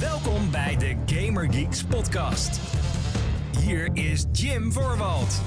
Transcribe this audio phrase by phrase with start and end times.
[0.00, 2.60] Welkom bij de Gamer Geeks podcast.
[3.58, 5.40] Hier is Jim Voorwald.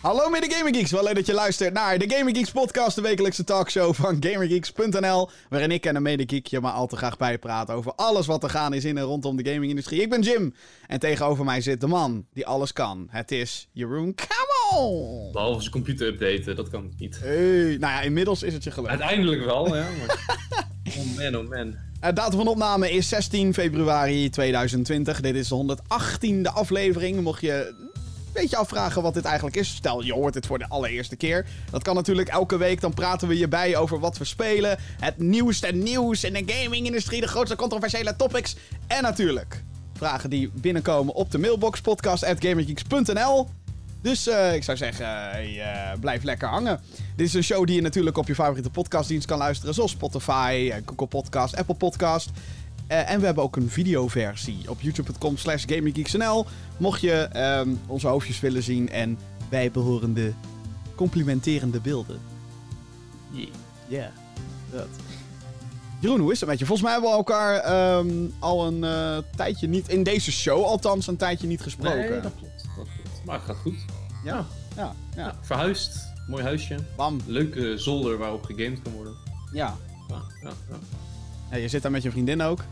[0.00, 3.02] Hallo mede Gamer Geeks, wel leuk dat je luistert naar de Gamer Geeks podcast, de
[3.02, 7.16] wekelijkse talkshow van GamerGeeks.nl, waarin ik en een mede geek je maar al te graag
[7.16, 10.00] bijpraten over alles wat er gaan is in en rondom de gamingindustrie.
[10.00, 10.54] Ik ben Jim
[10.86, 13.08] en tegenover mij zit de man die alles kan.
[13.10, 15.30] Het is Jeroen Kamel.
[15.32, 17.18] Behalve zijn computer updaten, dat kan niet.
[17.20, 18.90] Hey, nou ja, inmiddels is het je gelukt.
[18.90, 19.86] Uiteindelijk wel, ja.
[19.98, 20.66] Maar...
[20.96, 21.76] oh man, oh.
[22.00, 25.20] De datum van opname is 16 februari 2020.
[25.20, 27.20] Dit is de 118e aflevering.
[27.20, 27.90] Mocht je een
[28.32, 29.68] beetje afvragen wat dit eigenlijk is.
[29.68, 31.46] Stel, je hoort het voor de allereerste keer.
[31.70, 32.80] Dat kan natuurlijk elke week.
[32.80, 34.78] Dan praten we je bij over wat we spelen.
[35.00, 37.20] Het nieuwste nieuws in de gaming-industrie.
[37.20, 38.56] De grootste controversiële topics.
[38.86, 39.62] En natuurlijk
[39.94, 43.48] vragen die binnenkomen op de mailbox podcast.gamergeeks.nl.
[44.00, 45.06] Dus uh, ik zou zeggen,
[45.44, 46.80] uh, blijf lekker hangen.
[47.16, 49.74] Dit is een show die je natuurlijk op je favoriete podcastdienst kan luisteren.
[49.74, 52.30] Zoals Spotify, Google Podcast, Apple Podcast.
[52.88, 56.46] Uh, en we hebben ook een videoversie op youtube.com slash gaminggeeksnl.
[56.76, 60.32] Mocht je um, onze hoofdjes willen zien en bijbehorende
[60.94, 62.20] complimenterende beelden.
[63.30, 63.46] Yeah.
[63.86, 64.08] Ja, yeah,
[64.70, 64.88] dat.
[66.00, 66.66] Jeroen, hoe is het met je?
[66.66, 71.06] Volgens mij hebben we elkaar um, al een uh, tijdje niet, in deze show althans,
[71.06, 72.10] een tijdje niet gesproken.
[72.10, 72.47] Nee, dat klopt.
[73.28, 73.84] Maar het gaat goed.
[74.24, 75.24] Ja, ja, ja.
[75.24, 76.12] ja verhuisd.
[76.26, 76.76] Mooi huisje.
[76.96, 77.20] Bam.
[77.26, 79.14] Leuke zolder waarop gegamed kan worden.
[79.52, 79.76] Ja.
[80.08, 80.76] Ja, ja, ja.
[81.50, 82.64] ja je zit daar met je vriendin ook.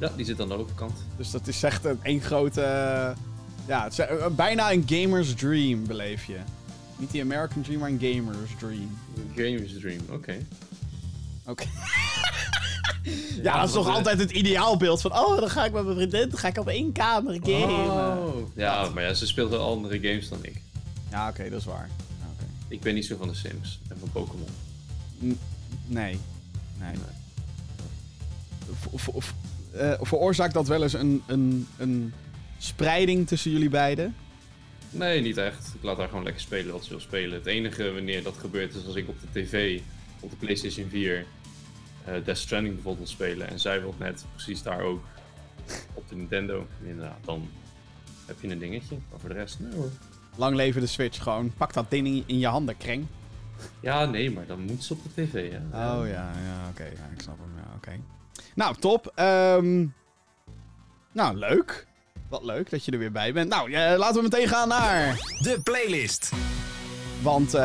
[0.00, 0.92] Ja, die zit aan de overkant.
[1.16, 2.60] Dus dat is echt een, een grote...
[2.60, 3.24] Uh,
[3.66, 6.38] ja, het is, bijna een gamer's dream beleef je.
[6.96, 8.98] Niet die American dream, maar een gamer's dream.
[9.16, 10.14] Een gamer's dream, oké.
[10.14, 10.46] Okay.
[11.46, 11.50] Oké.
[11.50, 11.66] Okay.
[13.42, 15.12] ja, dat is toch altijd het ideaalbeeld van...
[15.12, 17.90] Oh, dan ga ik met mijn vriendin, dan ga ik op één kamer gamen.
[17.90, 18.56] Oh.
[18.56, 20.62] Ja, maar ja, ze speelt wel andere games dan ik.
[21.10, 21.88] Ja, oké, okay, dat is waar.
[22.18, 22.44] Ja.
[22.68, 24.48] Ik ben niet zo van de Sims en van Pokémon.
[25.86, 26.18] Nee.
[26.78, 26.94] Nee.
[29.74, 32.12] uh, veroorzaakt dat wel eens een, een, een
[32.58, 34.14] spreiding tussen jullie beiden?
[34.90, 35.72] Nee, niet echt.
[35.74, 37.38] Ik laat haar gewoon lekker spelen wat ze wil spelen.
[37.38, 39.80] Het enige wanneer dat gebeurt is als ik op de tv,
[40.20, 41.26] op de PlayStation 4,
[42.08, 43.48] uh, Death Stranding bijvoorbeeld wil spelen.
[43.48, 45.02] En zij wil net precies daar ook
[45.94, 46.66] op de Nintendo.
[46.80, 47.48] En inderdaad, dan
[48.26, 48.96] heb je een dingetje.
[49.10, 49.90] Maar voor de rest, nee hoor.
[50.36, 51.52] Lang leven de Switch gewoon.
[51.56, 53.06] Pak dat ding in je handen, kreng.
[53.80, 55.58] Ja, nee, maar dan moet ze op de tv, hè.
[55.58, 56.82] Oh ja, ja, oké.
[56.82, 56.92] Okay.
[56.92, 57.76] Ja, ik snap hem, ja, oké.
[57.76, 58.00] Okay.
[58.54, 59.12] Nou, top.
[59.16, 59.94] Um,
[61.12, 61.86] nou, leuk.
[62.28, 63.48] Wat leuk dat je er weer bij bent.
[63.48, 65.14] Nou, uh, laten we meteen gaan naar...
[65.42, 66.32] De playlist.
[67.24, 67.60] Want uh,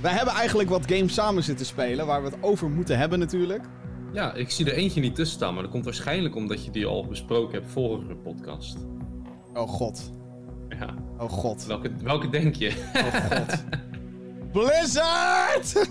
[0.00, 3.64] wij hebben eigenlijk wat games samen zitten spelen, waar we het over moeten hebben natuurlijk.
[4.12, 6.86] Ja, ik zie er eentje niet tussen staan, maar dat komt waarschijnlijk omdat je die
[6.86, 8.76] al besproken hebt vorige podcast.
[9.54, 10.10] Oh god.
[10.68, 10.94] Ja.
[11.18, 11.66] Oh god.
[11.66, 12.72] Welke, welke denk je?
[12.94, 13.64] Oh god.
[14.52, 15.88] Blizzard!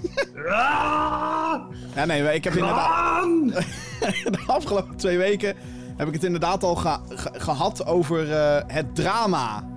[1.95, 3.23] ja, nee, ik heb inderdaad...
[4.35, 5.55] de afgelopen twee weken
[5.97, 9.74] heb ik het inderdaad al ge ge gehad over uh, het drama.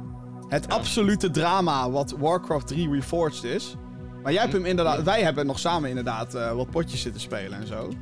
[0.49, 0.75] Het ja.
[0.75, 3.77] absolute drama wat Warcraft 3 Reforged is.
[4.23, 5.03] Maar jij hebt hem inderdaad...
[5.03, 7.93] Wij hebben nog samen inderdaad uh, wat potjes zitten spelen en zo.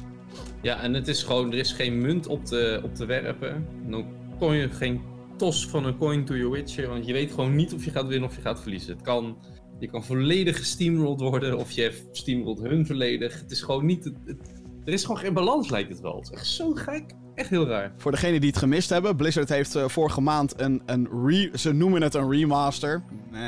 [0.63, 1.53] Ja, en het is gewoon...
[1.53, 3.67] Er is geen munt op te, op te werpen.
[3.87, 4.07] Dan
[4.39, 5.01] kon je geen
[5.37, 6.89] tos van een coin to your witcher.
[6.89, 8.93] Want je weet gewoon niet of je gaat winnen of je gaat verliezen.
[8.93, 9.37] Het kan...
[9.79, 13.41] Je kan volledig gesteamrolled worden of je steamrolled hun volledig.
[13.41, 14.05] Het is gewoon niet...
[14.05, 16.17] Het, het, er is gewoon geen balans, lijkt het wel.
[16.17, 17.15] Het is echt zo gek.
[17.37, 17.93] Echt heel raar.
[17.97, 21.51] Voor degenen die het gemist hebben, Blizzard heeft uh, vorige maand een, een re...
[21.55, 23.03] Ze noemen het een remaster.
[23.33, 23.41] Eh,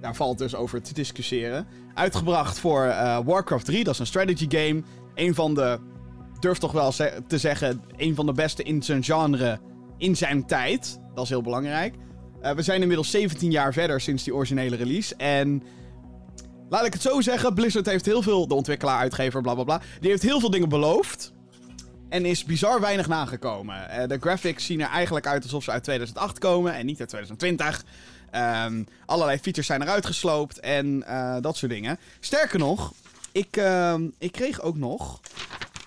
[0.00, 1.66] daar valt dus over te discussiëren.
[1.94, 4.82] Uitgebracht voor uh, Warcraft 3, dat is een strategy game.
[5.14, 5.78] Een van de,
[6.40, 6.92] durf toch wel
[7.26, 9.58] te zeggen, een van de beste in zijn genre
[9.98, 11.00] in zijn tijd.
[11.14, 11.94] Dat is heel belangrijk.
[12.42, 15.16] Uh, we zijn inmiddels 17 jaar verder sinds die originele release.
[15.16, 15.62] En
[16.68, 19.80] laat ik het zo zeggen, Blizzard heeft heel veel, de ontwikkelaar, uitgever, bla bla bla,
[20.00, 21.32] die heeft heel veel dingen beloofd.
[22.12, 23.88] En is bizar weinig nagekomen.
[23.90, 27.08] Uh, de graphics zien er eigenlijk uit alsof ze uit 2008 komen en niet uit
[27.08, 27.84] 2020.
[28.66, 31.98] Um, allerlei features zijn eruit gesloopt en uh, dat soort dingen.
[32.20, 32.92] Sterker nog,
[33.32, 35.20] ik, uh, ik kreeg ook nog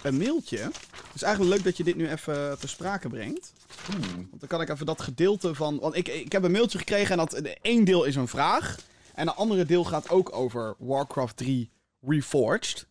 [0.02, 0.58] een mailtje.
[0.58, 3.53] Het is eigenlijk leuk dat je dit nu even ter sprake brengt.
[3.85, 4.28] Hmm.
[4.29, 5.79] Want dan kan ik even dat gedeelte van.
[5.79, 8.76] Want ik, ik heb een mailtje gekregen en dat één deel is een vraag.
[9.14, 11.70] En een andere deel gaat ook over Warcraft 3
[12.02, 12.85] Reforged.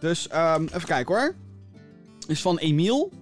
[0.00, 1.34] Dus um, even kijken hoor.
[2.28, 3.12] Is van Emiel.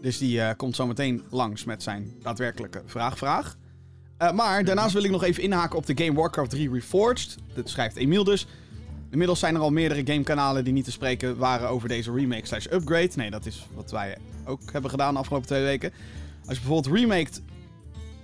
[0.00, 3.56] Dus die uh, komt zo meteen langs met zijn daadwerkelijke vraagvraag.
[4.18, 7.36] Uh, maar daarnaast wil ik nog even inhaken op de game Warcraft 3 Reforged.
[7.54, 8.46] Dat schrijft Emiel dus.
[9.10, 12.66] Inmiddels zijn er al meerdere gamekanalen die niet te spreken waren over deze remake slash
[12.70, 13.10] upgrade.
[13.14, 15.92] Nee, dat is wat wij ook hebben gedaan de afgelopen twee weken.
[16.46, 17.40] Als je bijvoorbeeld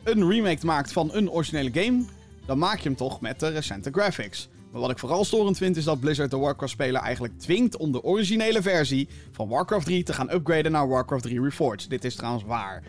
[0.04, 2.04] een remake maakt van een originele game,
[2.46, 4.48] dan maak je hem toch met de recente graphics.
[4.70, 8.02] Maar wat ik vooral storend vind is dat Blizzard de Warcraft-speler eigenlijk dwingt om de
[8.02, 11.90] originele versie van Warcraft 3 te gaan upgraden naar Warcraft 3 Reforged.
[11.90, 12.82] Dit is trouwens waar.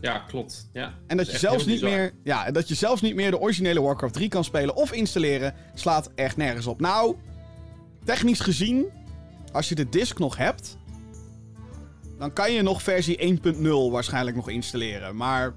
[0.00, 0.68] Ja, klopt.
[0.72, 0.94] Ja.
[1.06, 1.98] En dat, je zelfs niet bizar.
[1.98, 4.92] meer, ja, en dat je zelfs niet meer de originele Warcraft 3 kan spelen of
[4.92, 6.80] installeren, slaat echt nergens op.
[6.80, 7.16] Nou,
[8.04, 8.84] technisch gezien,
[9.52, 10.76] als je de disc nog hebt,
[12.18, 15.16] dan kan je nog versie 1.0 waarschijnlijk nog installeren.
[15.16, 15.54] Maar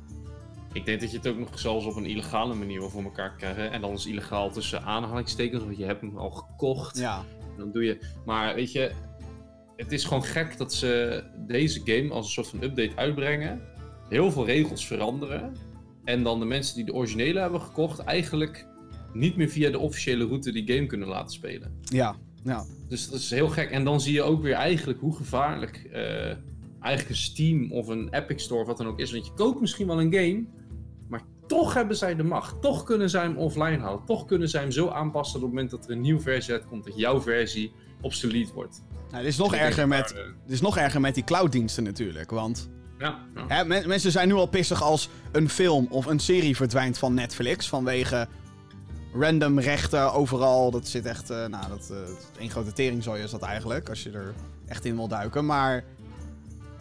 [0.76, 3.36] Ik denk dat je het ook nog zelfs op een illegale manier wel voor elkaar
[3.36, 3.72] krijgt.
[3.72, 6.98] En dan is illegaal tussen aanhalingstekens, want je hebt hem al gekocht.
[6.98, 7.24] ja,
[7.58, 8.00] dan doe je.
[8.26, 8.92] Maar weet je,
[9.76, 13.62] het is gewoon gek dat ze deze game als een soort van update uitbrengen.
[14.10, 15.56] Heel veel regels veranderen.
[16.04, 18.68] En dan de mensen die de originele hebben gekocht, eigenlijk
[19.14, 21.80] niet meer via de officiële route die game kunnen laten spelen.
[21.82, 22.66] ja, ja.
[22.88, 23.70] Dus dat is heel gek.
[23.70, 26.36] En dan zie je ook weer eigenlijk hoe gevaarlijk eh,
[26.80, 29.12] eigenlijk een Steam of een Epic Store of wat dan ook is.
[29.12, 30.46] Want je koopt misschien wel een game,
[31.48, 32.62] toch hebben zij de macht.
[32.62, 34.06] Toch kunnen zij hem offline houden.
[34.06, 36.84] Toch kunnen zij hem zo aanpassen op het moment dat er een nieuwe versie uitkomt,
[36.86, 37.72] dat jouw versie
[38.02, 38.84] obsolete wordt.
[39.12, 41.84] Nou, dit, is nog erger met, daar, eh, dit is nog erger met die clouddiensten
[41.84, 42.32] natuurlijk.
[42.32, 42.70] Want
[43.00, 43.46] Ja, ja.
[43.48, 47.14] hè, men- mensen zijn nu al pissig als een film of een serie verdwijnt van
[47.14, 47.70] Netflix.
[47.70, 48.28] Vanwege
[49.14, 50.72] random rechten overal.
[50.72, 51.30] Dat zit echt.
[51.30, 51.98] eh, nou, dat, eh,
[52.40, 53.90] één grote teringzooi is dat eigenlijk.
[53.90, 54.34] Als je er
[54.68, 55.46] echt in wil duiken.
[55.46, 55.84] Maar.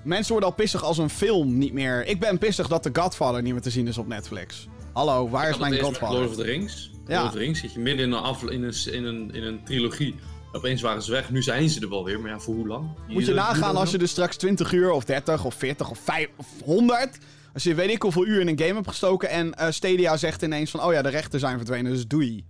[0.05, 2.07] Mensen worden al pissig als een film niet meer.
[2.07, 4.69] Ik ben pissig dat The Godfather niet meer te zien is op Netflix.
[4.93, 6.19] Hallo, waar is mijn Godfather?
[6.19, 6.91] Lord of the Rings.
[7.07, 7.15] Ja.
[7.15, 9.43] Lord of the Rings zit je midden in een, afle- in een, in een, in
[9.43, 10.15] een trilogie.
[10.53, 12.21] Opeens waren ze weg, nu zijn ze er wel weer.
[12.21, 12.89] Maar ja, voor hoe lang?
[13.09, 16.29] Moet je nagaan als je dus straks 20 uur of 30 of 40 of 5
[16.37, 17.19] of 100.
[17.55, 19.29] Als je weet ik hoeveel uur in een game hebt gestoken.
[19.29, 22.45] En eh, Stadia zegt ineens van: Oh ja, de rechten zijn verdwenen, dus doei.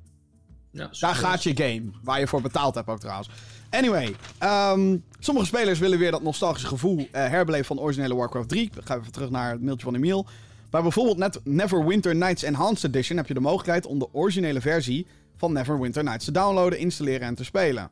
[0.74, 1.82] Ja, Daar gaat je game.
[2.02, 3.28] Waar je voor betaald hebt ook trouwens.
[3.70, 8.48] Anyway, ehm, sommige spelers willen weer dat nostalgische gevoel eh, herbeleven van de originele Warcraft
[8.48, 8.62] 3.
[8.62, 10.26] Ik ga even terug naar het mailtje van Emiel.
[10.70, 15.06] Bij bijvoorbeeld net Neverwinter Nights Enhanced Edition heb je de mogelijkheid om de originele versie
[15.36, 17.90] van Neverwinter Nights te downloaden, installeren en te spelen.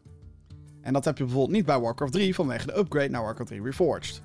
[0.81, 3.63] En dat heb je bijvoorbeeld niet bij Warcraft 3 vanwege de upgrade naar Warcraft 3
[3.63, 4.23] Reforged.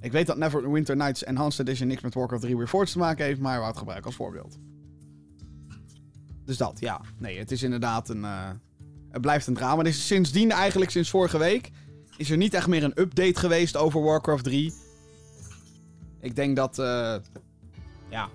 [0.00, 3.40] Ik weet dat Neverwinter Nights Enhanced Edition niks met Warcraft 3 Reforged te maken heeft,
[3.40, 4.58] maar wou het gebruiken als voorbeeld.
[6.44, 7.00] Dus dat, ja.
[7.18, 8.24] Nee, het is inderdaad een...
[8.24, 8.50] eh,
[9.10, 9.82] het blijft een drama.
[9.82, 11.70] Dus sindsdien, eigenlijk sinds vorige week,
[12.16, 14.72] is er niet echt meer een update geweest over Warcraft 3.
[16.20, 16.78] Ik denk dat...
[16.78, 17.16] eh,
[18.10, 18.28] ja...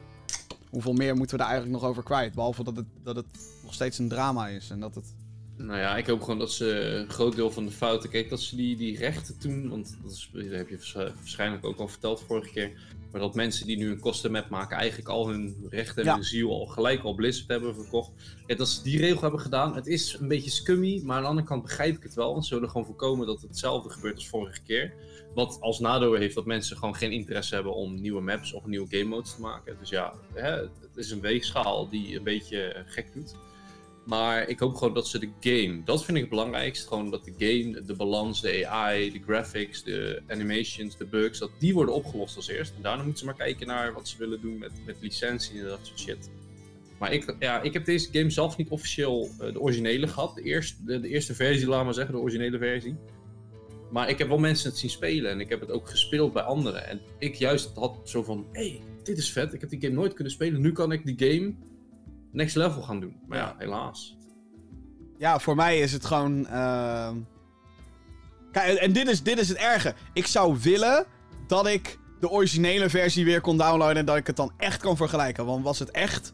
[0.70, 2.34] Hoeveel meer moeten we daar eigenlijk nog over kwijt?
[2.34, 3.26] Behalve dat het, dat het
[3.64, 4.70] nog steeds een drama is.
[4.70, 5.14] En dat het...
[5.58, 8.10] Nou ja, ik hoop gewoon dat ze een groot deel van de fouten.
[8.10, 9.70] Kijk, dat ze die, die rechten toen.
[9.70, 12.72] Want dat, is, dat heb je waarsch- waarschijnlijk ook al verteld vorige keer.
[13.12, 14.78] Maar dat mensen die nu een kostenmap maken.
[14.78, 16.14] eigenlijk al hun rechten en Ja.
[16.16, 18.12] hun ziel al gelijk al Blizzard hebben verkocht.
[18.48, 19.76] Ja, dat ze die regel hebben gedaan.
[19.76, 21.02] Het is een beetje scummy.
[21.04, 22.32] Maar aan de andere kant begrijp ik het wel.
[22.34, 24.94] Want ze willen gewoon voorkomen dat hetzelfde gebeurt als vorige keer.
[25.36, 28.88] Wat als nadeel heeft dat mensen gewoon geen interesse hebben om nieuwe maps of nieuwe
[28.90, 29.76] game modes te maken.
[29.80, 33.36] Dus ja, hè, het is een weegschaal die een beetje gek doet.
[34.10, 36.88] Maar ik hoop gewoon dat ze de game, dat vind ik het belangrijkst.
[36.88, 41.52] Gewoon dat de game, de balans, de AI, de graphics, de animations, de bugs, dat
[41.60, 42.74] die worden opgelost als eerst.
[42.76, 45.66] En daarna moeten ze maar kijken naar wat ze willen doen met, met licentie en
[45.66, 46.30] dat soort shit.
[47.00, 50.36] Maar ik, ja, ik heb deze game zelf niet officieel eh, de originele gehad.
[50.36, 52.96] De eerste, de eerste versie, laat maar zeggen, de originele versie.
[53.92, 56.44] Maar ik heb wel mensen het zien spelen en ik heb het ook gespeeld bij
[56.44, 56.88] anderen.
[56.88, 59.54] En ik juist had zo van, hé, hey, dit is vet.
[59.54, 60.62] Ik heb die game nooit kunnen spelen.
[60.62, 61.54] Nu kan ik die game
[62.32, 63.16] next level gaan doen.
[63.28, 63.56] Maar ja, Ja.
[63.58, 64.18] helaas.
[65.18, 66.48] Ja, voor mij is het gewoon...
[66.48, 67.16] ehm,
[68.52, 69.94] Kijk, en dit is, dit is het erge.
[70.14, 71.06] Ik zou willen
[71.48, 73.98] dat ik de originele versie weer kon downloaden...
[73.98, 75.46] en dat ik het dan echt kan vergelijken.
[75.46, 76.34] Want was het echt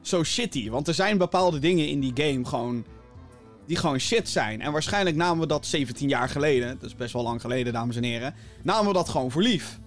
[0.00, 0.70] zo shitty?
[0.70, 2.84] Want er zijn bepaalde dingen in die game gewoon...
[3.66, 4.60] die gewoon shit zijn.
[4.60, 6.68] En waarschijnlijk namen we dat 17 jaar geleden...
[6.78, 8.34] dat is best wel lang geleden, dames en heren...
[8.62, 9.78] namen we dat gewoon voor lief.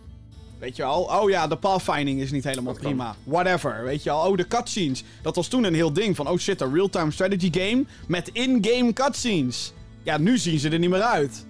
[0.60, 1.02] Weet je al?
[1.04, 2.92] Oh ja, de pathfinding is niet helemaal Dat kan.
[2.92, 3.16] prima.
[3.24, 3.84] Whatever.
[3.84, 4.30] Weet je al?
[4.30, 5.04] Oh, de cutscenes.
[5.22, 6.30] Dat was toen een heel ding van...
[6.30, 9.74] Oh shit, een real-time strategy game met in-game cutscenes.
[10.04, 11.46] Ja, nu zien ze er niet meer uit.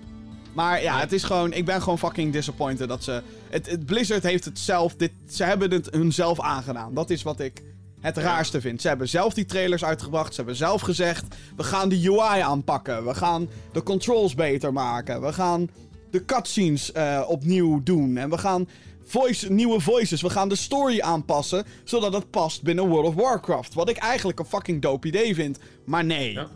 [0.53, 1.53] Maar ja, het is gewoon...
[1.53, 3.21] Ik ben gewoon fucking disappointed dat ze...
[3.49, 4.95] Het, het- Blizzard heeft het zelf...
[4.95, 6.93] Dit, ze hebben het hunzelf aangedaan.
[6.93, 7.61] Dat is wat ik
[8.01, 8.81] het raarste vind.
[8.81, 10.29] Ze hebben zelf die trailers uitgebracht.
[10.29, 11.25] Ze hebben zelf gezegd...
[11.55, 13.05] We gaan de UI aanpakken.
[13.05, 15.21] We gaan de controls beter maken.
[15.21, 15.69] We gaan
[16.11, 18.17] de cutscenes eh, opnieuw doen.
[18.17, 18.67] En we gaan
[19.07, 20.21] voice, nieuwe voices.
[20.21, 21.65] We gaan de story aanpassen.
[21.83, 23.73] Zodat het past binnen World of Warcraft.
[23.73, 25.59] Wat ik eigenlijk een fucking dope idee vind.
[25.85, 26.33] Maar nee.
[26.33, 26.47] Ja.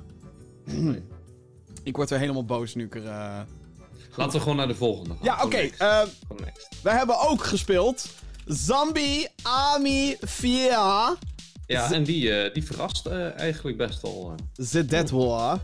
[1.83, 3.05] Ik word er helemaal boos nu ik er...
[3.05, 3.39] eh,
[4.15, 5.23] Laten we gewoon naar de volgende gaan.
[5.23, 5.57] Ja, oké.
[5.57, 5.79] next.
[5.81, 6.01] eh,
[6.83, 8.05] we hebben ook gespeeld...
[8.45, 10.69] Zombie Army 4...
[11.65, 14.35] Ja, en die, eh, die verrast eigenlijk best wel.
[14.71, 15.59] The Dead War.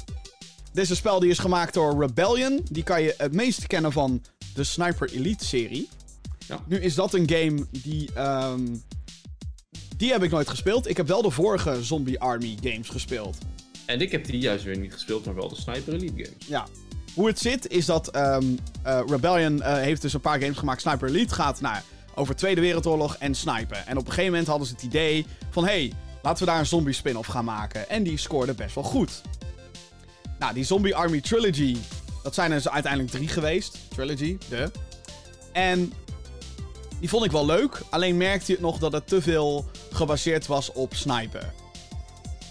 [0.73, 2.61] Dit is een spel die is gemaakt door Rebellion.
[2.71, 5.89] Die kan je het meest kennen van de Sniper Elite serie.
[6.47, 6.59] Ja.
[6.67, 8.09] Nu is dat een game die...
[8.13, 8.65] ehm,
[9.97, 10.89] die heb ik nooit gespeeld.
[10.89, 13.37] Ik heb wel de vorige Zombie Army games gespeeld.
[13.85, 16.47] En ik heb die juist weer niet gespeeld, maar wel de Sniper Elite games.
[16.47, 16.67] Ja.
[17.13, 18.45] Hoe het zit is dat ehm,
[18.83, 20.81] eh, Rebellion eh, heeft dus een paar games gemaakt.
[20.81, 21.77] Sniper Elite gaat nou,
[22.15, 23.87] over Tweede Wereldoorlog en snipen.
[23.87, 25.63] En op een gegeven moment hadden ze het idee van...
[25.63, 27.89] hey, laten we daar een zombie spin-off gaan maken.
[27.89, 29.21] En die scoorde best wel goed.
[30.39, 31.77] Nou, die Zombie Army Trilogy...
[32.23, 33.77] dat zijn er dus uiteindelijk drie geweest.
[33.95, 34.71] Trilogy, de.
[35.51, 35.93] En
[36.99, 37.81] die vond ik wel leuk.
[37.89, 41.53] Alleen merkte je nog dat het te veel gebaseerd was op snipen.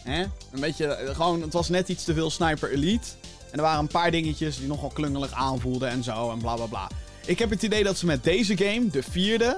[0.03, 0.21] Hè?
[0.23, 3.09] Een beetje, eh, gewoon, het was net iets te veel Sniper Elite.
[3.51, 6.67] En er waren een paar dingetjes die nogal klungelig aanvoelden en zo en bla bla
[6.67, 6.91] bla.
[7.27, 9.57] Ik heb het idee dat ze met deze game, de vierde,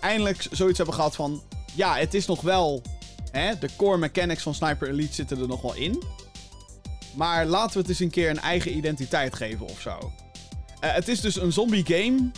[0.00, 1.42] eindelijk zoiets hebben gehad van...
[1.74, 2.82] Ja, het is nog wel...
[3.30, 6.02] Hè, de core mechanics van Sniper Elite zitten er nog wel in.
[7.14, 10.12] Maar laten we het eens een keer een eigen identiteit geven of zo.
[10.80, 12.30] Eh, het is dus een zombie game.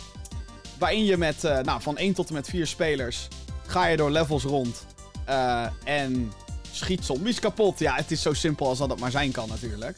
[0.79, 3.27] Waarin je met, eh, nou, van 1 tot en met 4 spelers.
[3.67, 4.85] ga je door levels rond.
[5.25, 6.31] eh, en
[6.71, 7.79] schiet zombies kapot.
[7.79, 9.97] Ja, het is zo simpel als dat het maar zijn kan, natuurlijk.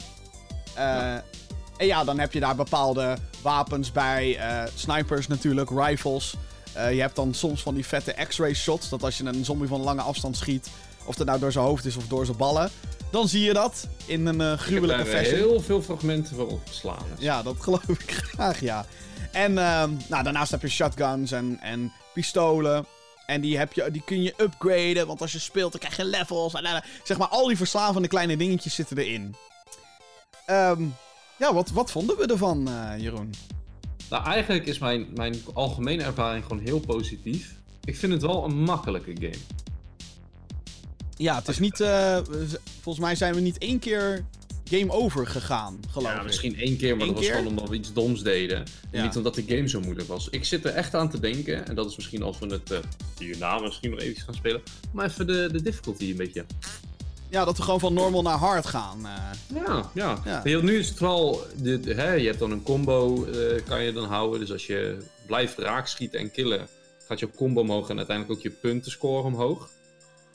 [0.73, 1.13] Eh,
[1.77, 4.39] En ja, dan heb je daar bepaalde wapens bij.
[4.75, 6.35] snipers natuurlijk, rifles.
[6.73, 8.89] Je hebt dan soms van die vette x-ray shots.
[8.89, 10.69] Dat als je een zombie van lange afstand schiet.
[11.05, 12.69] Of dat nou door zijn hoofd is of door zijn ballen.
[13.11, 15.37] Dan zie je dat in een Ik heb gruwelijke daar eh, fashion.
[15.49, 17.05] heel veel fragmenten van opgeslagen.
[17.19, 18.85] Ja, dat geloof ik graag, ja.
[19.31, 22.85] En ehm, nou, daarnaast heb je shotguns en, en pistolen.
[23.25, 26.05] En die, heb je, die kun je upgraden, want als je speelt, dan krijg je
[26.05, 26.53] levels.
[26.53, 29.35] En, en, zeg maar, al die verslavende kleine dingetjes zitten erin.
[30.45, 30.83] Ehm,
[31.37, 33.33] ja, wat, wat vonden we ervan, eh, Jeroen?
[34.09, 37.55] Nou, eigenlijk is mijn, mijn algemene ervaring gewoon heel positief.
[37.83, 39.43] Ik vind het wel een makkelijke game.
[41.15, 41.79] Ja, het is niet...
[41.79, 42.17] eh,
[42.81, 44.25] volgens mij zijn we niet één keer
[44.69, 46.25] game over gegaan, geloof Ja, ik.
[46.25, 48.57] misschien één keer, maar Eén dat was gewoon omdat we iets doms deden.
[48.57, 49.03] En Ja.
[49.03, 50.27] niet omdat de game zo moeilijk was.
[50.29, 52.77] Ik zit er echt aan te denken, en dat is misschien als we het uh,
[53.19, 54.61] hierna misschien nog even gaan spelen,
[54.91, 56.45] maar even de, de difficulty een beetje.
[57.29, 59.05] Ja, dat we gewoon van normal naar hard gaan.
[59.05, 59.13] eh.
[59.65, 60.21] Ja, ja.
[60.25, 60.41] Ja.
[60.43, 63.83] Heel, nu is het vooral, de, de- hè, je hebt dan een combo, eh, kan
[63.83, 64.39] je dan houden.
[64.39, 66.67] Dus als je blijft raakschieten en killen,
[67.07, 69.69] gaat je combo omhoog en uiteindelijk ook je punten scoren omhoog.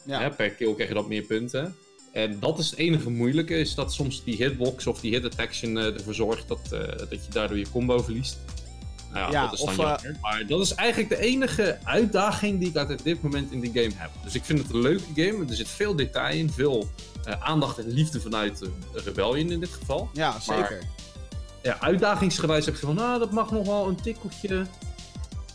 [0.05, 0.21] ja.
[0.21, 1.77] Hè, per kill krijg je dat meer punten.
[2.15, 5.79] En dat is het enige moeilijke, is dat soms die hitbox of die hit detection
[5.79, 8.39] eh, ervoor zorgt dat, eh, dat je daardoor je combo verliest.
[9.13, 10.21] Nou ja, Ja, dat is dan of, eh, jammer.
[10.21, 13.93] Maar dat is eigenlijk de enige uitdaging die ik uit dit moment in die game
[13.97, 14.11] heb.
[14.23, 15.45] Dus ik vind het een leuke game.
[15.49, 16.89] Er zit veel detail in, veel
[17.39, 20.11] aandacht en liefde vanuit de Rebellion in dit geval.
[20.13, 20.83] ja, zeker.
[21.63, 24.67] Ja, uitdagingsgewijs heb ik van, nou, dat mag nog wel een tikkeltje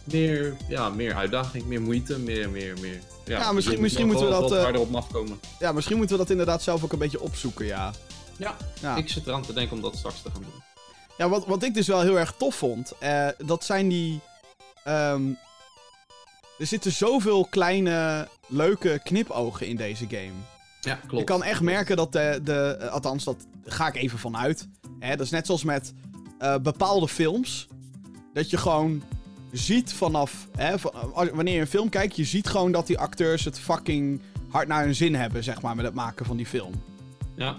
[0.04, 3.00] meer, ja, meer uitdaging, meer moeite, meer, meer, meer.
[3.38, 5.40] Ja, misschien- misschien moeten we dat, eh, harder op afkomen.
[5.60, 7.92] Ja, misschien moeten we dat inderdaad zelf ook een beetje opzoeken, ja.
[8.38, 8.96] Ja, Ja.
[8.96, 10.62] ik zit eraan te denken om dat straks te gaan doen.
[11.18, 14.20] Ja, wat, wat ik dus wel heel erg tof vond, eh, dat zijn die.
[14.84, 15.30] ehm,
[16.60, 20.32] er zitten zoveel kleine, leuke knipogen in deze game.
[20.82, 21.18] Ja, klopt.
[21.18, 22.90] Je kan echt merken dat de, de.
[22.92, 24.68] Althans, dat ga ik even vanuit.
[25.00, 25.94] Hè, dat is net zoals met
[26.40, 27.68] eh, bepaalde films.
[28.34, 29.04] Dat je gewoon
[29.52, 30.48] ziet vanaf.
[30.58, 30.76] Hè,
[31.34, 34.84] wanneer je een film kijkt, je ziet gewoon dat die acteurs het fucking hard naar
[34.84, 36.74] hun zin hebben, zeg maar, met het maken van die film.
[37.36, 37.56] Ja,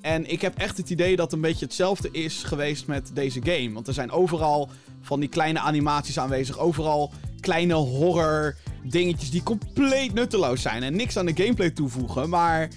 [0.00, 3.72] En ik heb echt het idee dat een beetje hetzelfde is geweest met deze game.
[3.72, 4.70] Want er zijn overal
[5.00, 6.58] van die kleine animaties aanwezig.
[6.58, 10.82] Overal kleine horror dingetjes die compleet nutteloos zijn.
[10.82, 12.28] En niks aan de gameplay toevoegen.
[12.28, 12.68] Maar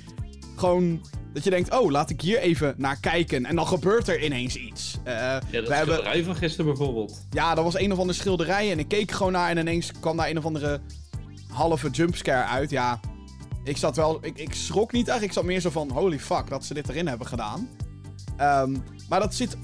[0.55, 1.01] gewoon
[1.33, 3.45] dat je denkt, oh, laat ik hier even naar kijken.
[3.45, 4.97] En dan gebeurt er ineens iets.
[5.05, 7.25] Ja dat we hebben, schilderij van gisteren bijvoorbeeld.
[7.29, 8.71] ja, dat was een of andere schilderij.
[8.71, 10.81] En ik keek gewoon naar en ineens kwam daar een of andere
[11.47, 12.69] halve jumpscare uit.
[12.69, 12.99] Ja,
[13.63, 14.17] ik zat wel...
[14.21, 15.21] Ik, ik schrok niet echt.
[15.21, 17.69] Ik zat meer zo van, holy fuck, dat ze dit erin hebben gedaan.
[18.37, 18.75] Ehm,
[19.09, 19.57] maar dat zit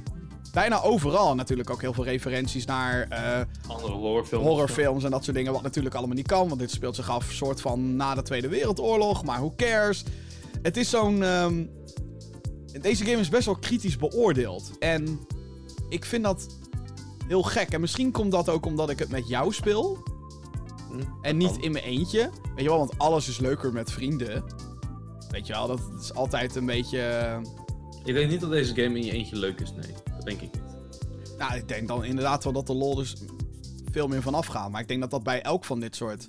[0.53, 1.35] bijna overal.
[1.35, 4.45] Natuurlijk ook heel veel referenties naar eh, Andere horrorfilms.
[4.45, 5.53] horrorfilms en dat soort dingen.
[5.53, 8.47] Wat natuurlijk allemaal niet kan, want dit speelt zich af soort van na de Tweede
[8.47, 9.23] Wereldoorlog.
[9.23, 10.03] Maar who cares?
[10.61, 11.23] Het is zo'n...
[11.23, 11.65] ehm,
[12.81, 14.71] Deze game is best wel kritisch beoordeeld.
[14.79, 15.19] En
[15.89, 16.57] ik vind dat
[17.27, 17.69] heel gek.
[17.69, 19.97] En misschien komt dat ook omdat ik het met jou speel.
[20.89, 21.61] Hm, En niet kan.
[21.61, 22.29] in mijn eentje.
[22.55, 24.43] Weet je wel, want alles is leuker met vrienden.
[25.29, 26.99] Weet je wel, dat is altijd een beetje...
[27.01, 27.39] eh,
[28.03, 29.93] Ik denk niet dat deze game in je eentje leuk is, nee.
[30.15, 30.61] Dat denk ik niet.
[31.37, 33.15] Nou, ik denk dan inderdaad wel dat de lol dus
[33.91, 34.71] veel meer vanaf gaat.
[34.71, 36.27] Maar ik denk dat dat bij elk van dit soort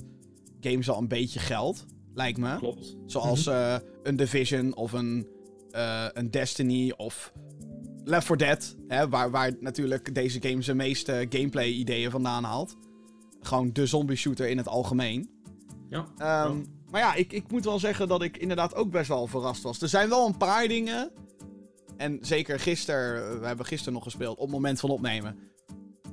[0.61, 1.85] games al een beetje geldt.
[2.15, 2.57] Lijkt me.
[2.57, 2.97] Klopt.
[3.07, 5.27] Zoals eh, een Division of een,
[5.71, 7.33] eh, een Destiny of
[8.05, 8.77] Left 4 Dead.
[8.89, 12.77] Hè, waar, waar natuurlijk deze game zijn meeste gameplay ideeën vandaan haalt.
[13.41, 15.31] Gewoon de zombie shooter in het algemeen.
[15.89, 16.07] Ja.
[16.17, 16.57] Ehm,
[16.91, 19.83] Maar ja, ik, ik moet wel zeggen dat ik inderdaad ook best wel verrast was.
[19.83, 21.11] Er zijn wel een paar dingen.
[21.97, 25.39] En zeker gisteren, we hebben gisteren nog gespeeld, op het moment van opnemen.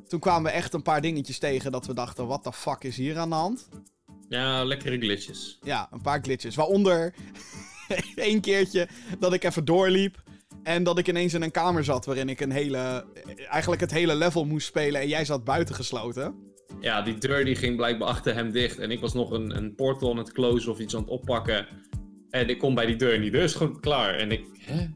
[0.08, 2.98] Toen kwamen we echt een paar dingetjes tegen dat we dachten, wat de fuck is
[2.98, 3.68] hier aan de hand?
[4.30, 5.60] Ja, lekkere glitches.
[5.64, 6.56] Ja, een paar glitches.
[6.56, 7.14] Waaronder
[8.16, 8.88] Eén keertje
[9.20, 10.24] dat ik even doorliep.
[10.64, 13.06] En dat ik ineens in een kamer zat waarin ik een hele.
[13.50, 15.02] Eigenlijk het hele level moest spelen.
[15.02, 16.36] En jij zat buitengesloten.
[16.80, 18.80] Ja, die deur die ging blijkbaar achter hem dicht.
[18.80, 21.68] En ik was nog een, een portal aan het closen of iets aan het oppakken.
[22.30, 24.16] En ik kom bij die deur en die deur is gewoon klaar.
[24.16, 24.88] En ik, hè?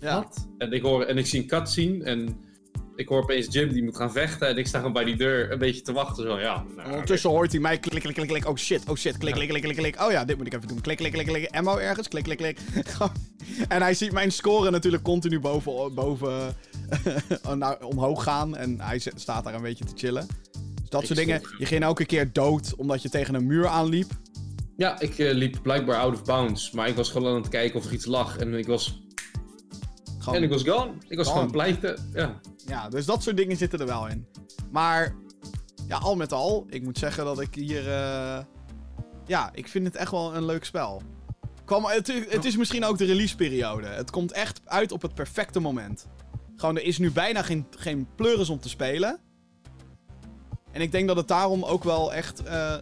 [0.00, 0.14] Ja.
[0.14, 0.48] Wat?
[0.58, 2.40] En ik, hoor, en ik zie een cutscene en
[3.02, 4.48] ik hoor opeens Jim die moet gaan vechten.
[4.48, 6.24] En ik sta gewoon bij die deur een beetje te wachten.
[6.24, 8.48] Zo, ja, nou, Ondertussen hoort hij mij klik, klik, klik, klik.
[8.48, 10.00] Oh shit, oh shit, klik, klik, klik, klik, klik.
[10.00, 10.80] Oh ja, dit moet ik even doen.
[10.80, 11.50] Klik, klik, klik, klik.
[11.50, 12.58] Ammo ergens, klik, klik, klik.
[13.68, 16.56] en hij ziet mijn score natuurlijk continu boven, boven
[17.58, 18.56] naar, omhoog gaan.
[18.56, 20.26] En hij staat daar een beetje te chillen.
[20.80, 21.40] Dus dat Ik soort dingen.
[21.58, 24.10] Je ging elke keer dood omdat je tegen een muur aanliep.
[24.76, 26.70] Ja, ik eh, liep blijkbaar out of bounds.
[26.70, 28.38] Maar ik was gewoon aan het kijken of er iets lag.
[28.38, 29.02] En ik was,
[30.22, 30.90] Gewoon- en ik was gone.
[31.08, 31.38] Ik was Gone.
[31.38, 32.10] gewoon pleiten.
[32.14, 32.40] Ja.
[32.66, 34.26] Ja, dus dat soort dingen zitten er wel in.
[34.70, 35.14] Maar
[35.88, 37.88] ja, al met al, ik moet zeggen dat ik hier.
[37.92, 38.38] eh,
[39.26, 41.02] ja, ik vind het echt wel een leuk spel.
[41.66, 43.86] Het, het is misschien ook de releaseperiode.
[43.86, 46.06] Het komt echt uit op het perfecte moment.
[46.56, 49.18] Gewoon, er is nu bijna geen, geen pleuris om te spelen.
[50.72, 52.42] En ik denk dat het daarom ook wel echt.
[52.42, 52.74] eh,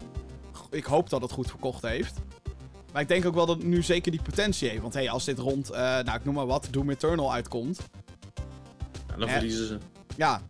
[0.70, 2.18] ik hoop dat het goed verkocht heeft.
[2.92, 4.82] Maar ik denk ook wel dat het nu zeker die potentie heeft.
[4.82, 7.80] Want hey, als dit rond, eh, nou ik noem maar wat, Doom Eternal uitkomt.
[9.08, 9.32] Ja, dan Eh.
[9.34, 9.78] verliezen ze.
[10.16, 10.42] Ja.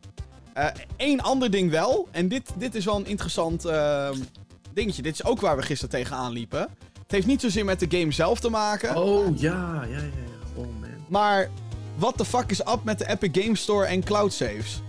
[0.97, 2.09] Eén ander ding wel.
[2.11, 4.17] En dit, dit is wel een interessant ehm,
[4.73, 5.03] dingetje.
[5.03, 6.61] Dit is ook waar we gisteren tegenaan liepen.
[7.03, 8.97] Het heeft niet zozeer met de game zelf te maken.
[8.97, 9.97] Oh, ja, ja, ja.
[9.99, 10.11] ja.
[10.55, 10.91] Oh, man.
[11.09, 11.51] Maar
[11.97, 14.81] what the fuck is up met de Epic Game Store en cloud saves?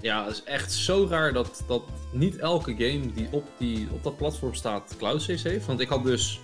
[0.00, 1.82] Ja, het is echt zo raar dat, dat
[2.12, 5.66] niet elke game die op, die op dat platform staat cloud saves heeft.
[5.66, 6.40] Want ik had dus,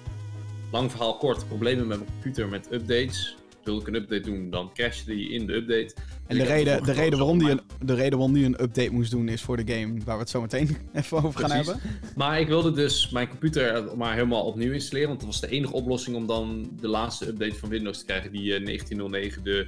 [0.71, 3.37] lang verhaal kort, problemen met mijn computer met updates.
[3.65, 5.95] Wilde ik een update doen, dan crashte die in de update.
[6.27, 8.93] En de reden, de, reden waarom om die een, de reden waarom die een update
[8.93, 11.81] moest doen is voor de game waar we het zo meteen even over gaan hebben.
[12.17, 15.09] Maar ik wilde dus mijn computer maar helemaal opnieuw installeren.
[15.09, 18.33] Want dat was de enige oplossing om dan de laatste update van Windows te krijgen.
[18.33, 19.67] Die eh, 1909, de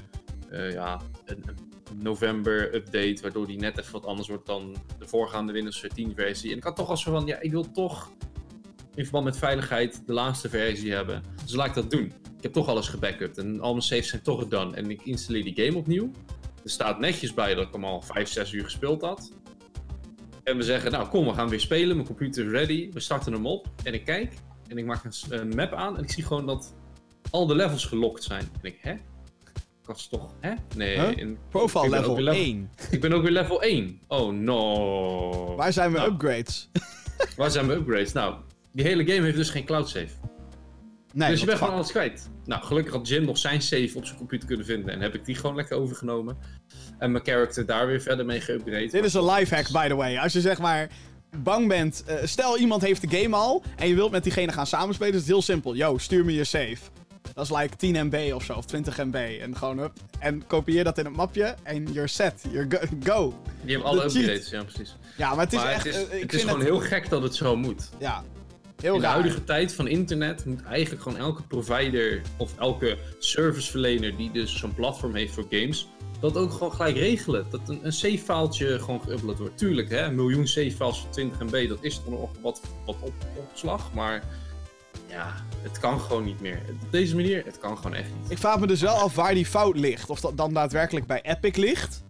[0.51, 1.45] eh, ja, een
[1.99, 3.19] november update.
[3.23, 6.51] Waardoor die net even wat anders wordt dan de voorgaande Windows 10 versie.
[6.51, 8.11] En ik had toch als van, ja, ik wil toch
[8.95, 11.23] in verband met veiligheid de laatste versie hebben.
[11.45, 12.13] Dus laat ik dat doen.
[12.37, 14.75] Ik heb toch alles gebackupt en al mijn saves zijn toch gedaan.
[14.75, 16.11] En ik installeer die game opnieuw.
[16.65, 19.33] Er staat netjes bij dat ik hem al 5, 6 uur gespeeld had.
[20.43, 21.97] En we zeggen, nou kom, we gaan weer spelen.
[21.97, 22.91] Mijn computer is ready.
[22.93, 23.69] We starten hem op.
[23.83, 24.35] En ik kijk.
[24.69, 25.97] En ik maak een, map aan.
[25.97, 26.75] En ik zie gewoon dat
[27.31, 28.43] al de levels gelokt zijn.
[28.43, 28.93] En ik, hè?
[28.93, 30.53] Ik was toch, hè?
[30.77, 31.01] Nee.
[31.01, 31.37] Huh?
[31.49, 32.71] Profile level 1.
[32.91, 34.01] Ik ben ook weer level 1.
[34.07, 35.57] Oh no.
[35.57, 36.71] Waar zijn mijn Nou, upgrades?
[37.37, 38.13] Waar zijn mijn upgrades?
[38.13, 38.35] Nou,
[38.73, 40.09] die hele game heeft dus geen cloud save.
[41.13, 42.31] Nee, dus je bent gewoon alles kwijt.
[42.45, 44.95] Nou, gelukkig had Jim nog zijn save op zijn computer kunnen vinden.
[44.95, 46.37] En heb ik die gewoon lekker overgenomen.
[46.99, 48.91] En mijn character daar weer verder mee geüpgrade.
[48.91, 50.17] Dit is een lifehack, by the way.
[50.17, 50.89] Als je zeg maar
[51.39, 52.05] bang bent.
[52.07, 53.63] eh, stel iemand heeft de game al.
[53.77, 55.13] En je wilt met diegene gaan samenspelen.
[55.15, 55.75] is het heel simpel.
[55.75, 56.77] Yo, stuur me je save.
[57.35, 58.53] Dat is like 10 MB of zo.
[58.53, 59.15] Of 20 MB.
[59.41, 59.93] En gewoon hup.
[60.19, 61.55] En kopieer dat in het mapje.
[61.63, 62.45] En you're set.
[62.51, 62.87] You're go.
[63.05, 63.35] go.
[63.65, 64.97] Die hebben alle upgrades, ja precies.
[65.17, 65.85] Ja, maar het is maar echt.
[65.85, 67.89] het is, eh, ik het is vind gewoon heel gek dat het zo moet.
[67.99, 68.25] Ja.
[68.83, 69.15] Heel In de raar.
[69.15, 74.75] huidige tijd van internet moet eigenlijk gewoon elke provider of elke serviceverlener die dus zo'n
[74.75, 75.89] platform heeft voor games,
[76.21, 77.47] dat ook gewoon gelijk regelen.
[77.51, 79.59] Dat een, een save-faaltje gewoon geüpload wordt.
[79.59, 83.13] Tuurlijk, hè, een miljoen save-files van 20 MB, dat is toch nog wat, wat op,
[83.51, 84.23] opslag, maar
[85.09, 86.63] ja, het kan gewoon niet meer.
[86.83, 88.31] Op deze manier, het kan gewoon echt niet.
[88.31, 90.11] Ik vraag me dus wel af waar die fout ligt.
[90.11, 92.03] Of dat dan daadwerkelijk bij Epic ligt.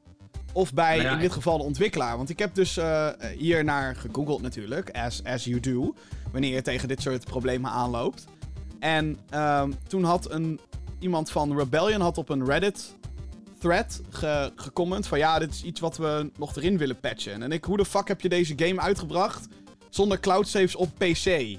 [0.52, 2.16] Of bij, Nou ja, in dit geval, de ontwikkelaar.
[2.16, 4.90] Want ik heb dus eh, hier naar gegoogeld natuurlijk.
[4.90, 5.94] As, as you do.
[6.33, 8.25] Wanneer je tegen dit soort problemen aanloopt.
[8.79, 10.61] En ehm, toen had een,
[10.99, 12.95] iemand van Rebellion had op een Reddit
[13.59, 15.18] thread ge, gecomment van...
[15.18, 17.42] Ja, dit is iets wat we nog erin willen patchen.
[17.42, 19.49] En ik, hoe de fuck heb je deze game uitgebracht
[19.90, 21.59] zonder cloud saves op PC?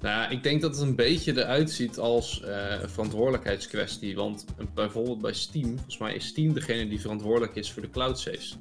[0.00, 4.16] Nou, ik denk dat het een beetje eruit ziet als eh, een verantwoordelijkheidskwestie.
[4.16, 8.18] Want bijvoorbeeld bij Steam, volgens mij is Steam degene die verantwoordelijk is voor de cloud
[8.18, 8.58] saves.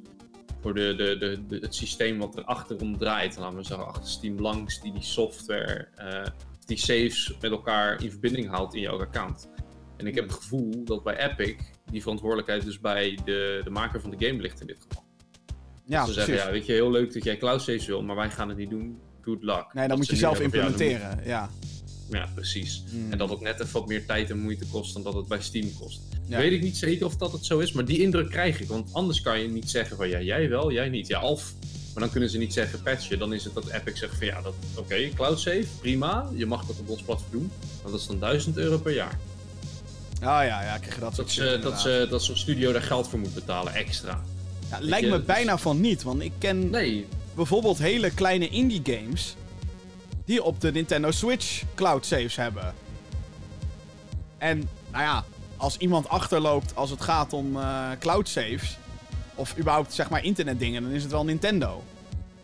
[0.62, 3.38] Voor de, de, de, de- het systeem wat er achterom draait.
[3.38, 6.26] Laten we zeggen, achter Steam langs, die die software, eh,
[6.65, 9.50] die saves met elkaar in verbinding houdt in jouw account.
[9.97, 11.56] En ik heb het gevoel dat bij Epic
[11.91, 15.04] die verantwoordelijkheid dus bij de, de maker van de game ligt in dit geval.
[15.86, 16.26] Ja, Ze precies.
[16.30, 18.58] zeggen, ja, weet je, heel leuk dat jij cloud saves wil, maar wij gaan het
[18.58, 19.00] niet doen.
[19.21, 19.56] Good luck.
[19.56, 21.19] nee, dan Dat moet je zelf implementeren.
[21.24, 21.50] Ja.
[22.19, 22.84] Ja, precies.
[22.89, 23.12] Hmm.
[23.12, 25.41] En dat het net even wat meer tijd en moeite kost dan dat het bij
[25.41, 26.00] Steam kost.
[26.28, 26.38] Ja.
[26.38, 28.67] Weet ik niet zeker of dat het zo is, maar die indruk krijg ik.
[28.67, 31.08] Want anders kan je niet zeggen van ja, jij wel, jij niet.
[31.08, 31.54] Ja, of.
[31.93, 33.19] Maar dan kunnen ze niet zeggen patchen.
[33.19, 36.30] Dan is het dat Epic zegt van ja, dat- oké, cloud save, prima.
[36.36, 37.52] Je mag dat op ons platform doen.
[37.84, 39.19] Maar dat is dan 1000 euro per jaar.
[40.15, 43.08] Oh ja, ja, krijg je dat Dat, ze, dat, ze, dat zo'n studio daar geld
[43.08, 44.24] voor moet betalen, extra.
[44.69, 48.50] Ja, lijkt je, me dus- bijna van niet, want ik ken Nee, bijvoorbeeld hele kleine
[48.50, 49.36] indie games
[50.25, 52.73] die op de Nintendo Switch cloud saves hebben.
[54.38, 55.23] En, nou ja,
[55.57, 58.77] als iemand achterloopt als het gaat om eh, cloud saves,
[59.36, 61.84] of überhaupt zeg maar internetdingen, dan is het wel Nintendo.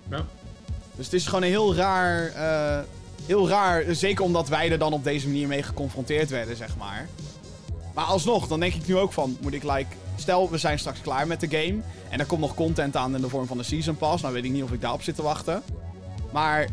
[0.10, 0.26] Ja.
[0.96, 2.84] Dus het is gewoon een heel raar, eh,
[3.26, 7.08] heel raar, zeker omdat wij er dan op deze manier mee geconfronteerd werden, zeg maar.
[7.94, 11.02] Maar alsnog, dan denk ik nu ook van, moet ik like, stel we zijn straks
[11.02, 13.64] klaar met de game en er komt nog content aan in de vorm van de
[13.64, 15.64] season pass, nou weet ik niet of ik daarop zit te wachten.
[16.32, 16.68] Maar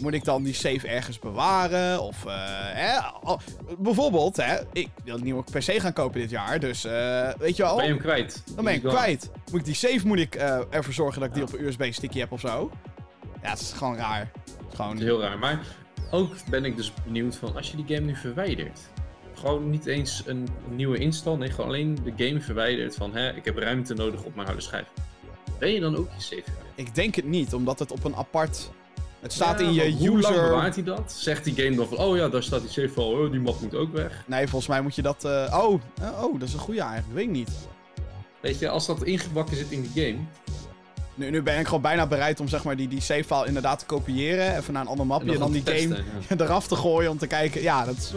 [0.00, 2.00] moet ik dan die save ergens bewaren?
[2.02, 2.96] Of, eh, hè?
[2.98, 3.40] al-
[3.78, 7.62] bijvoorbeeld, hè, ik wil een nieuwe PC gaan kopen dit jaar, dus eh, weet je
[7.62, 7.76] wel.
[7.76, 8.42] Ben je hem kwijt?
[8.54, 9.30] Dan ben ik is kwijt.
[9.50, 12.20] Moet ik die save moet ik eh, ervoor zorgen dat ik die op een USB-stickje
[12.20, 12.70] heb of zo?
[13.42, 14.30] Ja, het is gewoon raar.
[14.44, 14.90] Het is gewoon...
[14.92, 15.38] Dat is heel raar.
[15.38, 15.60] Maar
[16.10, 18.80] ook ben ik dus benieuwd van als je die game nu verwijdert.
[19.34, 21.36] Gewoon niet eens een nieuwe install.
[21.36, 24.62] Nee, gewoon alleen de game verwijdert van hè, ik heb ruimte nodig op mijn harde
[24.62, 24.86] schijf.
[25.58, 26.56] Ben je dan ook je save kwijt?
[26.74, 28.70] Ik denk het niet, omdat het op een apart...
[29.20, 30.48] Het staat in je maar Hoe lang user...
[30.48, 31.14] bewaart hij dat?
[31.18, 33.10] Zegt die game dan van oh ja, daar staat die save al.
[33.10, 34.24] Oh, die map moet ook weg.
[34.26, 35.24] Nee, volgens mij moet je dat...
[35.24, 37.14] eh, Oh, eh, oh, dat is een goede eigenlijk.
[37.14, 37.50] Weet ik niet.
[38.40, 40.18] Weet je, als dat ingebakken zit in die game.
[41.14, 43.84] Nu, nu ben ik gewoon bijna bereid om zeg maar, die, die save-file inderdaad te
[43.86, 44.56] kopiëren.
[44.56, 45.32] Even naar een ander mapje.
[45.32, 46.36] En dan, die game ja.
[46.44, 47.62] eraf te gooien om te kijken.
[47.62, 48.12] Ja, dat is,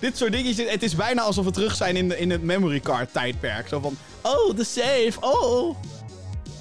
[0.00, 0.70] dit soort dingetjes.
[0.70, 3.68] Het is bijna alsof we terug zijn in, de, in het memory card tijdperk.
[3.68, 5.76] Zo van, oh, de save, oh.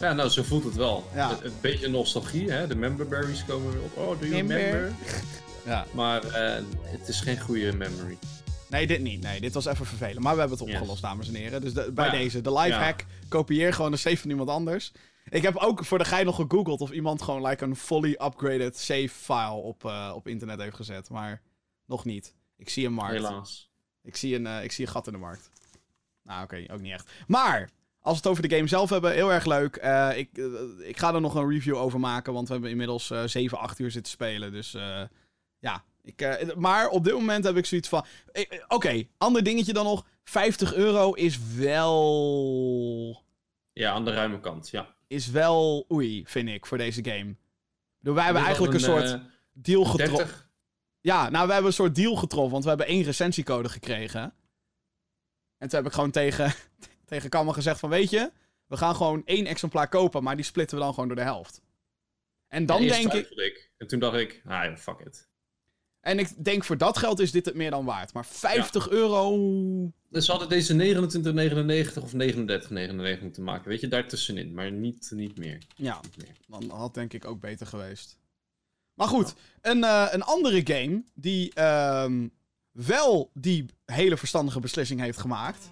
[0.02, 1.10] Ja, nou, zo voelt het wel.
[1.14, 1.38] Ja.
[1.44, 2.68] Een beetje nostalgie, hè?
[2.68, 3.98] De member berries komen weer op.
[3.98, 4.58] Oh, do you Member.
[4.58, 4.94] remember?
[5.66, 5.86] Ja.
[5.94, 8.18] Maar eh, het is geen goede memory.
[8.70, 9.22] Nee, dit niet.
[9.22, 10.20] Nee, dit was even vervelend.
[10.20, 10.76] Maar we hebben het Yes.
[10.78, 11.62] opgelost, dames en heren.
[11.62, 12.84] Dus de- bij ja, deze, de live ja.
[12.84, 13.06] hack.
[13.30, 14.92] Kopieer gewoon de save van iemand anders.
[15.30, 18.78] Ik heb ook voor de gein nog gegoogeld of iemand gewoon like een fully upgraded
[18.78, 21.10] save file op, eh, op internet heeft gezet.
[21.10, 21.42] Maar
[21.86, 22.34] nog niet.
[22.58, 23.14] Ik zie een markt.
[23.14, 23.70] Helaas.
[24.04, 25.50] Ik zie een, eh, ik zie een gat in de markt.
[26.24, 27.10] Nou, oké, ook niet echt.
[27.28, 27.70] Maar,
[28.02, 29.76] als we het over de game zelf hebben, heel erg leuk.
[29.76, 30.46] Eh, ik, eh,
[30.88, 33.80] ik ga er nog een review over maken, want we hebben inmiddels eh 7, 8
[33.80, 34.52] uur zitten spelen.
[34.52, 35.02] Dus eh,
[35.60, 35.84] ja.
[36.04, 38.06] Ik, eh, maar op dit moment heb ik zoiets van...
[38.32, 40.06] eh, eh, Oké, ander dingetje dan nog.
[40.24, 43.24] 50 euro is wel...
[43.74, 44.96] Ja, aan de ruime kant, ja.
[45.08, 47.36] Is wel oei, vind ik, voor deze game.
[48.00, 49.20] Wij hebben eigenlijk een, soort eh,
[49.54, 50.18] deal getroffen.
[50.18, 50.50] 30.
[51.02, 54.22] Ja, nou, we hebben een soort deal getroffen, want we hebben één recensiecode gekregen.
[55.58, 56.54] En toen heb ik gewoon tegen,
[57.12, 58.32] tegen Kammer gezegd van, weet je,
[58.68, 61.62] we gaan gewoon één exemplaar kopen, maar die splitten we dan gewoon door de helft.
[62.48, 63.72] En dan Ja, denk ik.
[63.78, 65.30] En toen dacht ik, ah fuck it.
[66.00, 68.14] en ik denk voor dat geld is dit het meer dan waard.
[68.14, 69.38] Maar 50 euro,
[70.10, 70.74] Dus ze hadden deze
[71.94, 73.70] 29,99 of 39,99 moeten maken.
[73.70, 74.54] Weet je, daartussenin.
[74.54, 75.58] Maar niet, niet meer.
[75.76, 76.36] ja, Niet meer.
[76.48, 78.18] dan had denk ik ook beter geweest.
[78.94, 82.28] Maar goed, een, eh, een andere game die ehm,
[82.72, 85.70] wel die hele verstandige beslissing heeft gemaakt,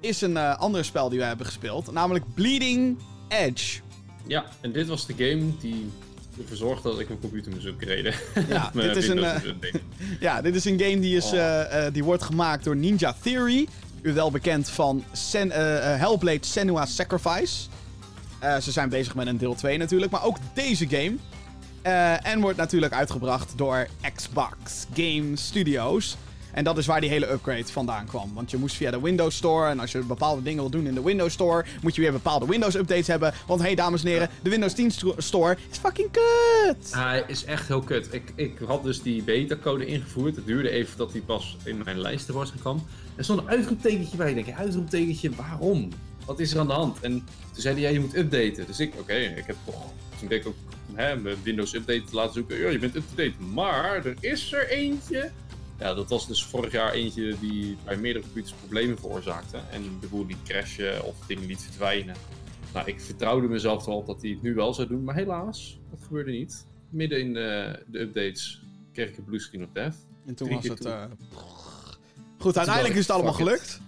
[0.00, 3.80] is een eh, ander spel die we hebben gespeeld, namelijk Bleeding Edge.
[4.26, 5.90] Ja, en dit was de game die
[6.40, 8.14] ervoor zorgde dat ik mijn computer moest upgraden.
[8.48, 9.34] Ja, dit is een, eh.
[10.20, 11.60] Ja, dit is een game die, is, Oh.
[11.84, 13.68] eh, die wordt gemaakt door Ninja Theory.
[14.02, 15.50] U wel bekend van Sen,
[15.98, 17.68] Hellblade Senua Sacrifice.
[18.60, 21.16] Ze zijn bezig met een deel 2 natuurlijk, maar ook deze game.
[22.22, 26.16] En wordt natuurlijk uitgebracht door Xbox Game Studios.
[26.52, 28.34] En dat is waar die hele upgrade vandaan kwam.
[28.34, 29.70] Want je moest via de Windows Store.
[29.70, 31.64] En als je bepaalde dingen wil doen in de Windows Store.
[31.82, 33.32] moet je weer bepaalde Windows updates hebben.
[33.46, 36.94] Want hey, dames en heren, de Windows 10 sto- Store is fucking kut.
[36.94, 38.08] Hij is echt heel kut.
[38.14, 40.36] Ik, ik had dus die beta-code ingevoerd.
[40.36, 42.86] Het duurde even dat die pas in mijn lijst tevoorschijn kwam.
[43.16, 44.32] Er stond een uitroeptekentje bij.
[44.32, 45.88] Ik denk, uitroeptekentje, waarom?
[46.24, 47.00] Wat is er aan de hand?
[47.00, 47.10] En
[47.52, 48.66] toen zei hij, ja, je moet updaten.
[48.66, 49.82] Dus ik, oké, ik heb toch...
[50.18, 50.54] Toen deed ik ook
[50.94, 52.58] hè, mijn Windows Update te laten zoeken.
[52.58, 53.32] Ja, je bent up-to-date.
[53.54, 55.30] Maar er is er eentje.
[55.78, 59.58] Ja, dat was dus vorig jaar eentje die bij meerdere computers problemen veroorzaakte.
[59.70, 62.16] En de boel die crashen of dingen liet verdwijnen.
[62.74, 65.04] Nou, ik vertrouwde mezelf wel dat hij het nu wel zou doen.
[65.04, 66.66] Maar helaas, dat gebeurde niet.
[66.90, 68.62] Midden in de, de updates
[68.92, 69.94] kreeg ik een blue screen of death.
[70.26, 70.84] En toen Drie was het...
[70.84, 71.04] eh,
[72.38, 73.80] Goed, uiteindelijk is het allemaal gelukt.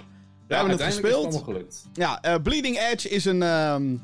[0.47, 1.27] We hebben het gespeeld.
[1.29, 1.87] Is het allemaal gelukt.
[1.93, 3.43] Ja, eh, Bleeding Edge is een...
[3.43, 3.97] ehm,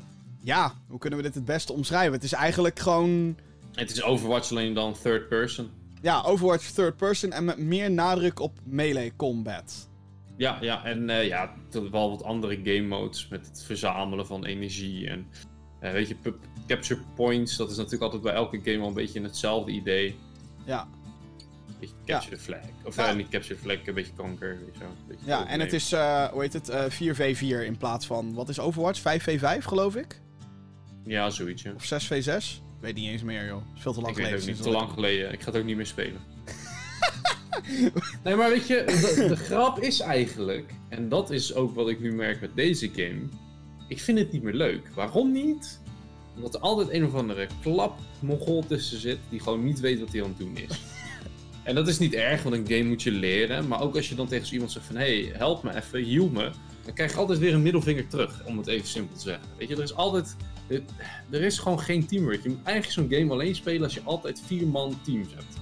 [0.43, 2.13] ja, hoe kunnen we dit het beste omschrijven?
[2.13, 3.37] Het is eigenlijk gewoon...
[3.73, 5.69] Het is Overwatch alleen dan third person.
[6.01, 9.89] Ja, Overwatch third person en met meer nadruk op melee combat.
[10.37, 11.53] Ja, ja en eh, ja,
[11.91, 15.27] wel wat andere game modes met het verzamelen van energie en
[15.79, 16.15] eh, weet je,
[16.67, 20.15] capture points, dat is natuurlijk altijd bij elke game wel een beetje hetzelfde idee.
[20.65, 20.87] Ja,
[21.79, 22.59] Beetje capture the flag.
[22.83, 23.09] Of Ja.
[23.09, 24.85] eh, niet capture the flag, een beetje kanker, weet je zo.
[24.85, 28.49] Een beetje ja en het is, hoe heet het, eh 4v4 in plaats van, wat
[28.49, 28.99] is Overwatch?
[28.99, 30.21] 5v5 geloof ik?
[31.05, 31.73] Ja, zoiets, ja.
[31.75, 32.61] Of 6v6?
[32.77, 34.41] Ik weet niet eens meer joh, is veel te lang Ik geleden.
[34.41, 35.33] ook niet, te lang geleden.
[35.33, 36.21] Ik ga het ook niet meer spelen.
[38.23, 41.99] nee, maar weet je, de, de grap is eigenlijk, en dat is ook wat ik
[41.99, 43.19] nu merk met deze game,
[43.87, 44.89] ik vind het niet meer leuk.
[44.95, 45.79] Waarom niet?
[46.35, 50.11] Omdat er altijd een of andere klap mongool tussen zit, die gewoon niet weet wat
[50.11, 50.79] hij aan het doen is.
[51.63, 53.67] En dat is niet erg, want een game moet je leren.
[53.67, 54.95] Maar ook als je dan tegen zo iemand zegt van...
[54.95, 56.51] Hé, hey, help me even, heal me.
[56.85, 59.43] Dan krijg je altijd weer een middelvinger terug, om het even simpel te zeggen.
[59.57, 60.35] Weet je, er is altijd...
[61.29, 62.43] Er is gewoon geen teamwork.
[62.43, 65.55] Je moet eigenlijk zo'n game alleen spelen als je altijd vier man teams hebt.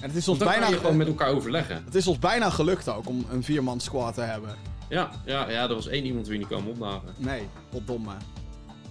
[0.00, 1.82] En het is ons bijna kan je gewoon met elkaar overleggen.
[1.84, 4.54] Het is ons bijna gelukt ook om een vierman squad te hebben.
[4.88, 7.14] Ja, ja, ja, er was één iemand die niet kwam opdagen.
[7.16, 8.12] Nee, potdomme.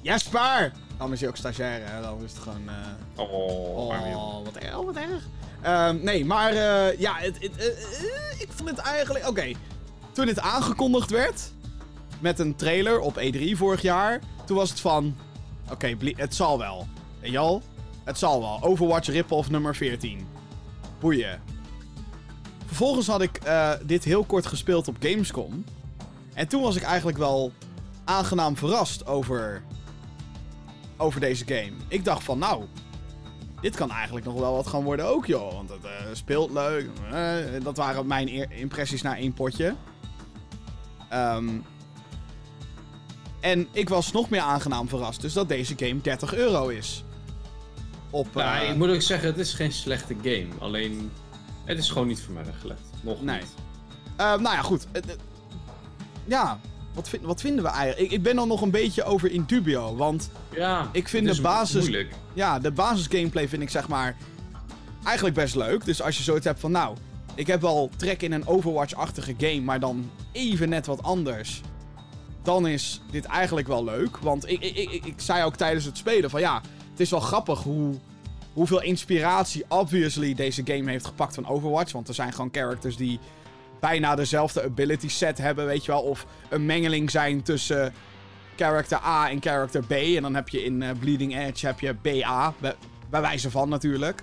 [0.01, 0.71] Jesper!
[0.97, 2.01] Dan is hij ook stagiair, hè?
[2.01, 2.61] Dan is het gewoon...
[2.65, 2.73] Uh...
[3.15, 3.31] Oh,
[3.91, 4.77] oh wat erg.
[4.77, 5.27] Oh, wat erg.
[5.63, 7.53] Uh, nee, maar uh, ja, het, het,
[8.37, 9.27] ik vond het eigenlijk...
[9.27, 9.51] Oké,
[10.11, 11.51] toen het aangekondigd werd,
[12.19, 15.15] met een trailer op E3 vorig jaar, toen was het van...
[15.71, 16.87] Oké, het zal wel.
[17.19, 17.61] En
[18.03, 18.57] het zal wel.
[18.61, 20.27] Overwatch rip-off nummer 14.
[20.99, 21.41] Boeien.
[22.65, 23.41] Vervolgens had ik
[23.83, 25.63] dit heel kort gespeeld op Gamescom.
[26.33, 27.51] En toen was ik eigenlijk wel
[28.03, 29.63] aangenaam verrast over,
[30.97, 31.71] over deze game.
[31.87, 32.65] Ik dacht van, nou,
[33.61, 35.53] dit kan eigenlijk nog wel wat gaan worden ook, joh.
[35.53, 36.89] Want het uh, speelt leuk.
[37.11, 39.75] Uh, dat waren mijn impressies na één potje.
[41.13, 41.63] Um,
[43.39, 47.03] en ik was nog meer aangenaam verrast, dus dat deze game 30 euro is.
[48.09, 50.47] Op, uh, ik moet ook zeggen, het is geen slechte game.
[50.59, 51.11] Alleen,
[51.65, 52.81] het is gewoon niet voor mij weggelegd.
[53.01, 53.39] Nog nee.
[53.39, 53.49] niet.
[54.17, 54.87] nou ja, goed
[56.29, 56.59] ja,
[56.93, 58.11] wat, vind, wat vinden we eigenlijk?
[58.11, 61.41] Ik, ik ben er nog een beetje over in dubio, want ja, ik vind de
[61.41, 61.81] basis...
[61.81, 62.13] Moeilijk.
[62.33, 64.17] Ja, de basis gameplay vind ik zeg maar
[65.03, 65.85] eigenlijk best leuk.
[65.85, 66.95] Dus als je zoiets hebt van, nou,
[67.35, 71.61] ik heb wel trek in een Overwatch-achtige game, maar dan even net wat anders.
[72.43, 74.17] Dan is dit eigenlijk wel leuk.
[74.17, 77.19] Want ik, ik, ik, ik zei ook tijdens het spelen van ja, het is wel
[77.19, 77.93] grappig hoe,
[78.53, 81.91] hoeveel inspiratie obviously deze game heeft gepakt van Overwatch.
[81.91, 83.19] Want er zijn gewoon characters die
[83.79, 86.01] bijna dezelfde ability set hebben, weet je wel.
[86.01, 87.93] Of een mengeling zijn tussen
[88.55, 89.91] character A en character B.
[89.91, 92.75] En dan heb je in uh, Bleeding Edge heb je BA, bij,
[93.09, 94.21] bij wijze van natuurlijk.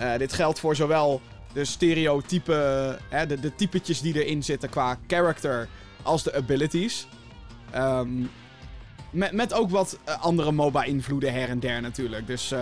[0.00, 1.20] Uh, dit geldt voor zowel
[1.52, 5.68] de stereotype, hè, de, de typetjes die erin zitten qua character,
[6.02, 7.08] als de abilities.
[7.76, 8.30] Um,
[9.10, 12.26] met, met ook wat uh, andere MOBA-invloeden her en der natuurlijk.
[12.26, 12.52] Dus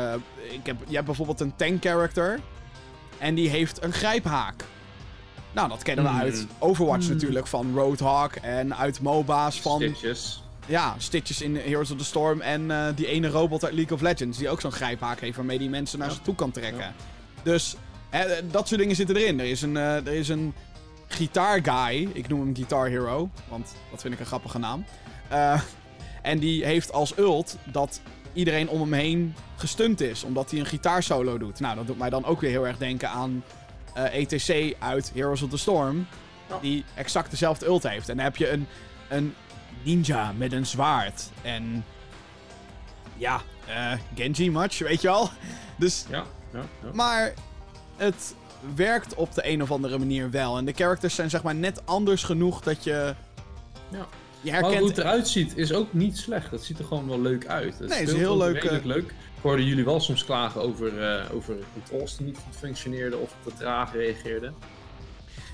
[0.51, 2.41] ik heb, je hebt bijvoorbeeld een tank character.
[3.19, 4.65] En die heeft een grijphaak.
[5.53, 6.19] Nou, dat kennen we mm.
[6.19, 7.13] uit Overwatch mm.
[7.13, 9.81] natuurlijk van Roadhog en uit MOBA's van...
[9.81, 10.43] Stitches.
[10.67, 14.01] Ja, Stitches in Heroes of the Storm en uh, die ene robot uit League of
[14.03, 16.15] Legends die ook zo'n grijphaak heeft waarmee die mensen naar ja.
[16.15, 16.81] ze toe kan trekken.
[16.81, 16.93] Ja.
[17.43, 17.77] Dus
[18.11, 19.41] hè, dat soort dingen zitten erin.
[19.41, 20.55] Er is een, uh, er is een
[21.07, 24.85] gitaarguy, ik noem hem Guitar Hero, want dat vind ik een grappige naam.
[25.33, 25.61] Uh,
[26.23, 28.01] en die heeft als ult dat
[28.33, 31.61] iedereen om hem heen gestunt is, omdat hij een gitaarsolo doet.
[31.61, 33.45] Nou, dat doet mij dan ook weer heel erg denken aan
[33.95, 36.07] ETC eh, e uit Heroes of the Storm.
[36.61, 38.09] Die exact dezelfde ult heeft.
[38.09, 38.67] En dan heb je een,
[39.09, 39.35] een
[39.83, 41.31] ninja met een zwaard.
[41.43, 41.85] En
[43.17, 45.31] ja, uh, Genji match, weet je wel.
[45.77, 46.91] Dus, ja, ja, ja.
[46.93, 47.33] Maar
[47.97, 48.35] het
[48.75, 50.59] werkt op de een of andere manier wel.
[50.59, 53.15] En de characters zijn zeg maar net anders genoeg dat je...
[53.91, 54.07] Ja.
[54.41, 54.73] Je herkent...
[54.73, 56.51] Maar hoe het eruit ziet is ook niet slecht.
[56.51, 57.79] Het ziet er gewoon wel leuk uit.
[57.79, 58.65] Het nee, het is heel leuk.
[58.65, 58.85] Uh...
[58.85, 63.35] leuk hoorde jullie wel soms klagen over, uh, over controls die niet goed functioneerden of
[63.45, 64.55] te traag reageerden.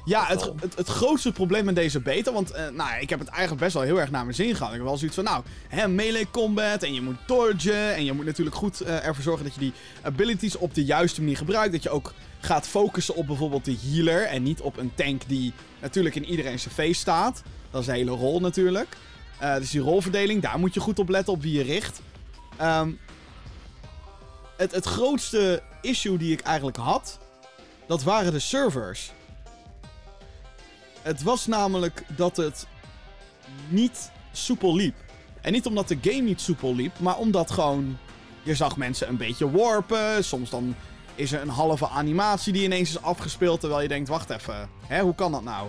[0.04, 3.28] Ja, het, het, het, grootste probleem met deze beta, want uh, nou, ik heb het
[3.28, 4.70] eigenlijk best wel heel erg naar mijn zin gehad.
[4.70, 8.12] Ik heb wel zoiets van, nou, hè, melee combat en je moet dodgen en je
[8.12, 11.72] moet natuurlijk goed uh, ervoor zorgen dat je die abilities op de juiste manier gebruikt.
[11.72, 15.52] Dat je ook gaat focussen op bijvoorbeeld de healer en niet op een tank die
[15.80, 17.42] natuurlijk in iedereen zijn face staat.
[17.70, 18.96] Dat is de hele rol natuurlijk.
[19.42, 22.00] Uh, dus die rolverdeling, daar moet je goed op letten op wie je richt.
[22.62, 22.98] Um,
[24.56, 27.18] het, het grootste issue die ik eigenlijk had,
[27.86, 29.12] dat waren de servers.
[31.02, 32.66] Het was namelijk dat het
[33.68, 34.94] niet soepel liep.
[35.40, 37.98] En niet omdat de game niet soepel liep, maar omdat gewoon...
[38.42, 40.24] Je zag mensen een beetje warpen.
[40.24, 40.74] Soms dan
[41.14, 43.60] is er een halve animatie die ineens is afgespeeld.
[43.60, 44.68] Terwijl je denkt, wacht even.
[44.86, 45.68] Hè, hoe kan dat nou?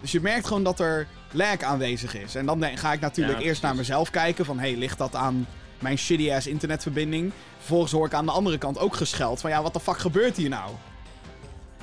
[0.00, 2.34] Dus je merkt gewoon dat er lag aanwezig is.
[2.34, 4.44] En dan ga ik natuurlijk eerst naar mezelf kijken.
[4.44, 5.46] Van, hey, ligt dat aan
[5.78, 7.32] mijn shitty-ass internetverbinding.
[7.58, 10.36] Vervolgens hoor ik aan de andere kant ook gescheld van ja, wat de fuck gebeurt
[10.36, 10.70] hier nou?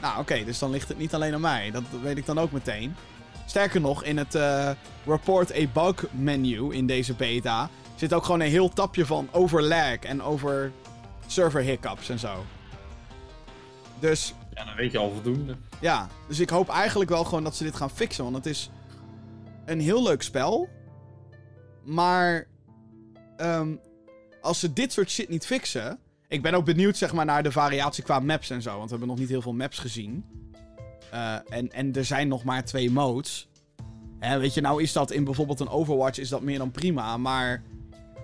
[0.02, 1.72] Nou, oké, dus dan ligt het niet alleen aan mij.
[1.72, 2.96] Dat weet ik dan ook meteen.
[3.46, 4.72] Sterker nog, in het uh,
[5.06, 9.64] Report a Bug menu in deze beta zit ook gewoon een heel tapje van over
[9.64, 10.72] lag en over
[11.28, 12.46] server hiccups en zo.
[14.00, 14.34] Dus.
[14.54, 15.56] Ja, dan weet je al voldoende.
[15.80, 18.24] Ja, dus ik hoop eigenlijk wel gewoon dat ze dit gaan fixen.
[18.24, 18.70] Want het is
[19.66, 20.70] een heel leuk spel.
[21.84, 22.48] Maar
[23.38, 23.80] um,
[24.42, 26.00] als ze dit soort shit niet fixen.
[26.32, 28.70] Ik ben ook benieuwd zeg maar, naar de variatie qua maps en zo.
[28.70, 30.26] Want we hebben nog niet heel veel maps gezien.
[31.14, 33.50] Uh, en, en er zijn nog maar twee modes.
[34.20, 37.18] Hè, weet je, nou is dat in bijvoorbeeld een Overwatch is dat meer dan prima.
[37.18, 37.64] Maar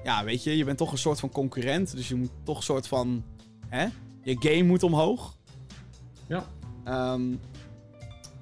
[0.03, 1.95] ja, weet je, je bent toch een soort van concurrent.
[1.95, 3.23] Dus je moet toch een soort van.
[3.67, 3.87] Hè?
[4.21, 5.37] Je game moet omhoog.
[6.27, 6.45] Ja.
[6.83, 7.35] Ehm,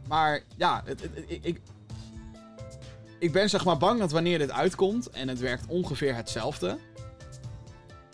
[0.08, 1.62] maar ja, het, ik,
[3.20, 6.78] ik ben zeg maar bang dat wanneer dit uitkomt en het werkt ongeveer hetzelfde,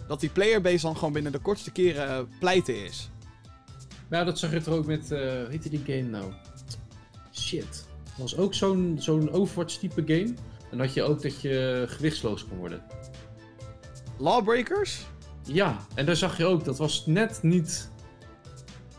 [0.08, 3.10] dat die playerbase dan gewoon binnen de kortste keren eh, pleiten is.
[4.10, 6.34] Ja, dat zag je toch ook met, eh hoe heette die game nou?
[7.34, 7.86] Shit.
[8.04, 10.34] Dat was ook zo'n zo'n Overwatch-type game.
[10.72, 12.82] En had je ook dat je gewichtsloos kon worden.
[14.18, 15.06] Lawbreakers?
[15.44, 17.92] Ja, en daar zag je ook, dat was net niet,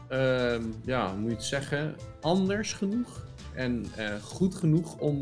[0.08, 3.26] ehm, ja, hoe moet je het zeggen, anders genoeg.
[3.54, 5.20] En eh, goed genoeg om,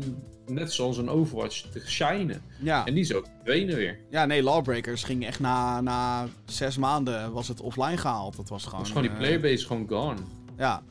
[0.53, 2.41] net zoals een Overwatch, te shinen.
[2.59, 2.85] Ja.
[2.85, 3.99] En die is ook verdwenen weer.
[4.09, 8.35] ja, nee, Lawbreakers ging echt na, na zes maanden was het offline gehaald.
[8.35, 8.79] Dat was gewoon...
[8.79, 10.19] was gewoon die eh, playerbase gewoon gone.
[10.57, 10.81] Ja.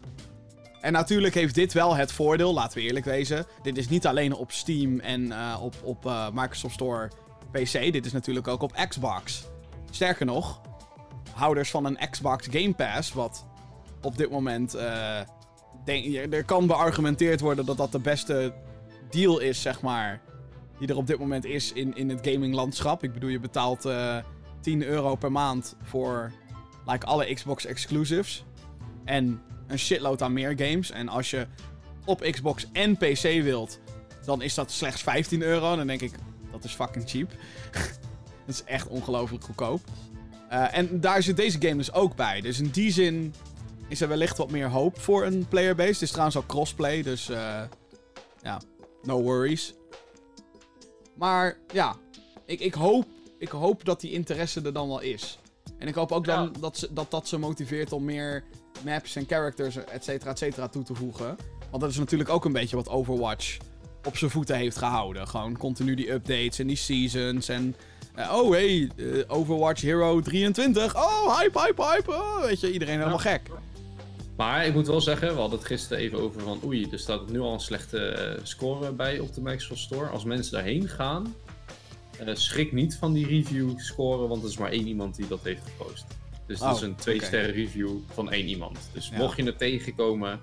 [0.81, 3.47] En natuurlijk heeft dit wel het voordeel, laten we eerlijk wezen.
[3.63, 7.11] Dit is niet alleen op Steam en eh, op, op eh, Microsoft Store
[7.51, 7.93] PC.
[7.93, 9.45] Dit is natuurlijk ook op Xbox.
[9.91, 10.61] Sterker nog,
[11.33, 13.47] houders van een Xbox Game Pass, wat
[14.03, 14.77] op dit moment.
[15.85, 18.53] denk, er kan beargumenteerd worden dat dat de beste
[19.11, 20.21] deal is, zeg maar.
[20.79, 23.03] Die er op dit moment is in, in het gaminglandschap.
[23.03, 24.17] Ik bedoel, je betaalt eh
[24.61, 26.33] 10 euro per maand voor
[26.87, 28.45] like, alle Xbox exclusives.
[29.05, 30.91] En een shitload aan meer games.
[30.91, 31.47] En als je
[32.05, 33.81] op Xbox en PC wilt,
[34.25, 35.77] dan is dat slechts 15 euro.
[35.77, 36.13] Dan denk ik,
[36.51, 37.31] dat is fucking cheap.
[38.47, 39.81] dat is echt ongelooflijk goedkoop.
[40.49, 42.41] Eh, en daar zit deze game dus ook bij.
[42.41, 43.35] Dus in die zin
[43.89, 45.93] is er wellicht wat meer hoop voor een playerbase.
[45.93, 47.63] Het is trouwens ook crossplay, dus eh,
[48.43, 48.61] ja,
[49.03, 49.75] no worries.
[51.15, 51.97] Maar ja,
[52.45, 53.07] ik, ik, hoop,
[53.39, 55.39] ik hoop dat die interesse er dan wel is.
[55.79, 58.45] En ik hoop ook dan dat, ze, dat dat ze motiveert om meer
[58.85, 61.37] maps en characters, et cetera, et cetera, toe te voegen.
[61.71, 63.57] Want dat is natuurlijk ook een beetje wat Overwatch
[64.05, 65.29] op zijn voeten heeft gehouden.
[65.29, 67.77] Gewoon continu die updates en die seasons en...
[68.15, 70.97] eh, oh, hey, eh, Overwatch Hero 23.
[70.97, 72.11] Oh, hype, hype, hype.
[72.13, 73.51] Oh, weet je, iedereen helemaal gek.
[74.41, 77.31] Maar ik moet wel zeggen, we hadden het gisteren even over van oei, er staat
[77.31, 80.09] nu al een slechte eh, score bij op de Microsoft Store.
[80.09, 81.35] Als mensen daarheen gaan,
[82.19, 85.41] eh, schrik niet van die review scoren, want er is maar één iemand die dat
[85.43, 86.05] heeft gepost.
[86.47, 87.25] Dus het is Oh, een twee oké.
[87.25, 88.79] sterren review van één iemand.
[88.93, 89.17] Dus Ja.
[89.17, 90.41] mocht je het tegenkomen,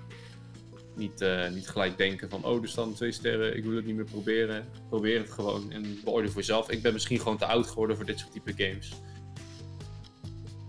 [0.96, 3.96] niet, eh, niet gelijk denken van oh, er staan twee sterren, ik wil het niet
[3.96, 4.64] meer proberen.
[4.88, 6.70] Probeer het gewoon en beoordeel voor jezelf.
[6.70, 8.92] Ik ben misschien gewoon te oud geworden voor dit soort type games.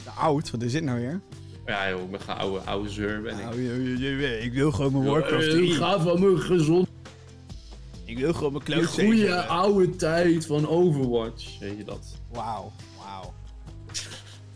[0.04, 1.22] De oud, wat is dit nou weer?
[1.70, 3.44] Ja joh, ik ben gewoon oude, oude zeur ben ik.
[3.44, 5.74] Nou, je- je- je- ik wil gewoon mijn Warcraft Eh, 3.
[5.74, 6.88] Ga van mijn gezond
[8.06, 11.60] Ik wil gewoon mijn De cloud goede oude tijd van Overwatch.
[11.60, 12.06] Weet je dat?
[12.32, 13.34] Wauw, wauw.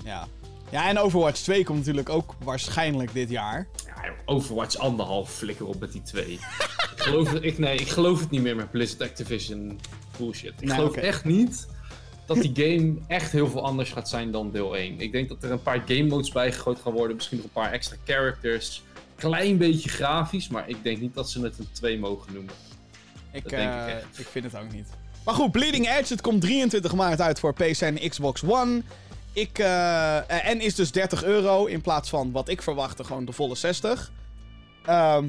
[0.03, 0.27] Ja.
[0.71, 3.67] Ja, en Overwatch 2 komt natuurlijk ook waarschijnlijk dit jaar.
[3.85, 6.31] Ja, joh, Overwatch anderhalf flikker op met die twee.
[6.93, 9.79] ik, geloof het, ik, nee, ik geloof het niet meer met Blizzard Activision
[10.17, 10.53] bullshit.
[10.59, 11.67] Ik Nee, geloof echt niet
[12.25, 14.99] dat die game echt heel veel anders gaat zijn dan deel 1.
[14.99, 17.15] Ik denk dat er een paar game modes bijgegooid gaan worden.
[17.15, 18.83] Misschien nog een paar extra characters.
[19.15, 22.53] Klein beetje grafisch, maar ik denk niet dat ze het een 2 mogen noemen.
[23.31, 24.19] Ik, Dat denk ik eh, echt.
[24.19, 24.87] ik vind het ook niet.
[25.25, 28.81] Maar goed, Bleeding Edge, het komt 23 maart uit voor PC en Xbox One.
[29.33, 33.25] Ik, eh, eh, en is dus 30 euro in plaats van wat ik verwachtte, gewoon
[33.25, 34.11] de volle 60.
[34.85, 35.27] Ehm,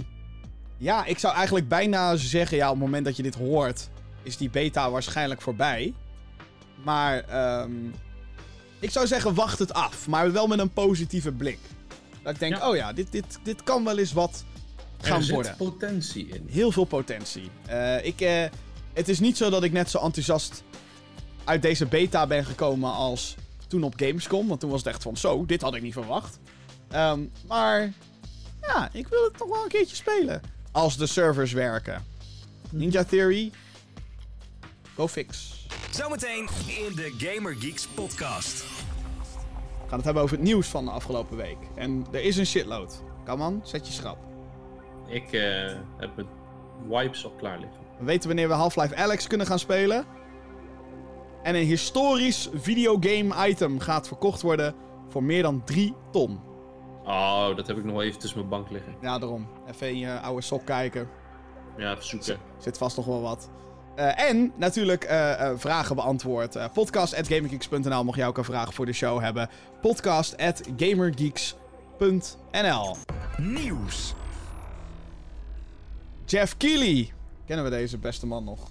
[0.77, 3.89] ja, ik zou eigenlijk bijna zeggen, ja, op het moment dat je dit hoort,
[4.23, 5.95] is die beta waarschijnlijk voorbij.
[6.85, 7.73] Maar ehm,
[8.79, 10.09] ik zou zeggen, wacht het af.
[10.09, 11.59] Maar wel met een positieve blik.
[12.23, 12.69] Dat ik denk, Ja.
[12.69, 14.45] oh ja, dit, dit, dit kan wel eens wat
[15.01, 16.47] gaan er zit worden potentie in.
[16.51, 17.51] heel veel potentie.
[17.67, 18.45] Eh, ik, eh,
[18.93, 20.63] het is niet zo dat ik net zo enthousiast
[21.45, 23.35] uit deze beta ben gekomen als
[23.69, 24.49] toen op Gamescom.
[24.49, 26.39] Want toen was het echt van, zo, dit had ik niet verwacht.
[26.91, 27.93] Ehm, maar
[28.61, 30.41] ja, ik wil het toch wel een keertje spelen.
[30.73, 32.05] Als de servers werken.
[32.71, 33.51] Ninja Theory,
[34.95, 35.54] go fix.
[35.91, 38.63] Zometeen in de Gamer Geeks podcast.
[38.63, 41.59] We gaan het hebben over het nieuws van de afgelopen week.
[41.75, 43.03] En er is een shitload.
[43.39, 44.19] On, zet je schrap.
[45.09, 46.29] Ik eh, heb mijn
[46.89, 47.79] wipes al klaar liggen.
[47.99, 50.05] We weten wanneer we Half-Life Alex kunnen gaan spelen.
[51.43, 54.75] En een historisch videogame item gaat verkocht worden
[55.09, 56.41] voor meer dan 3 ton.
[57.05, 58.95] Oh, dat heb ik nog wel even tussen mijn bank liggen.
[59.01, 59.49] Ja, daarom.
[59.67, 61.09] Even in je oude sok kijken.
[61.77, 62.39] Ja, even zoeken.
[62.59, 63.51] Zit vast nog wel wat.
[63.95, 66.57] Eh, en natuurlijk eh, eh, vragen beantwoord.
[66.57, 69.49] Eh podcast at gamergeeks.nl mocht jij ook een vraag voor de show hebben.
[69.81, 72.97] Podcast at gamergeeks.nl
[73.37, 74.15] Nieuws.
[76.25, 77.13] Jeff Keighley.
[77.47, 78.71] Kennen we deze beste man nog?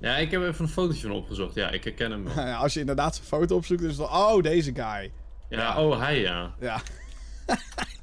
[0.00, 1.54] Ja, ik heb even een fotootje van opgezocht.
[1.54, 2.44] Ja, ik herken hem wel.
[2.62, 4.08] Als je inderdaad zijn foto opzoekt, is het dan...
[4.08, 5.12] Oh, deze guy.
[5.48, 6.54] Ja, oh, hij ja.
[6.60, 6.80] Ja.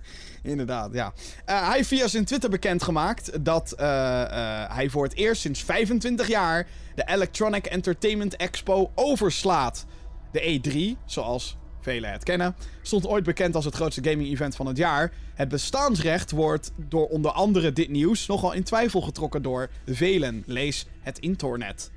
[0.44, 1.14] Inderdaad, ja.
[1.46, 5.64] Eh, hij heeft via zijn Twitter bekendgemaakt dat eh, eh, hij voor het eerst sinds
[5.64, 9.86] 25 jaar de Electronic Entertainment Expo overslaat.
[10.32, 14.78] De E3, zoals velen het kennen, stond ooit bekend als het grootste gaming-event van het
[14.78, 15.12] jaar.
[15.34, 20.44] Het bestaansrecht wordt door onder andere dit nieuws nogal in twijfel getrokken door velen.
[20.46, 21.92] Lees het internet.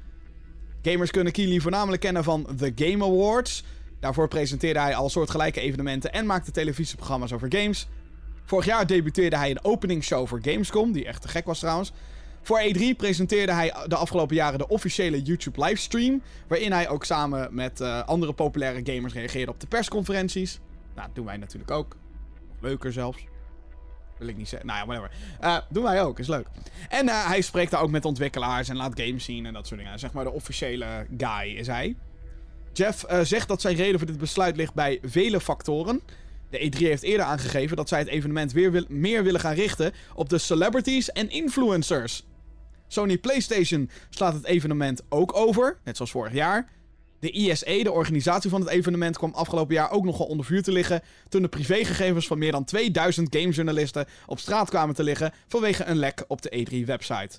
[0.83, 3.65] Gamers kunnen Keely voornamelijk kennen van The Game Awards.
[4.01, 7.89] Daarvoor presenteerde hij al soortgelijke evenementen en maakte televisieprogramma's over games.
[8.47, 11.93] Vorig jaar debuteerde hij een openingsshow voor Gamescom, die echt te gek was trouwens.
[12.43, 17.55] Voor E3 presenteerde hij de afgelopen jaren de officiële YouTube livestream, waarin hij ook samen
[17.55, 20.61] met uh, andere populaire gamers reageerde op de persconferenties.
[20.95, 21.97] Nou, dat doen wij natuurlijk ook.
[22.61, 23.25] Leuker zelfs.
[24.19, 24.69] Wil ik niet zeggen.
[24.69, 25.17] Nou ja, whatever.
[25.43, 26.47] Uh, doen wij ook, is leuk.
[26.89, 29.81] En uh, hij spreekt daar ook met ontwikkelaars en laat games zien en dat soort
[29.81, 29.99] dingen.
[29.99, 31.97] Zeg maar de officiële guy is hij.
[32.73, 36.01] Jeff zegt dat zijn reden voor dit besluit ligt bij vele factoren.
[36.51, 39.93] De E3 heeft eerder aangegeven dat zij het evenement weer wil meer willen gaan richten
[40.15, 42.25] op de celebrities en influencers.
[42.89, 46.69] Sony PlayStation slaat het evenement ook over, net zoals vorig jaar.
[47.21, 50.73] De ISE, de organisatie van het evenement, kwam afgelopen jaar ook nogal onder vuur te
[50.73, 51.03] liggen.
[51.29, 55.33] toen de privégegevens van meer dan 2000 gamejournalisten op straat kwamen te liggen.
[55.49, 57.39] vanwege een lek op de E3-website.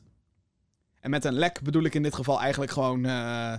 [0.99, 3.05] En met een lek bedoel ik in dit geval eigenlijk gewoon.
[3.05, 3.53] Uh...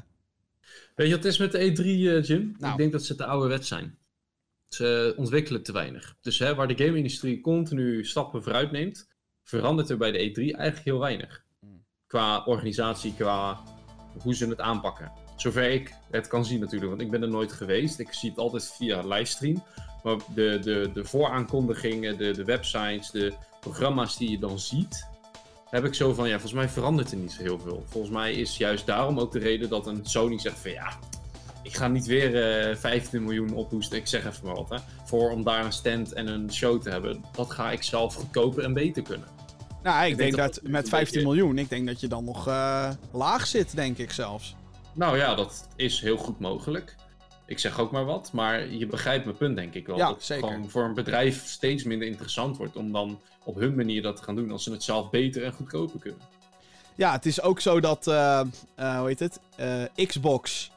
[0.94, 2.54] Weet je wat het is met de E3, uh, Jim?
[2.58, 2.72] Nou.
[2.72, 3.97] Ik denk dat ze te ouderwet zijn.
[4.68, 6.16] Ze ontwikkelen te weinig.
[6.20, 9.08] Dus hè, waar de game-industrie continu stappen vooruit neemt,
[9.42, 11.44] verandert er bij de E3 eigenlijk heel weinig.
[12.06, 13.60] Qua organisatie, qua
[14.22, 15.12] hoe ze het aanpakken.
[15.36, 17.98] Zover ik het kan zien natuurlijk, want ik ben er nooit geweest.
[17.98, 19.64] Ik zie het altijd via livestream.
[20.02, 25.06] Maar de, de, de vooraankondigingen, de, de websites, de programma's die je dan ziet,
[25.70, 27.84] heb ik zo van, ja, volgens mij verandert er niet zo heel veel.
[27.86, 30.98] Volgens mij is juist daarom ook de reden dat een Sony zegt van, ja,
[31.68, 34.76] ik ga niet weer uh, eh, 15 miljoen ophoesten, ik zeg even maar wat, hè,
[35.04, 37.24] voor om daar een stand en een show te hebben.
[37.32, 39.28] Dat ga ik zelf goedkoper en beter kunnen.
[39.82, 43.46] Nou, ik, denk, dat, met 15 miljoen, ik denk dat je dan nog uh, laag
[43.46, 44.56] zit, denk ik zelfs.
[44.92, 46.96] Nou ja, dat is heel goed mogelijk.
[47.46, 49.96] Ik zeg ook maar wat, maar je begrijpt mijn punt denk ik wel.
[49.96, 50.44] Ja, dat zeker.
[50.44, 54.16] het gewoon voor een bedrijf steeds minder interessant wordt om dan op hun manier dat
[54.16, 56.20] te gaan doen als ze het zelf beter en goedkoper kunnen.
[56.94, 58.40] Ja, het is ook zo dat, uh,
[58.78, 59.40] uh, hoe heet het,
[60.06, 60.70] Xbox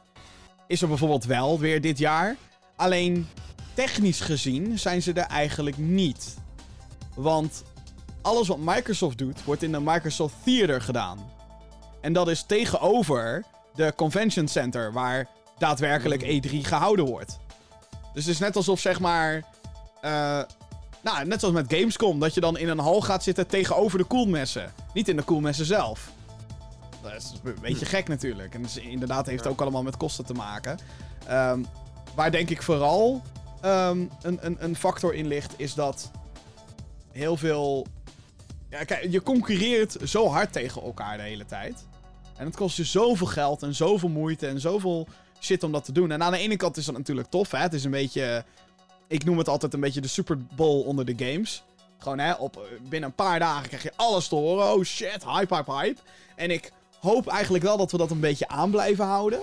[0.72, 2.36] is er bijvoorbeeld wel weer dit jaar.
[2.76, 3.28] Alleen
[3.74, 6.36] technisch gezien zijn ze er eigenlijk niet.
[7.14, 7.64] Want
[8.22, 11.30] alles wat Microsoft doet, wordt in de Microsoft Theater gedaan.
[12.00, 13.44] En dat is tegenover
[13.74, 17.38] de Convention Center, waar daadwerkelijk E3 gehouden wordt.
[18.14, 19.34] Dus het is net alsof, zeg maar.
[20.04, 20.42] Uh,
[21.02, 24.04] nou, net zoals met Gamescom, dat je dan in een hal gaat zitten tegenover de
[24.04, 24.72] koelmessen.
[24.94, 26.10] Niet in de koelmessen zelf.
[27.02, 28.54] Dat is een beetje gek natuurlijk.
[28.54, 30.78] En dus inderdaad heeft het ook allemaal met kosten te maken.
[31.30, 31.66] Um,
[32.14, 33.22] waar denk ik vooral
[33.64, 36.10] um, een, een, een factor in ligt, is dat
[37.10, 37.86] heel veel.
[38.68, 41.86] Ja, kijk, je concurreert zo hard tegen elkaar de hele tijd.
[42.36, 45.08] En het kost je zoveel geld en zoveel moeite en zoveel
[45.40, 46.10] shit om dat te doen.
[46.10, 47.58] En aan de ene kant is dat natuurlijk tof, hè.
[47.58, 48.44] Het is een beetje...
[49.08, 51.64] Ik noem het altijd een beetje de Super Bowl onder de games.
[51.98, 54.72] Gewoon, hè, op, binnen een paar dagen krijg je alles te horen.
[54.72, 56.00] Oh shit, hype, hype, hype.
[56.36, 56.72] En ik
[57.02, 59.40] hoop eigenlijk wel dat we dat een beetje aan blijven houden.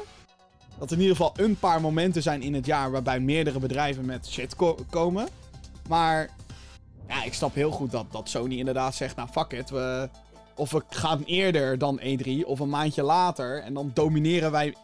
[0.77, 4.05] Dat er in ieder geval een paar momenten zijn in het jaar waarbij meerdere bedrijven
[4.05, 4.55] met shit
[4.89, 5.27] komen.
[5.87, 6.29] Maar
[7.07, 10.09] ja, ik snap heel goed dat, dat Sony inderdaad zegt, nou fuck it, we,
[10.55, 13.61] of we gaan eerder dan E3 of een maandje later.
[13.61, 14.75] En dan domineren wij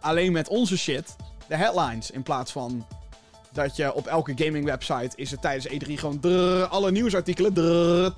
[0.00, 1.16] alleen met onze shit
[1.48, 2.10] de headlines.
[2.10, 2.86] In plaats van
[3.52, 7.52] dat je op elke gaming website is het tijdens E3 gewoon drrr, alle nieuwsartikelen.
[7.52, 8.12] Drrr,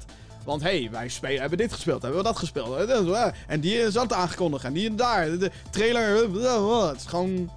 [0.45, 2.90] want hé, hey, wij spelen, hebben dit gespeeld, hebben we dat gespeeld.
[3.47, 5.38] En die is dat aangekondigd en die en daar.
[5.38, 6.30] De trailer.
[6.88, 7.51] Het is gewoon.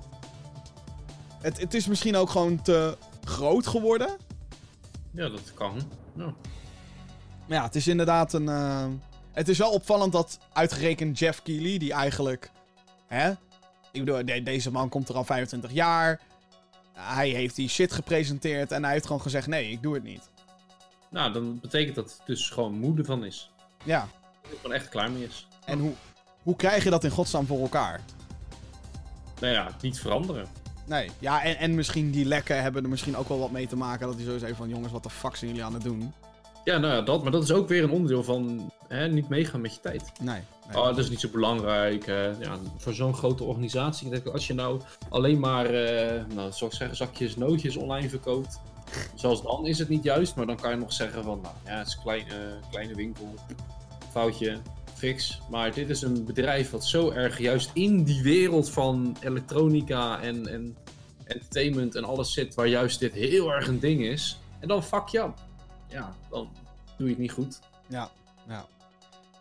[1.41, 4.17] Het, het is misschien ook gewoon te groot geworden.
[5.11, 5.81] Ja, dat kan.
[6.13, 6.33] Ja.
[7.47, 8.47] Maar ja, het is inderdaad een.
[8.47, 8.85] Uh,
[9.31, 12.51] het is wel opvallend dat uitgerekend Jeff Keighley, die eigenlijk.
[13.07, 13.29] Hè?
[13.91, 16.21] Ik bedoel, de, deze man komt er al 25 jaar.
[16.93, 20.29] Hij heeft die shit gepresenteerd en hij heeft gewoon gezegd: nee, ik doe het niet.
[21.15, 23.51] Nou, dan betekent dat het dus gewoon moede van is.
[23.83, 23.99] Ja.
[23.99, 25.47] Dat hij gewoon echt klaar mee is.
[25.65, 25.91] En hoe,
[26.43, 28.01] hoe krijg je dat in godsnaam voor elkaar?
[29.39, 30.47] Nou ja, niet veranderen.
[30.85, 33.75] Nee, ja, en, en misschien die lekken hebben er misschien ook wel wat mee te
[33.75, 34.07] maken.
[34.07, 36.13] Dat hij zo zei van, jongens, wat de fuck zijn jullie aan het doen?
[36.63, 37.23] Ja, nou ja, dat.
[37.23, 40.11] Maar dat is ook weer een onderdeel van hè, niet meegaan met je tijd.
[40.21, 40.41] Nee.
[40.67, 40.77] nee.
[40.77, 42.05] Oh, dat is niet zo belangrijk.
[42.05, 44.09] Ja, voor zo'n grote organisatie.
[44.09, 48.09] Denk ik, als je nou alleen maar, uh, nou, zou ik zeggen, zakjes nootjes online
[48.09, 48.59] verkoopt.
[49.15, 50.35] Zoals dan is het niet juist.
[50.35, 53.33] Maar dan kan je nog zeggen van, nou ja, het is een kleine, kleine winkel.
[54.11, 54.57] Foutje,
[54.93, 55.41] fix.
[55.49, 60.47] Maar dit is een bedrijf wat zo erg juist in die wereld van elektronica en,
[60.47, 60.77] en
[61.23, 62.55] entertainment en alles zit.
[62.55, 64.39] Waar juist dit heel erg een ding is.
[64.59, 65.33] En dan fuck je up
[65.95, 66.49] ja, dan
[66.97, 67.59] doe je het niet goed.
[67.87, 68.11] Ja,
[68.47, 68.65] ja.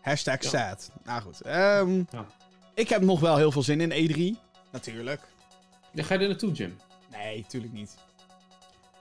[0.01, 0.91] Hashtag sad.
[1.03, 1.45] Nou goed.
[1.45, 2.25] Um, ja.
[2.73, 4.39] Ik heb nog wel heel veel zin in E3.
[4.71, 5.21] Natuurlijk.
[5.91, 6.77] Ja, ga je er naartoe, Jim?
[7.11, 7.95] Nee, tuurlijk niet.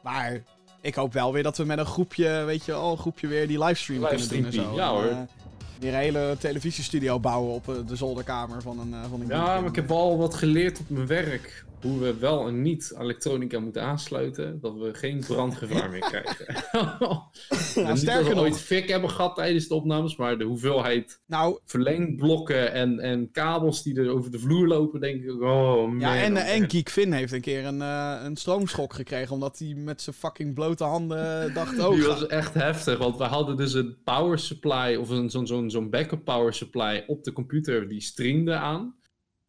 [0.05, 0.43] Maar
[0.81, 3.49] ik hoop wel weer dat we met een groepje, weet je wel, een groepje weer
[3.49, 4.75] die livestream kunnen doen en zo.
[4.75, 5.05] Ja, hoor.
[5.05, 5.45] En, eh,
[5.79, 9.61] weer een hele televisiestudio bouwen op eh, de zolderkamer van een, eh, van een Ja,
[9.61, 11.65] maar ik heb wel wat geleerd op mijn werk.
[11.85, 14.61] Hoe we wel en niet elektronica moeten aansluiten.
[14.61, 16.47] Dat we geen brandgevaar meer krijgen.
[17.75, 18.43] Ja, sterker dat we nog.
[18.45, 20.17] ooit fik hebben gehad tijdens de opnames.
[20.17, 25.01] Maar de hoeveelheid Nou, verlengblokken en, en kabels die er over de vloer lopen.
[25.01, 26.01] Denk ik, oh man.
[26.01, 26.71] ja, en, oh, eh, en.
[26.71, 29.33] Geek Finn heeft een keer een, eh, een stroomschok gekregen.
[29.35, 33.25] Omdat hij met zijn fucking blote handen dacht, oh, Die was echt heftig, want we
[33.25, 37.33] hadden dus een power supply, of een- zo'n zo'n zo'n backup power supply op de
[37.33, 38.95] computer, die streamde aan.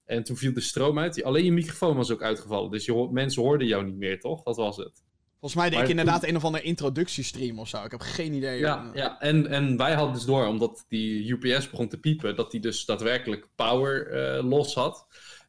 [0.06, 1.24] En toen viel de stroom uit.
[1.24, 4.44] Alleen je microfoon was ook uitgevallen, dus je mensen hoorden jou niet meer, toch?
[4.44, 5.04] Dat was het.
[5.40, 7.84] volgens mij deed ik maar inderdaad een of andere introductiestream of zo.
[7.84, 8.60] Ik heb geen idee.
[8.60, 9.20] Ja, ja.
[9.20, 12.86] En, en wij hadden dus door, omdat die UPS begon te piepen, dat die dus
[12.86, 15.08] daadwerkelijk power eh, los had.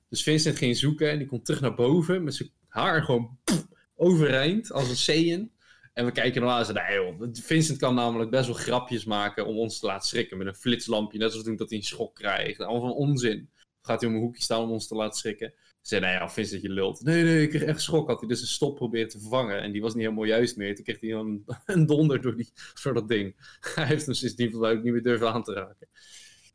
[0.08, 3.66] Dus Vincent ging zoeken en die komt terug naar boven met zijn haar gewoon pff,
[3.94, 5.52] overeind als een zeeën.
[5.92, 9.46] En we kijken normaal en zeiden, nee joh, Vincent kan namelijk best wel grapjes maken
[9.46, 11.18] om ons te laten schrikken met een flitslampje.
[11.18, 12.60] Net zoals toen dat hij een schok krijgt.
[12.60, 13.50] Allemaal van onzin.
[13.86, 15.52] Gaat hij om een hoekje staan om ons te laten schrikken.
[15.56, 17.02] Ze zei, nee ja, Vincent je lult.
[17.02, 18.08] Nee, nee, ik kreeg echt schok.
[18.08, 19.62] Had hij dus een stop proberen te vervangen.
[19.62, 20.74] En die was niet helemaal juist meer.
[20.74, 23.36] Toen kreeg hij een, een donder door, die, door dat ding.
[23.74, 25.88] Hij heeft hem sindsdien mij ook niet meer durven aan te raken.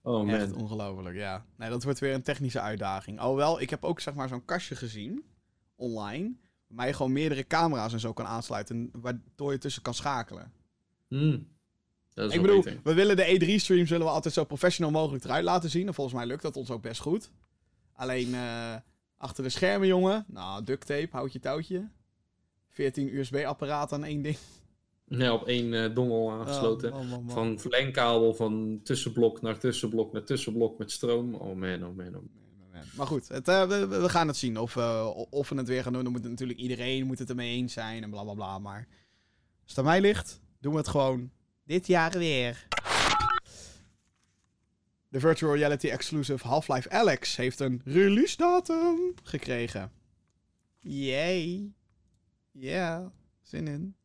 [0.01, 0.29] Oh man.
[0.29, 1.45] Echt ongelooflijk, ja.
[1.57, 3.19] Nee, dat wordt weer een technische uitdaging.
[3.19, 5.23] Alhoewel, ik heb ook zeg maar zo'n kastje gezien,
[5.75, 6.36] online,
[6.67, 10.53] waar je gewoon meerdere camera's en zo kan aansluiten, waardoor je tussen kan schakelen.
[11.07, 11.47] Hmm.
[12.14, 12.80] Ik bedoel, beter.
[12.84, 15.88] we willen de E3-streams willen we altijd zo professioneel mogelijk eruit laten zien.
[15.88, 17.32] En volgens mij lukt dat ons ook best goed.
[17.93, 18.76] Alleen eh,
[19.18, 20.26] achter de schermen, jongen.
[20.28, 21.89] Nou, duct tape, houtje touwtje.
[22.70, 24.38] 14 USB-apparaten aan één ding.
[25.07, 26.93] Nee, op één eh, dongel aangesloten.
[26.93, 27.34] Oh, man, man, man.
[27.34, 31.36] Van verlengkabel van tussenblok naar tussenblok naar tussenblok met stroom.
[31.36, 32.30] Oh man, oh man, oh man.
[32.95, 34.78] Maar goed, het, eh, we, we gaan het zien of,
[35.30, 36.03] of we het weer gaan doen.
[36.03, 38.59] Dan moet het natuurlijk iedereen moet het ermee eens zijn en bla bla bla.
[38.59, 38.88] Maar
[39.62, 41.32] als het aan mij ligt, doen we het gewoon
[41.66, 42.68] dit jaar weer.
[45.07, 49.91] De virtual reality exclusive Half-Life Alex heeft een release datum gekregen.
[50.80, 51.72] Yay.
[52.51, 53.95] Ja, zin in.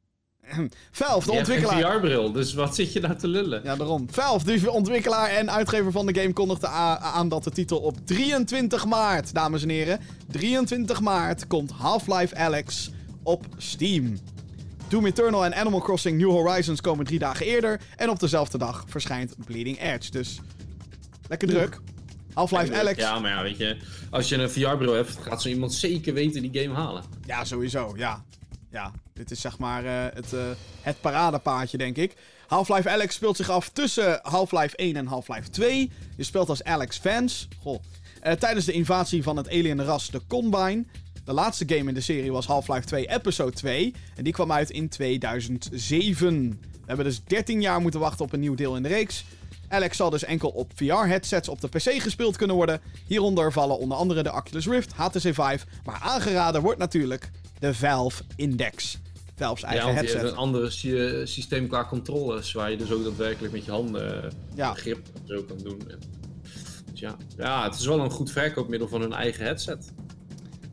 [0.90, 1.92] Valve, de ontwikkelaar.
[1.92, 3.62] VR-bril, dus wat zit je daar te lullen?
[3.64, 4.07] Ja, daarom.
[4.11, 8.84] Valve, de ontwikkelaar en uitgever van de game, kondigde aan dat de titel op 23
[8.84, 10.00] maart, dames en heren,
[10.30, 12.90] 23 maart komt Half-Life Alex
[13.22, 14.18] op Steam.
[14.89, 17.80] Doom Eternal en Animal Crossing New Horizons komen drie dagen eerder.
[17.97, 20.11] En op dezelfde dag verschijnt Bleeding Edge.
[20.11, 20.41] Dus
[21.28, 21.80] lekker druk.
[22.32, 22.99] Half-Life Alex.
[22.99, 23.14] Ja.
[23.14, 23.76] Ja, maar ja, weet je,
[24.11, 27.03] als je een VR-bril hebt, gaat zo iemand zeker weten die game halen.
[27.43, 27.93] sowieso.
[27.97, 28.24] Ja.
[28.70, 30.41] Ja, dit is zeg maar eh, het, eh,
[30.80, 32.14] het paradepaadje, denk ik.
[32.47, 35.91] Half-Life Alex speelt zich af tussen Half-Life 1 en Half-Life 2.
[36.16, 37.47] Je speelt als Alex Vance.
[37.61, 37.82] Goh.
[38.20, 40.84] Eh, tijdens de invasie van het alienras de Combine.
[41.26, 43.94] De laatste game in de serie was Half-Life 2 Episode 2.
[44.16, 46.48] En die kwam uit in 2007.
[46.60, 49.24] We hebben dus 13 jaar moeten wachten op een nieuw deel in de reeks.
[49.68, 52.80] Alex zal dus enkel op VR-headsets op de PC gespeeld kunnen worden.
[53.06, 55.58] Hieronder vallen onder andere de Oculus Rift, HTC Vive.
[55.84, 58.98] Maar aangeraden wordt natuurlijk de Valve Index.
[59.36, 60.32] Valve's Ja, eigen want je hebt headset.
[60.32, 64.30] een ander sy- systeem qua controles, waar je dus ook daadwerkelijk met je handen eh,
[64.54, 64.74] Ja.
[64.74, 65.90] grip zo kan doen.
[65.90, 65.98] En-
[66.90, 67.16] Dus ja.
[67.36, 69.92] ja, het is wel een goed verkoopmiddel van hun eigen headset.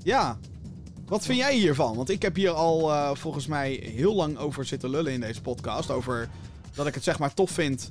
[0.03, 0.39] Ja.
[1.05, 1.95] Wat vind jij hiervan?
[1.95, 5.41] Want ik heb hier al eh, volgens mij heel lang over zitten lullen in deze
[5.41, 5.91] podcast.
[5.91, 6.29] Over
[6.75, 7.89] dat ik het zeg maar tof vind.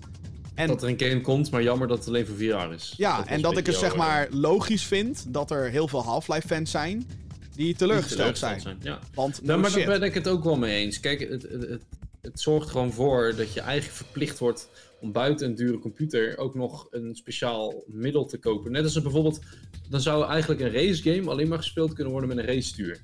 [0.54, 2.94] En, Dat er een game komt, maar jammer dat het alleen voor VR is.
[2.96, 6.70] ja, en dat ik het zeg maar logisch vind dat er heel veel Half-Life fans
[6.70, 7.08] zijn
[7.54, 8.78] die teleurgesteld zijn.
[8.80, 8.98] Ja.
[9.14, 11.00] Want Nou, no maar daar ben ik het ook wel mee eens.
[11.00, 11.82] Kijk, het, het, het,
[12.22, 14.68] het zorgt gewoon voor dat je eigenlijk verplicht wordt
[15.02, 18.72] om buiten een dure computer ook nog een speciaal middel te kopen.
[18.72, 19.40] Net als er bijvoorbeeld,
[19.88, 23.00] dan zou eigenlijk een racegame alleen maar gespeeld kunnen worden met een racestuur.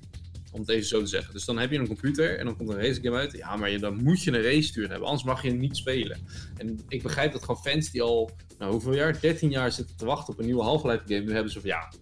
[0.51, 1.33] Om het even zo te zeggen.
[1.33, 3.31] Dus dan heb je een computer en dan komt een racegame uit.
[3.31, 6.17] Ja, maar je, dan moet je een racestuur hebben, anders mag je niet spelen.
[6.57, 9.19] En ik begrijp dat gewoon fans die al, nou hoeveel jaar?
[9.19, 11.19] 13 jaar zitten te wachten op een nieuwe Half-Life game.
[11.19, 11.93] Nu hebben ze van, ja,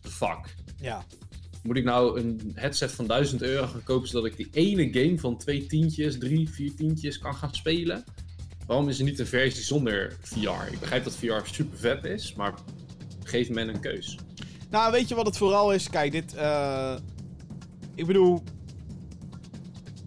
[0.00, 0.54] fuck.
[0.80, 1.04] Ja.
[1.62, 5.18] Moet ik nou een headset van 1000 euro gaan kopen zodat ik die ene game
[5.18, 8.04] van twee tientjes, drie, vier tientjes kan gaan spelen?
[8.66, 10.72] Waarom is er niet een versie zonder VR?
[10.72, 12.54] Ik begrijp dat VR super vet is, maar
[13.22, 14.18] geef men een keus.
[14.70, 15.90] Nou, weet je wat het vooral is?
[15.90, 16.34] Kijk, dit.
[16.34, 16.96] eh
[17.94, 18.42] ik bedoel.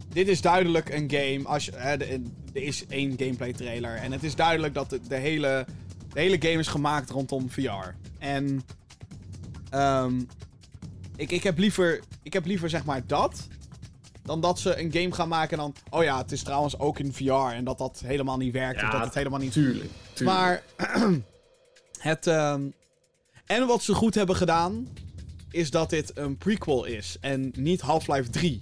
[0.09, 1.41] Dit is duidelijk een game.
[1.43, 2.19] Als je, hè, er
[2.53, 3.95] is één gameplay trailer.
[3.95, 5.65] En het is duidelijk dat de, de, hele,
[6.13, 7.95] de hele game is gemaakt rondom VR.
[8.19, 8.61] En.
[9.69, 10.21] ehm,
[11.15, 13.47] ik, ik, heb liever, ik heb liever zeg maar dat.
[14.29, 15.75] Dan dat ze een game gaan maken en dan.
[15.89, 17.31] Oh ja, het is trouwens ook in VR.
[17.31, 18.83] En dat dat helemaal niet werkt.
[18.83, 19.89] of dat het helemaal niet Tuurlijk.
[20.13, 20.37] tuurlijk.
[20.37, 20.63] maar
[21.99, 22.27] het.
[22.27, 22.61] ehm,
[23.45, 24.87] en wat ze goed hebben gedaan.
[25.51, 28.59] is dat dit een prequel is en niet Half-Life 3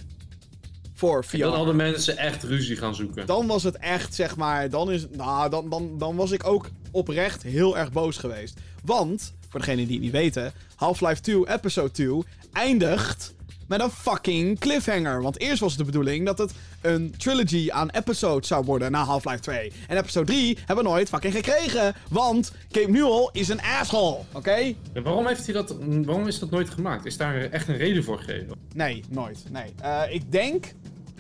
[0.93, 1.37] voor VR.
[1.37, 3.25] Dan hadden mensen echt ruzie gaan zoeken.
[3.25, 6.69] Dan was het echt, zeg maar, dan, is, nou, dan, dan, dan was ik ook
[6.91, 8.59] oprecht heel erg boos geweest.
[8.83, 12.09] Want, voor degenen die het niet weten, Half-Life 2 Episode 2
[12.53, 13.33] eindigt
[13.67, 15.21] met een fucking cliffhanger.
[15.21, 19.03] Want eerst was het de bedoeling dat het een trilogy aan episodes zou worden na
[19.03, 19.71] Half-Life 2.
[19.87, 21.95] En episode 3 hebben we nooit fucking gekregen.
[22.09, 24.73] Want Cape Newell is een asshole, oké?
[25.03, 27.05] Waarom, heeft hij dat, waarom is dat nooit gemaakt?
[27.05, 28.55] Is daar echt een reden voor gegeven?
[28.73, 29.43] Nee, nooit.
[29.51, 29.73] Nee.
[29.81, 30.73] Eh, ik denk,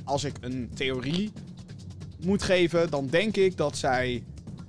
[0.03, 1.31] als ik een theorie
[2.21, 4.23] moet geven, dan denk ik dat zij.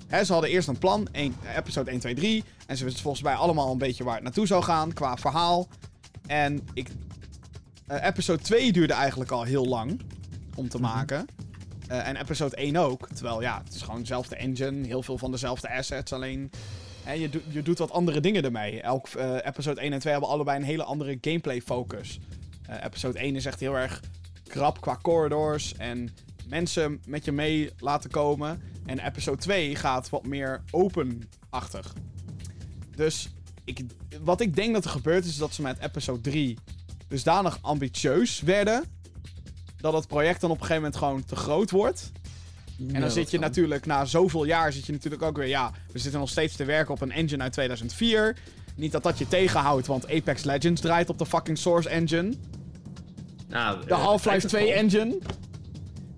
[0.06, 2.44] Hè, ze hadden eerst een plan, één- episode 1, 2, 3.
[2.66, 5.68] En ze wisten volgens mij allemaal een beetje waar het naartoe zou gaan qua verhaal.
[6.26, 6.88] En ik.
[7.88, 10.00] Eh, episode 2 duurde eigenlijk al heel lang
[10.54, 11.26] om te maken.
[11.88, 13.08] Eh, en episode 1 ook.
[13.14, 16.12] Terwijl ja, het is gewoon dezelfde engine, heel veel van dezelfde assets.
[16.12, 16.50] Alleen
[17.04, 18.80] hè, je, doet je doet wat andere dingen ermee.
[18.80, 22.20] Elk, eh, episode 1 en 2 hebben allebei een hele andere gameplay focus.
[22.82, 24.00] Episode 1 is echt heel erg
[24.46, 26.14] krap qua corridors en
[26.48, 28.62] mensen met je mee laten komen.
[28.86, 31.94] En episode 2 gaat wat meer open-achtig.
[32.96, 33.28] Dus
[33.64, 33.80] ik,
[34.22, 36.58] wat ik denk dat er gebeurd is, is dat ze met episode 3
[37.08, 38.84] dusdanig ambitieus werden.
[39.76, 42.12] Dat het project dan op een gegeven moment gewoon te groot wordt.
[42.92, 45.98] En dan zit je natuurlijk, na zoveel jaar, zit je natuurlijk ook weer, ja, we
[45.98, 48.36] zitten nog steeds te werken op een engine uit 2004.
[48.76, 52.34] Niet dat dat je tegenhoudt, want Apex Legends draait op de fucking Source Engine.
[53.48, 55.18] Nou, De Half-Life 2 engine.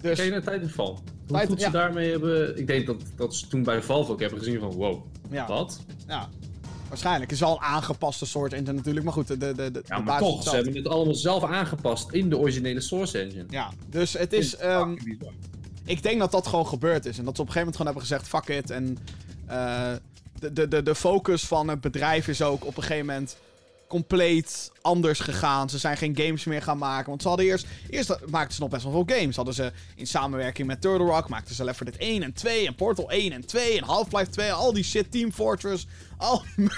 [0.00, 0.86] Dus, Ken je naar Titanfall?
[0.86, 1.70] Hoe Titan- goed ze ja.
[1.72, 2.58] daarmee hebben...
[2.58, 4.70] Ik denk dat, dat ze toen bij Valve ook hebben gezien van...
[4.70, 5.80] Wow, ja, wat?
[6.06, 6.28] ja.
[6.90, 7.30] Waarschijnlijk.
[7.30, 10.18] Het is wel een aangepaste Source Engine natuurlijk, maar goed, de, de, de, Ja, maar
[10.18, 13.44] toch, ze hebben het allemaal zelf aangepast in de originele Source Engine.
[13.48, 14.56] Ja, dus het is...
[14.56, 14.96] ehm,
[15.84, 17.18] ik denk dat dat gewoon gebeurd is.
[17.18, 18.70] En dat ze op een gegeven moment gewoon hebben gezegd, fuck it.
[18.70, 18.98] En
[19.46, 19.92] eh,
[20.40, 23.36] de, de, de, de focus van het bedrijf is ook op een gegeven moment
[23.90, 25.70] compleet anders gegaan.
[25.70, 27.08] Ze zijn geen games meer gaan maken.
[27.08, 27.66] Want ze hadden eerst...
[27.88, 29.36] Eerst maakten ze nog best wel veel games.
[29.36, 31.28] Hadden ze in samenwerking met Turtle Rock...
[31.28, 34.30] maakten ze Left 4 Dead 1 en 2 en Portal 1 en 2 en Half-Life
[34.30, 34.52] 2.
[34.52, 35.86] Al die shit, Team Fortress.
[36.16, 36.70] Al die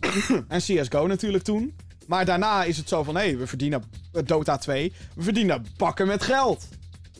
[0.48, 1.76] en CSGO natuurlijk toen.
[2.06, 3.14] Maar daarna is het zo van...
[3.14, 3.84] Hé, hey, we verdienen...
[4.12, 4.92] eh, Dota 2.
[5.14, 6.68] We verdienen bakken met geld.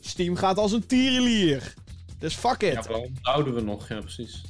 [0.01, 1.75] Steam gaat als een tierenlier.
[2.19, 2.73] Dus fuck it.
[2.73, 3.89] Ja, waarom houden we nog?
[3.89, 4.43] Ja, precies.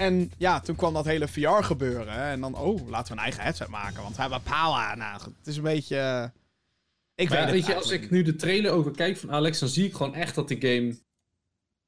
[0.00, 2.12] En ja, toen kwam dat hele VR gebeuren.
[2.12, 2.30] hè.
[2.30, 4.02] En dan, oh, laten we een eigen headset maken.
[4.02, 4.96] Want we hebben power.
[4.96, 5.96] Nou, het is een beetje...
[5.96, 6.24] eh,
[7.14, 9.32] Ik Maar weet ja, het weet je, als ik nu de trailer over kijk van
[9.32, 10.98] Alex, dan zie ik gewoon echt dat de game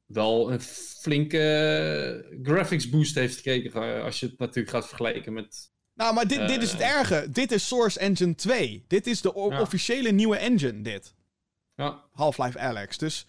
[0.07, 3.97] wel een flinke graphics boost heeft gekregen.
[3.97, 5.71] eh, Als je het natuurlijk gaat vergelijken met...
[5.95, 6.89] Nou, maar dit, dit is het Eh.
[6.99, 7.27] erge.
[7.31, 8.85] Dit is Source Engine 2.
[8.89, 9.61] Dit is de Ja.
[9.61, 11.15] officiële nieuwe engine, dit.
[11.75, 12.99] Ja, Half-Life Alex.
[12.99, 13.27] Dus...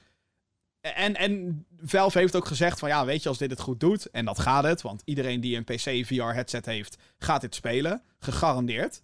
[0.83, 4.09] En, en Valve heeft ook gezegd van, ja, weet je, als dit het goed doet...
[4.09, 6.97] En dat gaat het, want iedereen die een PC VR-headset heeft...
[7.17, 8.01] gaat dit spelen.
[8.19, 9.01] Gegarandeerd.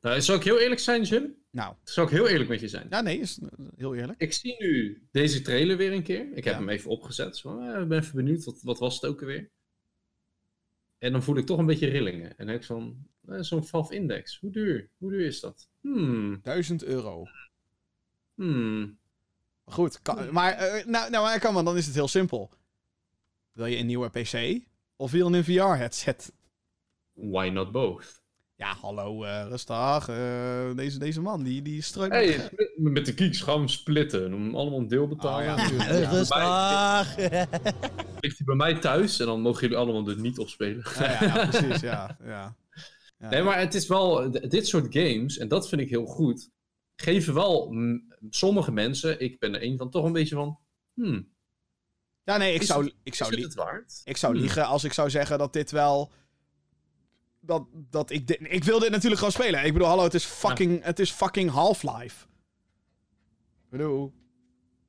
[0.00, 1.34] nou, zou ik heel eerlijk zijn, Jim?
[1.50, 2.86] Nou, Zou ik heel eerlijk met je zijn?
[2.90, 3.38] ja, nee, is
[3.76, 4.20] heel eerlijk.
[4.20, 6.28] Ik zie nu deze trailer weer een keer.
[6.34, 6.58] Ik heb Ja.
[6.58, 7.36] hem even opgezet.
[7.36, 9.50] Zo, eh, ik ben even benieuwd, wat, wat was het ook alweer?
[10.98, 12.28] En dan voel ik toch een beetje rillingen.
[12.28, 14.38] En dan heb ik zo'n eh, zo'n Valve Index.
[14.40, 14.90] Hoe duur?
[14.98, 15.68] Hoe duur is dat?
[15.80, 17.26] Hmm, 1000 euro.
[18.34, 18.97] hmm.
[19.68, 22.50] Goed, kan- maar, eh, nou, nou, maar kan, dan is het heel simpel.
[23.52, 24.60] Wil je een nieuwe PC
[24.96, 26.32] of wil je een VR-headset?
[27.12, 28.22] Why not both?
[28.54, 30.08] Ja, hallo, eh rustig.
[30.08, 32.12] eh, deze, deze man, die, die strooit...
[32.12, 34.34] Hey, met de we hem splitten.
[34.34, 35.54] Om allemaal een deel betalen.
[35.54, 35.84] Oh, ja.
[35.84, 37.46] Ja, Ja, bij mij-
[38.20, 40.84] Ligt hij bij mij thuis en dan mogen jullie allemaal dus niet opspelen.
[40.98, 42.18] Ja, ja, ja, precies, ja.
[42.24, 42.56] ja.
[43.20, 43.28] Ja.
[43.28, 46.50] Nee, maar het is wel, dit soort games, en dat vind ik heel goed,
[47.02, 50.58] geven wel mm, sommige mensen, ik ben er een van, toch een beetje van,
[50.94, 51.28] hmm,
[52.24, 53.48] Ja, nee, ik Is zou, het- ik zou, li-
[54.04, 54.40] ik zou Hmm.
[54.42, 56.12] liegen als ik zou zeggen dat dit wel...
[57.40, 58.38] Dat, dat ik dit...
[58.42, 59.64] Ik wil dit natuurlijk gewoon spelen.
[59.64, 62.26] Ik bedoel, hallo, het is fucking, het is fucking Half-Life.
[63.64, 64.12] Ik bedoel...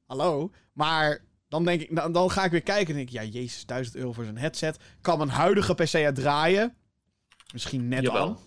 [0.06, 0.52] Hallo?
[0.74, 1.96] Maar dan denk ik...
[1.96, 3.14] Dan, dan ga ik weer kijken en denk ik...
[3.14, 4.78] Ja, jezus, 1000 euro voor zo'n headset.
[5.02, 6.76] Kan mijn huidige PC het draaien?
[7.54, 8.22] Misschien net Jawel.
[8.28, 8.40] al.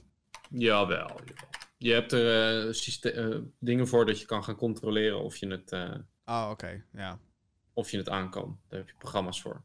[0.51, 1.51] Jawel, jawel.
[1.83, 2.71] Je hebt er
[3.05, 6.85] eh, eh, dingen voor dat je kan gaan controleren of je het, eh, Oh, oké.
[6.93, 7.19] Ja.
[7.73, 8.59] of je het aan kan.
[8.69, 9.63] Daar heb je programma's voor.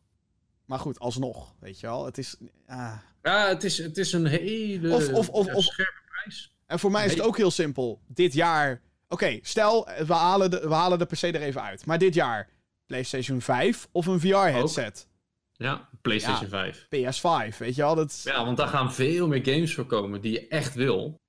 [0.65, 1.55] Maar goed, alsnog.
[1.59, 2.05] Weet je wel.
[2.05, 2.35] Het is...
[2.67, 2.97] ah.
[3.21, 6.55] Ja, het is, het is een hele Of- of- of- of- scherpe prijs.
[6.65, 8.01] En voor mij is het ook heel simpel.
[8.07, 8.81] Dit jaar.
[9.07, 11.85] Oké, stel, we halen, de, we halen de PC er even uit.
[11.85, 12.49] Maar dit jaar.
[12.85, 15.07] PlayStation 5 of een VR-headset.
[15.51, 16.85] Ja, PlayStation 5.
[16.85, 17.95] PS5, weet je wel?
[17.95, 18.21] Dat.
[18.23, 21.19] Ja, want daar gaan veel meer games voor komen die je echt wil.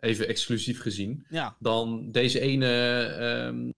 [0.00, 1.26] Even exclusief gezien.
[1.28, 1.56] ja.
[1.58, 3.70] dan deze ene ehm,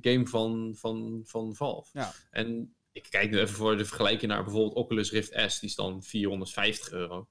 [0.00, 1.90] game van, van, van Valve.
[1.92, 2.12] Ja.
[2.30, 5.74] En ik kijk nu even voor de vergelijking naar bijvoorbeeld Oculus Rift S, die is
[5.74, 7.28] dan 450 euro.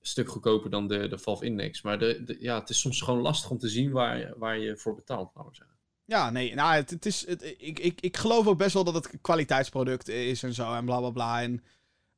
[0.00, 1.82] stuk goedkoper dan de, de Valve Index.
[1.82, 4.76] Maar de, de, ja, het is soms gewoon lastig om te zien waar, waar je
[4.76, 5.76] voor betaalt, laten we zeggen.
[6.04, 8.94] Ja, nee, nou, het, het is, het, ik, ik, ik geloof ook best wel dat
[8.94, 11.42] het een kwaliteitsproduct is en zo en bla bla bla.
[11.42, 11.62] En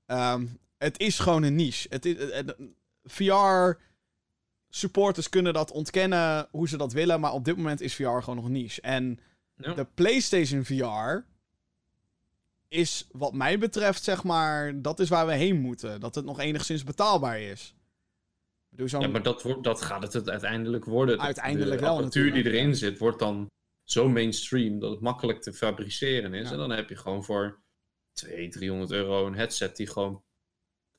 [0.06, 0.46] ehm,
[0.78, 1.86] het is gewoon een niche.
[1.90, 2.56] Het is, het-
[3.04, 3.72] VR
[4.74, 8.36] supporters kunnen dat ontkennen hoe ze dat willen, maar op dit moment is VR gewoon
[8.36, 8.80] nog niche.
[8.80, 9.20] En
[9.56, 9.74] Ja.
[9.74, 11.24] de PlayStation VR
[12.68, 16.00] is wat mij betreft, zeg maar, dat is waar we heen moeten.
[16.00, 17.74] Dat het nog enigszins betaalbaar is.
[18.76, 21.20] Ja, maar dat, wordt, dat gaat het uiteindelijk worden.
[21.20, 23.50] Uiteindelijk de wel apparatuur die erin zit, wordt dan
[23.84, 26.46] zo mainstream dat het makkelijk te fabriceren is.
[26.46, 26.52] Ja.
[26.52, 27.62] En dan heb je gewoon voor
[28.12, 30.22] 200, 300 euro een headset die gewoon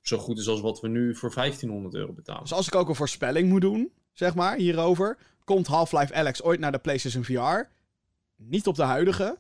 [0.03, 2.41] zo goed is als wat we nu voor 1500 euro betalen.
[2.41, 5.17] Dus als ik ook een voorspelling moet doen, zeg maar, hierover.
[5.43, 7.69] Komt Half-Life Alex ooit naar de PlayStation VR?
[8.35, 9.37] Niet op de huidige.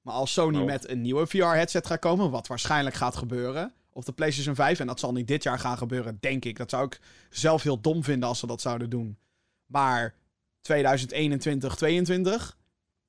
[0.00, 0.64] Maar als Sony Oh.
[0.64, 4.86] met een nieuwe VR-headset gaat komen, wat waarschijnlijk gaat gebeuren op de PlayStation 5, en
[4.86, 6.56] dat zal niet dit jaar gaan gebeuren, denk ik.
[6.56, 7.00] Dat zou ik
[7.30, 9.18] zelf heel dom vinden als ze dat zouden doen.
[9.66, 10.14] Maar
[10.60, 12.56] 2021, 22,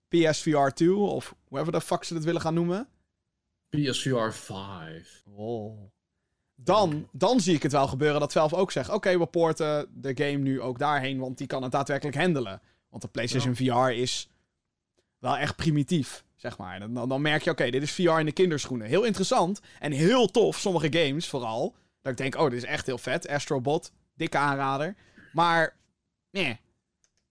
[0.07, 2.87] PSVR 2, of whoever the fuck ze het willen gaan noemen.
[3.69, 5.23] PSVR 5.
[5.35, 5.79] Oh.
[6.63, 10.11] Dan, dan zie ik het wel gebeuren dat Valve ook zegt: Oké, we poorten de
[10.15, 12.61] game nu ook daarheen, want die kan het daadwerkelijk handelen.
[12.89, 14.29] Want de PlayStation VR is
[15.19, 16.79] wel echt primitief, zeg maar.
[16.79, 18.87] Dan, dan- dan merk je: Oké, dit is VR in de kinderschoenen.
[18.87, 21.75] Heel interessant en heel tof, sommige games vooral.
[22.01, 23.27] Dat ik denk: Oh, dit is echt heel vet.
[23.27, 24.95] Astrobot, dikke aanrader.
[25.33, 25.75] Maar,
[26.31, 26.59] nee.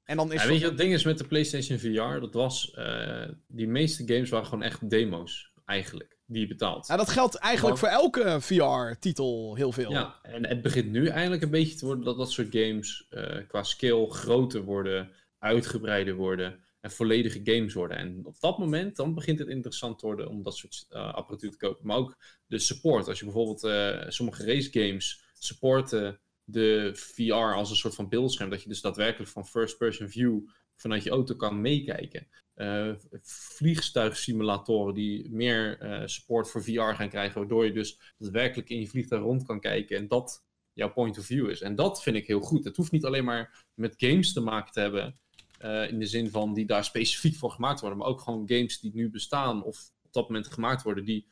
[0.04, 2.20] En dan is Ja, weet je het ding is met de PlayStation VR?
[2.20, 6.86] Dat was, eh, die meeste games waren gewoon echt demo's, eigenlijk, die je betaalt.
[6.86, 9.90] Ja, dat geldt eigenlijk voor elke VR-titel heel veel.
[9.90, 13.36] Ja, en het begint nu eindelijk een beetje te worden dat dat soort games eh,
[13.48, 17.96] qua skill groter worden, uitgebreider worden en volledige games worden.
[17.96, 21.50] En op dat moment dan begint het interessant te worden om dat soort eh, apparatuur
[21.50, 21.86] te kopen.
[21.86, 22.16] Maar ook
[22.46, 23.08] de support.
[23.08, 28.50] Als je bijvoorbeeld eh, sommige race games supporten de VR als een soort van beeldscherm,
[28.50, 30.38] dat je dus daadwerkelijk van first person view
[30.76, 32.28] vanuit je auto kan meekijken.
[32.61, 32.92] Eh,
[33.22, 38.88] vliegtuigsimulatoren die meer eh, support voor VR gaan krijgen, waardoor je dus daadwerkelijk in je
[38.88, 41.61] vliegtuig rond kan kijken en dat jouw point of view is.
[41.61, 42.64] En dat vind ik heel goed.
[42.64, 45.20] Het hoeft niet alleen maar met games te maken te hebben,
[45.58, 48.80] eh, in de zin van die daar specifiek voor gemaakt worden, maar ook gewoon games
[48.80, 51.26] die nu bestaan of op dat moment gemaakt worden, die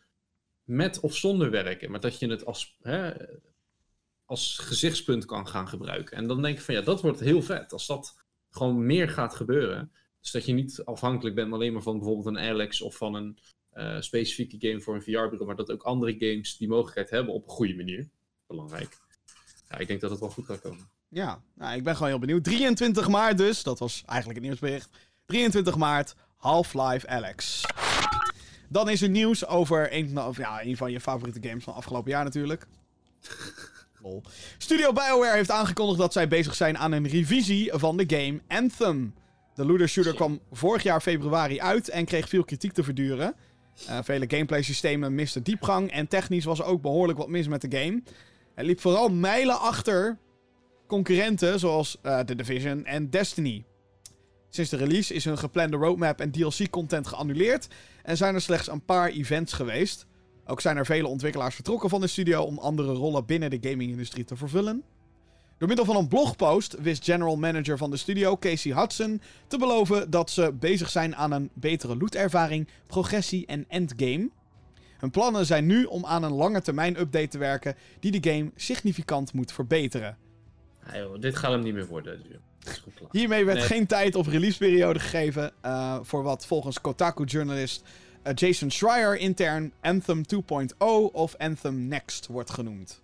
[0.65, 3.13] met of zonder werken, maar dat je het als, hè,
[4.25, 6.17] als gezichtspunt kan gaan gebruiken.
[6.17, 7.73] En dan denk ik van ja, dat wordt heel vet.
[7.73, 9.93] Als dat gewoon meer gaat gebeuren.
[10.21, 13.39] Dus dat je niet afhankelijk bent alleen maar van bijvoorbeeld een Alex of van een
[13.71, 17.43] eh, specifieke game voor een VR-bureau, maar dat ook andere games die mogelijkheid hebben op
[17.45, 18.09] een goede manier.
[18.47, 18.99] Belangrijk.
[19.69, 20.91] Ja, ik denk dat het wel goed gaat komen.
[21.09, 22.45] Ja, nou, ik ben gewoon heel benieuwd.
[22.45, 24.89] 23 maart dus, dat was eigenlijk het nieuwsbericht.
[25.27, 27.65] 23 maart, Half-Life Alex.
[28.69, 32.25] Dan is er nieuws over een, ja, een van je favoriete games van afgelopen jaar
[32.25, 32.67] natuurlijk.
[34.03, 34.23] Lol.
[34.59, 39.15] Studio BioWare heeft aangekondigd dat zij bezig zijn aan een revisie van de game Anthem.
[39.59, 43.35] De looter shooter kwam vorig jaar februari uit en kreeg veel kritiek te verduren.
[43.87, 47.61] Eh, vele gameplay systemen misten diepgang en technisch was er ook behoorlijk wat mis met
[47.61, 48.03] de game.
[48.55, 50.19] Het liep vooral mijlen achter
[50.87, 53.65] concurrenten zoals eh, The Division en Destiny.
[54.49, 57.69] Sinds de release is hun geplande roadmap en DLC-content geannuleerd
[58.03, 60.07] en zijn er slechts een paar events geweest.
[60.47, 64.25] Ook zijn er vele ontwikkelaars vertrokken van de studio om andere rollen binnen de gaming-industrie
[64.25, 64.85] te vervullen.
[65.59, 70.11] Door middel van een blogpost wist general manager van de studio, Casey Hudson, te beloven
[70.11, 74.31] dat ze bezig zijn aan een betere lootervaring, progressie en endgame.
[74.99, 78.51] Hun plannen zijn nu om aan een lange termijn update te werken die de game
[78.57, 80.17] significant moet verbeteren.
[80.93, 82.23] Ja, joh, dit gaat hem niet meer worden.
[82.29, 82.83] dus.
[83.11, 83.67] Hiermee werd Nee.
[83.67, 87.83] geen tijd of releaseperiode gegeven eh, voor wat volgens Kotaku-journalist
[88.23, 90.77] eh, Jason Schreier intern Anthem 2.0
[91.13, 93.01] of Anthem Next wordt genoemd.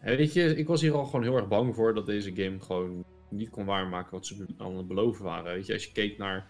[0.00, 3.04] Weet je, ik was hier al gewoon heel erg bang voor dat deze game gewoon
[3.28, 5.54] niet kon waarmaken wat ze het beloven waren.
[5.54, 6.46] Weet je, als je keek naar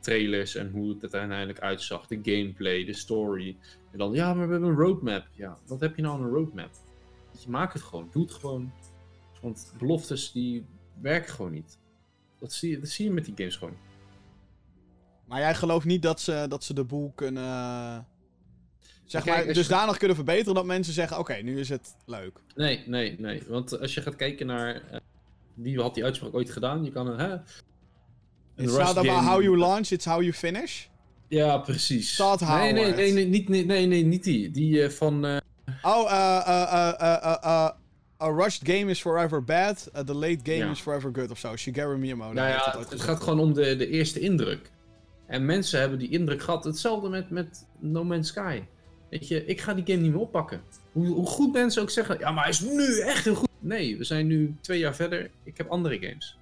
[0.00, 3.56] trailers en hoe het uiteindelijk uitzag, de gameplay, de story.
[3.92, 5.26] En dan, ja, maar we hebben een roadmap.
[5.32, 6.70] Ja, wat heb je nou aan een roadmap?
[7.40, 8.08] Je, maak het gewoon.
[8.12, 8.72] Doe het gewoon.
[9.40, 10.66] Want beloftes, die
[11.00, 11.78] werken gewoon niet.
[12.38, 13.76] Dat zie je, dat zie je met die games gewoon.
[15.24, 18.06] Maar jij gelooft niet dat ze, dat ze de boel kunnen.
[19.08, 21.94] Eh, zeg Kijk, maar, je- dusdanig kunnen verbeteren dat mensen zeggen: Oké, nu is het
[22.06, 22.38] leuk.
[22.54, 23.42] Nee, nee, nee.
[23.48, 24.74] Want als je gaat kijken naar...
[24.90, 25.00] eh,
[25.54, 26.84] wie had die uitspraak ooit gedaan?
[26.84, 27.18] Je kan een...
[27.18, 27.40] Hè, een
[28.64, 30.86] It's Rust not about how you launch, it's how you finish.
[31.28, 32.16] Ja, precies.
[32.16, 34.50] Todd nee, nee, nee, nee, niet, nee, nee, nee, niet die.
[34.50, 35.26] Die eh, van...
[35.26, 35.36] eh,
[35.82, 37.70] Oh, eh, eh, eh, eh, eh, eh,
[38.22, 39.90] A rushed game is forever bad.
[39.96, 40.70] A delayed game Ja.
[40.70, 41.56] is forever good of zo.
[41.56, 42.32] Shigeru Miyamoto.
[42.32, 44.70] nou ja, het, het gaat gewoon om de, de eerste indruk.
[45.26, 46.64] En mensen hebben die indruk gehad.
[46.64, 48.62] Hetzelfde met, met No Man's Sky.
[49.08, 50.60] Weet je, ik ga die game niet meer oppakken.
[50.92, 53.48] Hoe, hoe goed mensen ook zeggen, ja, maar hij is nu echt heel goed.
[53.58, 55.30] Nee, we zijn nu twee jaar verder.
[55.42, 56.38] Ik heb andere games.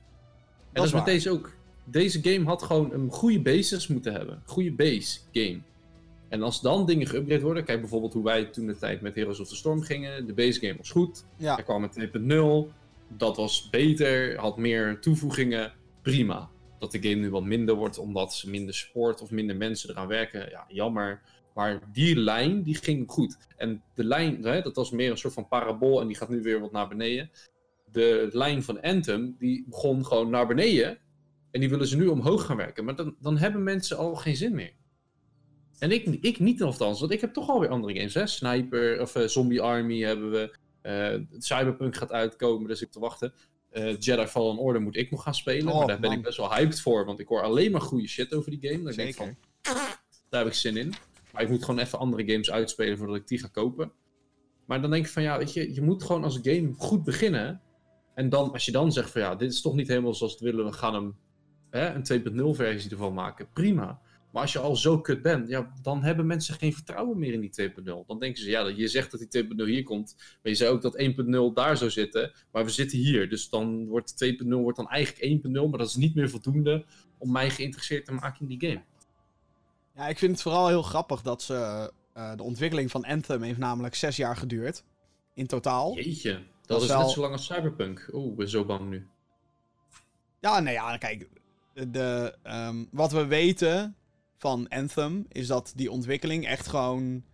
[0.73, 1.53] En dat, is met deze ook.
[1.85, 4.43] Deze game had gewoon een goede basis moeten hebben.
[4.45, 5.59] Goede base game.
[6.29, 9.41] En als dan dingen geüpgrade worden, kijk bijvoorbeeld hoe wij toen de tijd met Heroes
[9.41, 10.27] of the Storm gingen.
[10.27, 11.25] De base game was goed.
[11.37, 11.57] Ja.
[11.57, 12.75] Er kwam een 2.0.
[13.09, 15.73] Dat was beter, had meer toevoegingen.
[16.03, 16.49] Prima.
[16.79, 20.07] Dat de game nu wat minder wordt omdat ze minder sport of minder mensen eraan
[20.07, 20.51] werken.
[20.51, 21.21] Ja, jammer.
[21.57, 23.37] Maar die lijn, die ging goed.
[23.57, 26.43] En de lijn, hè, dat was meer een soort van parabool en die gaat nu
[26.43, 27.31] weer wat naar beneden.
[27.93, 30.99] De lijn van Anthem, die begon gewoon naar beneden.
[31.51, 32.85] En die willen ze nu omhoog gaan werken.
[32.85, 34.73] Maar dan, dan hebben mensen al geen zin meer.
[35.79, 38.15] En ik, ik niet althans, want ik heb toch alweer andere games.
[38.15, 38.27] Hè?
[38.27, 40.57] Sniper of eh, Zombie Army hebben we.
[40.83, 43.33] Eh, Cyberpunk gaat uitkomen, dus ik te wachten.
[43.71, 45.73] Eh, Jedi Fallen Order moet ik nog gaan spelen.
[45.73, 48.09] Oh, maar daar ben ik best wel hyped voor, want ik hoor alleen maar goede
[48.09, 48.83] shit over die game.
[48.83, 49.37] Dan denk ik van,
[50.29, 50.95] daar heb ik zin in.
[51.37, 53.93] Maar ik moet gewoon even andere games uitspelen voordat ik die ga kopen.
[54.67, 57.61] Maar dan denk ik van ja, weet je, je moet gewoon als game goed beginnen.
[58.15, 60.45] En dan, als je dan zegt van ja, dit is toch niet helemaal zoals we
[60.45, 61.17] willen, we gaan hem
[61.71, 63.49] hè, een 2.0 versie ervan maken.
[63.53, 64.01] Prima.
[64.33, 67.41] Maar als je al zo kut bent, ja, dan hebben mensen geen vertrouwen meer in
[67.41, 67.85] die 2.0.
[68.07, 70.15] Dan denken ze, ja, je zegt dat die 2.0 hier komt.
[70.17, 72.33] Maar je zei ook dat 1.0 daar zou zitten.
[72.53, 73.29] Maar we zitten hier.
[73.29, 75.51] Dus dan wordt 2.0 wordt dan eigenlijk 1.0.
[75.53, 76.85] Maar dat is niet meer voldoende
[77.19, 78.83] om mij geïnteresseerd te maken in die game.
[79.97, 81.93] Ja, ik vind het vooral heel grappig dat ze.
[82.13, 84.85] eh, de ontwikkeling van Anthem heeft namelijk zes jaar geduurd.
[85.35, 85.95] In totaal.
[85.95, 88.09] Jeetje, dat, Dat is wel- net zo lang als Cyberpunk.
[88.13, 89.07] Oeh, ik ben zo bang nu.
[90.41, 91.29] Ja, nee, ja, kijk.
[91.89, 93.97] De, ehm, wat we weten
[94.37, 97.25] van Anthem is dat die ontwikkeling echt gewoon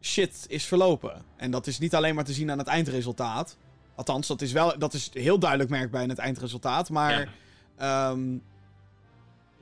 [0.00, 1.22] shit is verlopen.
[1.36, 3.56] En dat is niet alleen maar te zien aan het eindresultaat.
[3.94, 6.90] Althans, dat is, wel, dat is heel duidelijk merkbaar in het eindresultaat.
[6.90, 7.34] Maar
[7.78, 8.10] Ja.
[8.10, 8.38] ehm,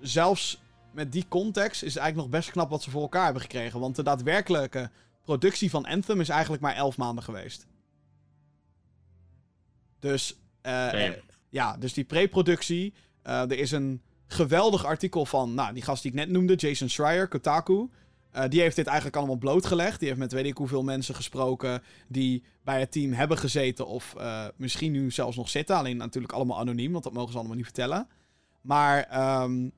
[0.01, 0.61] zelfs
[0.93, 3.81] met die context is het eigenlijk nog best knap wat ze voor elkaar hebben gekregen.
[3.81, 4.91] Want de daadwerkelijke
[5.23, 7.67] productie van Anthem is eigenlijk maar 11 maanden geweest.
[9.99, 11.15] Dus, eh, eh,
[11.49, 12.95] ja, dus die pre-productie.
[13.23, 16.89] eh, er is een geweldig artikel van, nou, die gast die ik net noemde, Jason
[16.89, 17.89] Schreier, Kotaku.
[18.49, 19.99] Die heeft dit eigenlijk allemaal blootgelegd.
[19.99, 24.15] Die heeft met weet ik hoeveel mensen gesproken die bij het team hebben gezeten of
[24.57, 25.77] misschien nu zelfs nog zitten.
[25.77, 28.09] Alleen natuurlijk allemaal anoniem, want dat mogen ze allemaal niet vertellen.
[28.61, 29.69] Maar ehm,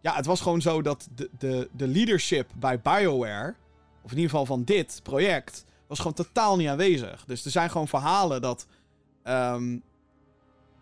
[0.00, 3.54] ja, het was gewoon zo dat de, de, de leadership bij BioWare,
[4.02, 7.24] of in ieder geval van dit project, was gewoon totaal niet aanwezig.
[7.24, 8.66] Dus er zijn gewoon verhalen dat,
[9.22, 9.78] ehm,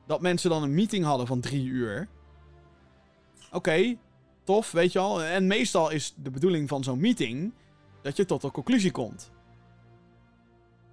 [0.06, 2.08] dat mensen dan een meeting hadden van drie uur.
[3.52, 3.96] Oké,
[4.44, 5.22] tof, weet je wel.
[5.22, 7.52] En meestal is de bedoeling van zo'n meeting
[8.02, 9.30] dat je tot een conclusie komt.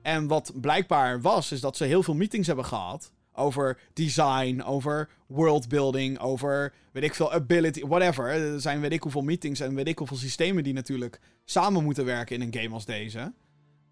[0.01, 3.11] En wat blijkbaar was, is dat ze heel veel meetings hebben gehad.
[3.35, 8.25] Over design, over worldbuilding, over weet ik veel, ability, whatever.
[8.27, 12.05] Er zijn weet ik hoeveel meetings en weet ik hoeveel systemen die natuurlijk samen moeten
[12.05, 13.33] werken in een game als deze.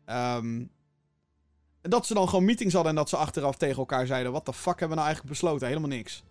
[0.06, 0.64] Ehm,
[1.82, 4.46] en dat ze dan gewoon meetings hadden en dat ze achteraf tegen elkaar zeiden: Wat
[4.46, 5.68] de fuck hebben we nou eigenlijk besloten?
[5.68, 6.24] Helemaal niks.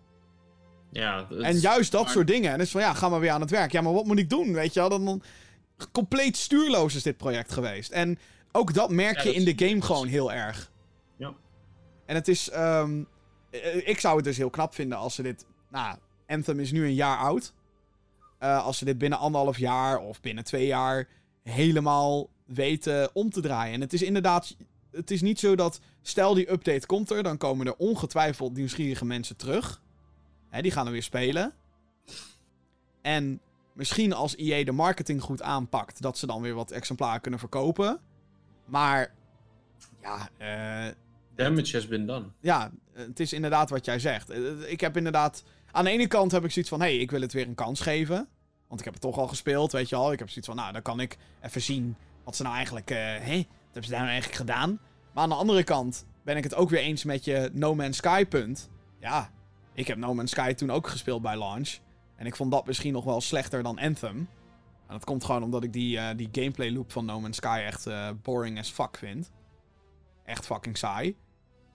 [0.91, 2.51] Ja, En juist dat maar- soort dingen.
[2.51, 3.71] En is van ja, ga maar weer aan het werk.
[3.71, 4.53] Ja, maar wat moet ik doen?
[4.53, 4.89] Weet je wel?
[4.89, 5.21] Dan, dan
[5.91, 7.91] compleet stuurloos is dit project geweest.
[7.91, 8.19] En
[8.51, 10.71] ook dat merk Ja, je dat in de game gewoon heel erg.
[11.15, 11.33] Ja.
[12.11, 12.49] En het is.
[12.49, 13.03] ehm,
[13.49, 15.45] eh, ik zou het dus heel knap vinden als ze dit.
[15.69, 15.97] Nou,
[16.27, 17.53] Anthem is nu een jaar oud.
[18.37, 21.07] Eh, als ze dit binnen anderhalf jaar of binnen twee jaar
[21.43, 23.73] helemaal weten om te draaien.
[23.73, 24.55] En het is inderdaad.
[24.91, 25.79] Het is niet zo dat.
[26.01, 29.81] Stel die update komt er, dan komen er ongetwijfeld nieuwsgierige mensen terug.
[30.49, 31.53] Hè, die gaan er weer spelen.
[33.01, 33.41] En
[33.73, 37.99] misschien als EA de marketing goed aanpakt, dat ze dan weer wat exemplaren kunnen verkopen.
[38.65, 39.13] Maar.
[40.01, 40.93] Ja, eh,
[41.35, 42.25] Damage has been done.
[42.39, 44.29] ja, het is inderdaad wat jij zegt.
[44.29, 45.43] Eh, Ik heb inderdaad.
[45.71, 47.55] Aan de ene kant heb ik zoiets van: hé, hey, ik wil het weer een
[47.55, 48.27] kans geven.
[48.67, 50.11] Want ik heb het toch al gespeeld, weet je al.
[50.11, 52.89] Ik heb zoiets van: nou, dan kan ik even zien wat ze nou eigenlijk.
[52.89, 54.79] eh hé, wat hebben ze daar nou eigenlijk gedaan?
[55.13, 57.97] Maar aan de andere kant ben ik het ook weer eens met je No Man's
[57.97, 58.69] Sky punt.
[58.99, 59.31] Ja,
[59.73, 61.77] ik heb No Man's Sky toen ook gespeeld bij launch.
[62.15, 64.17] En ik vond dat misschien nog wel slechter dan Anthem.
[64.87, 67.61] En dat komt gewoon omdat ik die, eh, die gameplay loop van No Man's Sky
[67.65, 69.31] echt eh, boring as fuck vind.
[70.31, 71.15] Echt fucking saai.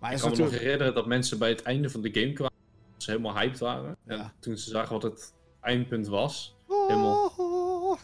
[0.00, 0.62] Maar Ik is kan me nog natuurlijk...
[0.62, 2.54] herinneren dat mensen bij het einde van de game kwamen.
[2.96, 3.96] Ze helemaal hyped waren.
[4.06, 4.14] Ja.
[4.18, 6.56] En toen ze zagen wat het eindpunt was.
[6.88, 7.98] helemaal-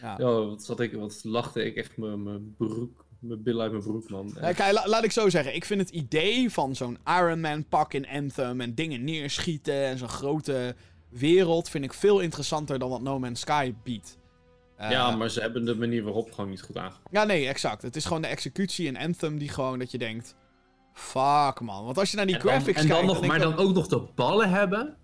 [0.00, 0.14] Ja.
[0.18, 3.84] Ja, wat, zat ik, wat lachte ik echt mijn mijn broek, mijn billen uit mijn
[3.84, 4.32] broek, man.
[4.40, 5.54] Nee, kijk, la- laat ik zo zeggen.
[5.54, 9.98] Ik vind het idee van zo'n Iron Man pak in Anthem en dingen neerschieten en
[9.98, 10.74] zo'n grote
[11.08, 14.18] wereld vind ik veel interessanter dan wat No Man's Sky biedt.
[14.80, 17.08] Eh, ja, maar ze hebben de manier waarop gewoon niet goed aangepakt.
[17.14, 17.82] Ja, nee, exact.
[17.82, 20.36] Het is gewoon de executie in Anthem die gewoon dat je denkt...
[20.92, 21.84] Fuck, man.
[21.84, 23.12] Want als je naar die En dan, graphics en dan kijkt...
[23.12, 24.96] nog, maar dan ook nog de ballen hebben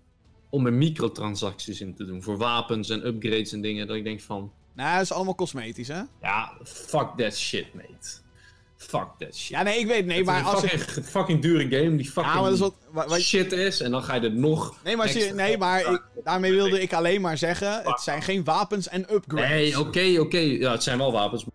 [0.49, 2.23] om er microtransacties in te doen.
[2.23, 3.87] Voor wapens en upgrades en dingen.
[3.87, 6.01] Dat ik denk van, Nou, dat is allemaal cosmetisch, hè?
[6.21, 8.09] ja, fuck that shit, mate.
[8.77, 9.47] Fuck that shit.
[9.47, 10.69] Ja, nee, ik weet, nee, Het is maar een als ik...
[10.69, 12.73] fucking, fucking dure game die fucking Ja, maar dat is wat...
[12.91, 13.81] wat, wat- shit is.
[13.81, 14.75] En dan ga je er nog...
[14.83, 18.87] nee, maar, nee, maar ik, daarmee wilde ik alleen maar zeggen, het zijn geen wapens
[18.87, 19.49] en upgrades.
[19.49, 20.37] Nee, oké, oké.
[20.37, 21.45] Ja, het zijn wel wapens.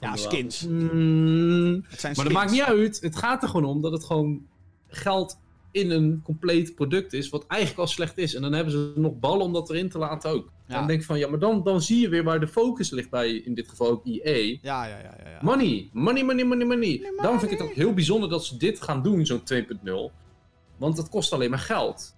[0.00, 0.62] Ja, skins.
[0.68, 2.66] Mm, Het zijn maar dat maakt skins.
[2.68, 3.00] niet uit.
[3.00, 4.46] Het gaat er gewoon om dat het gewoon
[4.88, 5.38] geld
[5.70, 8.34] in een compleet product is, wat eigenlijk al slecht is.
[8.34, 10.50] En dan hebben ze nog ballen om dat erin te laten ook.
[10.68, 10.74] Ja.
[10.78, 13.10] Dan denk ik van, ja, maar dan, dan zie je weer waar de focus ligt
[13.10, 14.58] bij, in dit geval ook EA.
[14.62, 15.30] Ja, ja, ja, ja.
[15.30, 15.38] ja.
[15.42, 17.00] Money, money, money, money, money.
[17.06, 17.22] money.
[17.22, 19.64] Dan vind ik het ook heel bijzonder dat ze dit gaan doen, zo'n 2.0.
[20.76, 22.14] Want het kost alleen maar geld.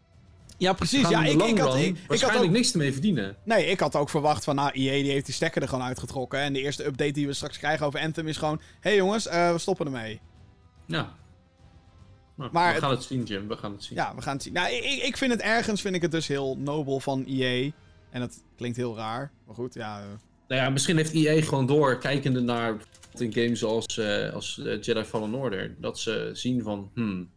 [0.57, 1.09] Ja, precies.
[1.09, 3.36] Ja, ik, ik, had, ik, ik had waarschijnlijk ook, niks ermee verdienen.
[3.44, 6.38] nee, ik had ook verwacht van, nou, EA die heeft die stekker er gewoon uitgetrokken.
[6.40, 8.61] En de eerste update die we straks krijgen over Anthem is gewoon...
[8.61, 10.20] Hé hey jongens, eh, we stoppen ermee.
[10.86, 11.14] Ja.
[12.36, 13.49] Nou, Maar we gaan het zien, Jim.
[13.49, 13.96] We gaan het zien.
[13.96, 14.53] Ja, we gaan het zien.
[14.53, 17.70] Nou, ik, ik- ik vind het ergens, vind ik het dus heel nobel van EA.
[18.11, 19.32] En dat klinkt heel raar.
[19.46, 20.00] Maar goed, ja...
[20.00, 20.06] eh,
[20.48, 22.76] Nou ja, misschien heeft EA gewoon door, kijkende naar
[23.18, 27.30] in games als, eh, als eh, Jedi Fallen Order, dat ze zien van, hmm,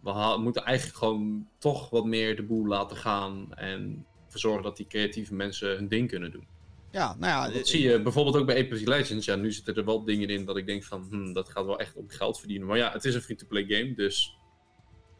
[0.00, 4.76] we moeten eigenlijk gewoon toch wat meer de boel laten gaan en ervoor zorgen dat
[4.76, 6.46] die creatieve mensen hun ding kunnen doen.
[6.90, 7.58] Ja, nou ja...
[7.58, 9.26] Dat zie je bijvoorbeeld ook bij Apex Legends.
[9.26, 11.78] Ja, nu zitten er wel dingen in dat ik denk van, hmm, dat gaat wel
[11.78, 12.66] echt om geld verdienen.
[12.66, 14.36] Maar ja, het is een free-to-play game, dus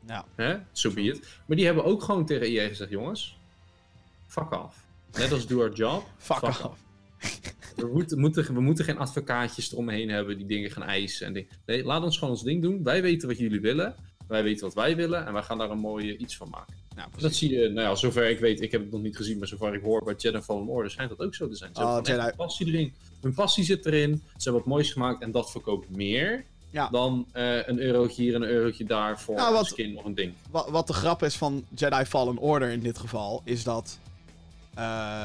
[0.06, 0.24] Ja.
[0.34, 1.40] hè, so be it.
[1.46, 3.38] Maar die hebben ook gewoon tegen EA gezegd, jongens,
[4.34, 4.76] fuck off.
[5.18, 6.66] Net als do our job, Fuck off.
[7.76, 11.26] we moeten, moeten, we moeten geen advocaatjes eromheen hebben die dingen gaan eisen.
[11.36, 11.46] En.
[11.66, 12.82] Nee, laat ons gewoon ons ding doen.
[12.82, 13.94] Wij weten wat jullie willen.
[14.28, 15.26] Wij weten wat wij willen.
[15.26, 16.74] En wij gaan daar een mooie iets van maken.
[16.94, 17.22] Precies.
[17.22, 19.48] Dat zie je, nou ja, zover ik weet, ik heb het nog niet gezien, maar
[19.48, 21.70] zover ik hoor bij Jedi Fallen Order schijnt dat ook zo te zijn.
[21.74, 22.18] Ze Oh, Jedi.
[22.18, 22.92] echt een passie erin.
[23.20, 24.22] Hun passie zit erin.
[24.26, 26.88] Ze hebben wat moois gemaakt en dat verkoopt meer Ja.
[26.88, 30.04] dan eh, een eurotje hier en een eurotje daar voor Nou, wat- een skin of
[30.04, 30.32] een ding.
[30.50, 33.98] Wat, wat de grap is van Jedi Fallen Order in dit geval, is dat.
[34.74, 35.22] Eh,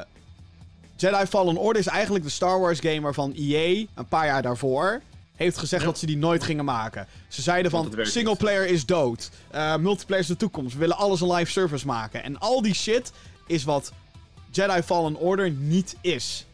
[0.95, 5.01] Jedi Fallen Order is eigenlijk de Star Wars game waarvan EA een paar jaar daarvoor
[5.35, 5.87] heeft gezegd Ja.
[5.89, 7.07] dat ze die nooit gingen maken.
[7.27, 8.39] Ze zeiden van het werkt single niet.
[8.39, 12.23] player is dood, eh, multiplayer is de toekomst, we willen alles een live service maken.
[12.23, 13.11] En al die shit
[13.47, 13.91] is wat
[14.51, 16.45] Jedi Fallen Order niet is.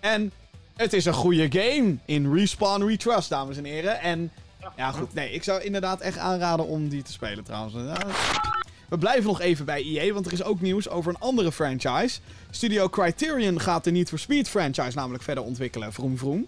[0.00, 0.32] En
[0.76, 4.00] het is een goede game in Respawn Retrust, dames en heren.
[4.00, 4.30] En
[4.76, 5.14] ja, goed.
[5.14, 7.74] Nee, ik zou inderdaad echt aanraden om die te spelen trouwens.
[7.74, 7.96] Ja,
[8.90, 12.20] We blijven nog even bij EA, want er is ook nieuws over een andere franchise.
[12.50, 15.92] Studio Criterion gaat de Need for Speed franchise namelijk verder ontwikkelen.
[15.92, 16.46] Vroom vroom.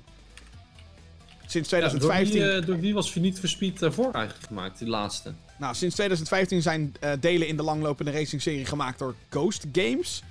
[1.46, 4.78] Sinds Ja, door, 2015, wie, eh, door wie was Verniet for Speed daarvoor eigenlijk gemaakt,
[4.78, 5.32] die laatste?
[5.58, 10.22] nou, sinds 2015 zijn eh, delen in de langlopende racing-serie gemaakt door Ghost Games.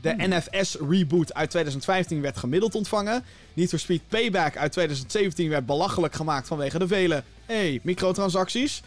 [0.00, 3.24] De NFS reboot uit 2015 werd gemiddeld ontvangen.
[3.54, 8.82] Need for Speed Payback uit 2017 werd belachelijk gemaakt vanwege de vele hey, microtransacties.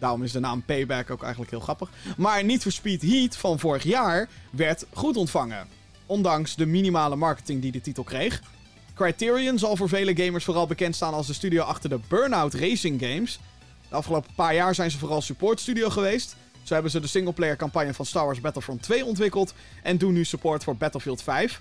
[0.00, 1.90] Daarom is de naam Payback ook eigenlijk heel grappig.
[2.16, 5.66] Maar Need for Speed Heat van vorig jaar werd goed ontvangen.
[6.06, 8.42] Ondanks de minimale marketing die de titel kreeg.
[8.94, 13.00] Criterion zal voor vele gamers vooral bekend staan als de studio achter de Burnout Racing
[13.00, 13.40] Games.
[13.88, 16.36] De afgelopen paar jaar zijn ze vooral support studio geweest.
[16.62, 20.24] Zo hebben ze de singleplayer campagne van Star Wars Battlefront 2 ontwikkeld en doen nu
[20.24, 21.60] support voor Battlefield 5.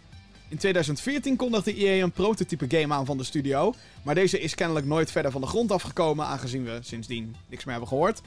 [0.50, 3.74] In 2014 kondigde EA een prototype game aan van de studio,
[4.04, 7.74] maar deze is kennelijk nooit verder van de grond afgekomen, aangezien we sindsdien niks meer
[7.74, 8.22] hebben gehoord.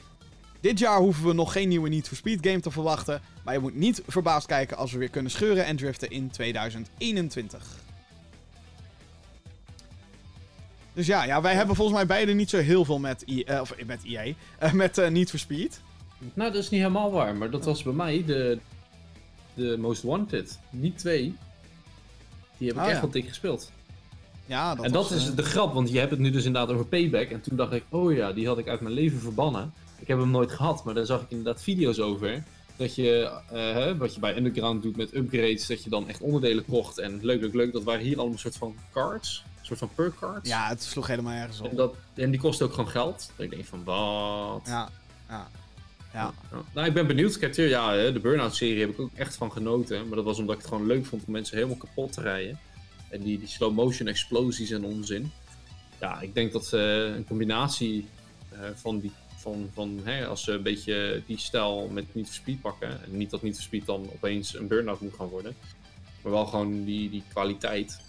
[0.59, 3.59] Dit jaar hoeven we nog geen nieuwe Need for Speed game te verwachten, maar je
[3.59, 7.81] moet niet verbaasd kijken als we weer kunnen scheuren en driften in 2021.
[10.93, 13.61] Dus ja, ja wij hebben volgens mij beide niet zo heel veel met, EA, eh,
[13.61, 15.81] of met EA, eh, met eh, Need for Speed.
[16.33, 18.59] Nou, dat is niet helemaal waar, maar dat was bij mij de,
[19.53, 20.59] de Most Wanted.
[20.69, 21.35] Die twee,
[22.57, 23.01] die heb ik Oh, echt ja.
[23.01, 23.71] wel dik gespeeld.
[24.45, 26.45] Ja, dat en dat was, is eh, de grap, want je hebt het nu dus
[26.45, 27.29] inderdaad over Payback.
[27.29, 29.73] En toen dacht ik, oh ja, die had ik uit mijn leven verbannen.
[29.99, 32.43] Ik heb hem nooit gehad, maar daar zag ik inderdaad video's over.
[32.75, 36.65] Dat je, eh, wat je bij Underground doet met upgrades, dat je dan echt onderdelen
[36.65, 36.97] kocht.
[36.97, 39.43] En leuk, leuk, leuk, dat waren hier allemaal een soort van cards.
[39.59, 40.49] Een soort van perk cards.
[40.49, 41.69] Ja, het sloeg helemaal ergens op.
[41.69, 43.31] En, dat, en die kosten ook gewoon geld.
[43.35, 44.61] Denk ik van, wat?
[44.65, 44.89] Ja,
[45.29, 45.47] ja.
[46.13, 46.33] Ja.
[46.73, 47.37] Nou, ik ben benieuwd.
[47.37, 50.07] Kijk, ja, de Burnout-serie heb ik ook echt van genoten.
[50.07, 52.59] Maar dat was omdat ik het gewoon leuk vond om mensen helemaal kapot te rijden.
[53.09, 55.31] En die, die slow-motion explosies en onzin.
[55.99, 56.77] Ja, ik denk dat ze
[57.15, 58.07] een combinatie
[58.49, 59.11] eh, van die.
[59.35, 62.89] Van, van, hè, als ze een beetje die stijl met for Speed pakken.
[62.89, 65.55] En niet dat for Speed dan opeens een Burnout moet gaan worden.
[66.21, 67.99] Maar wel gewoon die, die kwaliteit.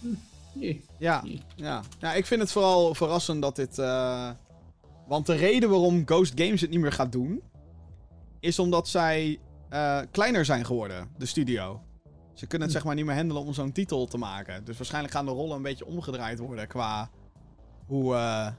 [0.00, 0.72] Hm.
[0.98, 1.22] Ja,
[1.54, 1.82] ja.
[1.98, 3.78] ja, ik vind het vooral verrassend dat dit...
[3.78, 4.30] eh,
[5.06, 7.42] Want de reden waarom Ghost Games het niet meer gaat doen...
[8.40, 11.82] is omdat zij eh, kleiner zijn geworden, de studio.
[12.34, 14.64] Ze kunnen het zeg maar niet meer handelen om zo'n titel te maken.
[14.64, 17.10] Dus waarschijnlijk gaan de rollen een beetje omgedraaid worden qua
[17.86, 18.50] hoe, eh,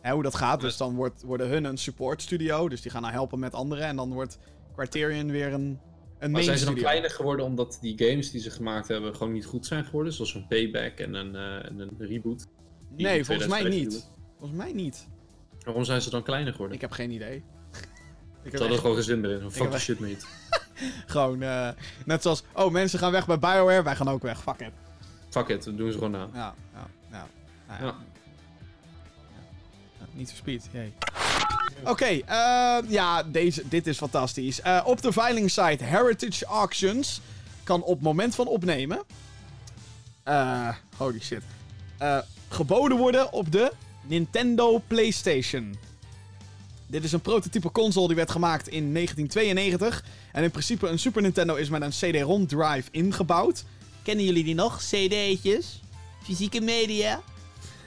[0.00, 0.60] hè, hoe dat gaat.
[0.60, 3.84] Dus dan wordt, worden hun een support studio, dus die gaan nou helpen met anderen.
[3.84, 4.38] En dan wordt
[4.74, 5.80] Criterion weer een
[6.18, 6.90] een Maar main zijn ze dan studio.
[6.90, 10.12] kleiner geworden omdat die games die ze gemaakt hebben gewoon niet goed zijn geworden?
[10.12, 12.46] Zoals een payback en een, eh, en een reboot.
[12.90, 14.17] Die Nee, volgens mij 2015 niet.
[14.38, 15.06] Volgens mij niet.
[15.64, 16.74] Waarom zijn ze dan kleiner geworden?
[16.76, 17.36] Ik heb geen idee.
[18.42, 19.50] Ik hadden echt gewoon geen zin meer in.
[19.50, 20.26] Fuck the shit, mate.
[21.06, 21.68] gewoon, eh,
[22.04, 24.72] net zoals, oh mensen gaan weg bij BioWare, wij gaan ook weg, fuck it.
[25.28, 26.28] Fuck it, dat doen ze gewoon na.
[26.34, 27.26] Ja, ja, ja.
[27.68, 27.86] Nou ja.
[27.86, 27.94] Ja.
[30.12, 30.92] Niet speed, jee.
[31.84, 34.60] Oké, eh, ja, deze, dit is fantastisch.
[34.60, 37.20] Eh, op de veilingsite Heritage Auctions
[37.64, 39.02] kan op moment van opnemen...
[40.22, 41.42] eh, holy shit.
[42.48, 43.72] geboden worden op de
[44.08, 45.76] Nintendo PlayStation.
[46.86, 50.04] Dit is een prototype console die werd gemaakt in 1992.
[50.32, 53.64] En in principe een Super Nintendo is met een CD-ROM drive ingebouwd.
[54.02, 54.78] Kennen jullie die nog?
[54.78, 55.82] CD'tjes?
[56.22, 57.20] Fysieke media?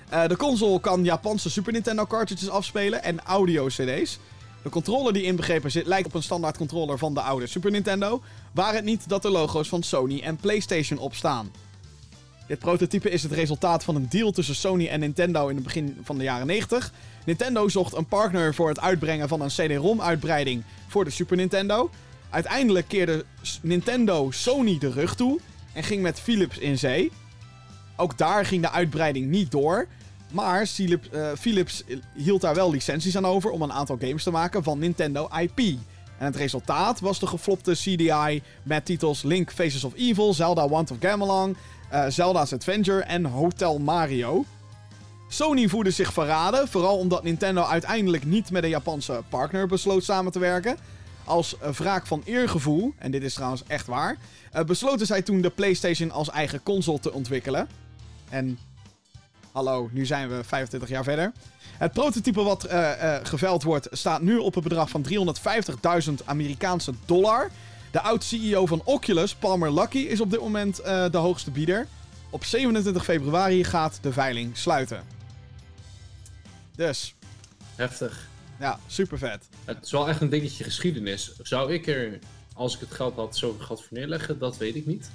[0.09, 4.19] Eh, de console kan Japanse Super Nintendo cartridges afspelen en audio-CD's.
[4.63, 8.21] De controller die inbegrepen zit lijkt op een standaard controller van de oude Super Nintendo,
[8.53, 11.51] waar het niet dat de logo's van Sony en PlayStation op staan.
[12.51, 15.97] Dit prototype is het resultaat van een deal tussen Sony en Nintendo in het begin
[16.03, 16.91] van de jaren 90.
[17.25, 21.89] Nintendo zocht een partner voor het uitbrengen van een CD-ROM-uitbreiding voor de Super Nintendo.
[22.29, 23.25] Uiteindelijk keerde
[23.61, 25.39] Nintendo Sony de rug toe
[25.73, 27.11] en ging met Philips in zee.
[27.95, 29.87] Ook daar ging de uitbreiding niet door.
[30.31, 30.65] Maar
[31.37, 34.79] Philips, eh, hield daar wel licenties aan over om een aantal games te maken van
[34.79, 35.59] Nintendo IP.
[36.17, 40.91] En het resultaat was de geflopte CDI met titels Link Faces of Evil, Zelda Wand
[40.91, 41.55] of Gamelon,
[41.91, 44.45] eh, Zelda's Adventure en Hotel Mario.
[45.27, 50.31] Sony voelde zich verraden, vooral omdat Nintendo uiteindelijk niet met een Japanse partner besloot samen
[50.31, 50.77] te werken.
[51.23, 54.17] Als eh, wraak van eergevoel, en dit is trouwens echt waar,
[54.51, 57.67] eh, besloten zij toen de PlayStation als eigen console te ontwikkelen.
[58.29, 58.57] En
[59.51, 61.31] hallo, nu zijn we 25 jaar verder.
[61.77, 65.05] Het prototype wat eh, geveld wordt staat nu op een bedrag van
[66.09, 67.49] 350.000 Amerikaanse dollar.
[67.91, 71.87] De oud-CEO van Oculus, Palmer Luckey, is op dit moment eh, de hoogste bieder.
[72.29, 75.03] Op 27 februari gaat de veiling sluiten.
[76.75, 77.15] Dus,
[77.75, 78.27] Heftig.
[78.59, 79.47] ja, super vet.
[79.65, 81.31] Het is wel echt een dingetje geschiedenis.
[81.41, 82.19] Zou ik er,
[82.53, 84.39] als ik het geld had, zoveel geld voor neerleggen?
[84.39, 85.09] Dat weet ik niet.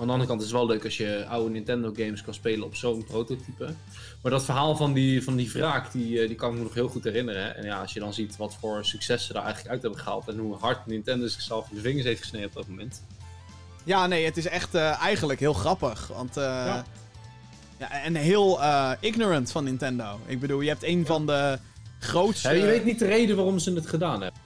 [0.00, 2.64] Aan de andere kant is het wel leuk als je oude Nintendo games kan spelen
[2.66, 3.74] op zo'n prototype.
[4.22, 6.74] Maar dat verhaal van die, van die wraak, die, eh, die kan ik me nog
[6.74, 7.56] heel goed herinneren.
[7.56, 10.28] En ja, als je dan ziet wat voor succes ze daar eigenlijk uit hebben gehaald.
[10.28, 13.02] En hoe hard Nintendo zichzelf in de vingers heeft gesneden op dat moment.
[13.84, 16.06] Ja, nee, het is echt eh, eigenlijk heel grappig.
[16.06, 16.84] Want, eh, Ja.
[17.78, 17.90] ja.
[18.02, 18.60] en heel
[19.00, 20.20] ignorant van Nintendo.
[20.26, 21.58] Ik bedoel, je hebt een van de
[21.98, 22.48] grootste...
[22.48, 24.40] Ja, je weet niet de reden waarom ze het gedaan hebben.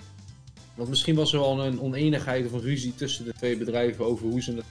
[0.75, 4.27] Want misschien was er wel een oneenigheid of een ruzie tussen de twee bedrijven over
[4.27, 4.65] hoe ze het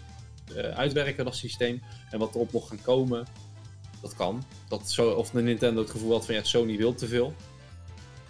[0.55, 1.81] uitwerken, dat systeem.
[2.09, 3.25] En wat erop mocht gaan komen.
[4.01, 4.43] Dat kan.
[4.67, 7.33] Dat zo, of de Nintendo het gevoel had van ja, Sony wil te veel.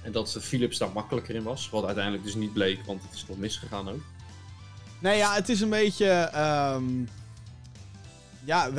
[0.02, 1.70] En dat de Philips daar makkelijker in was.
[1.70, 4.02] Wat uiteindelijk dus niet bleek, want het is nog misgegaan ook.
[5.00, 6.10] Nee, ja, het is een beetje.
[6.10, 6.84] ehm,
[8.44, 8.70] ja,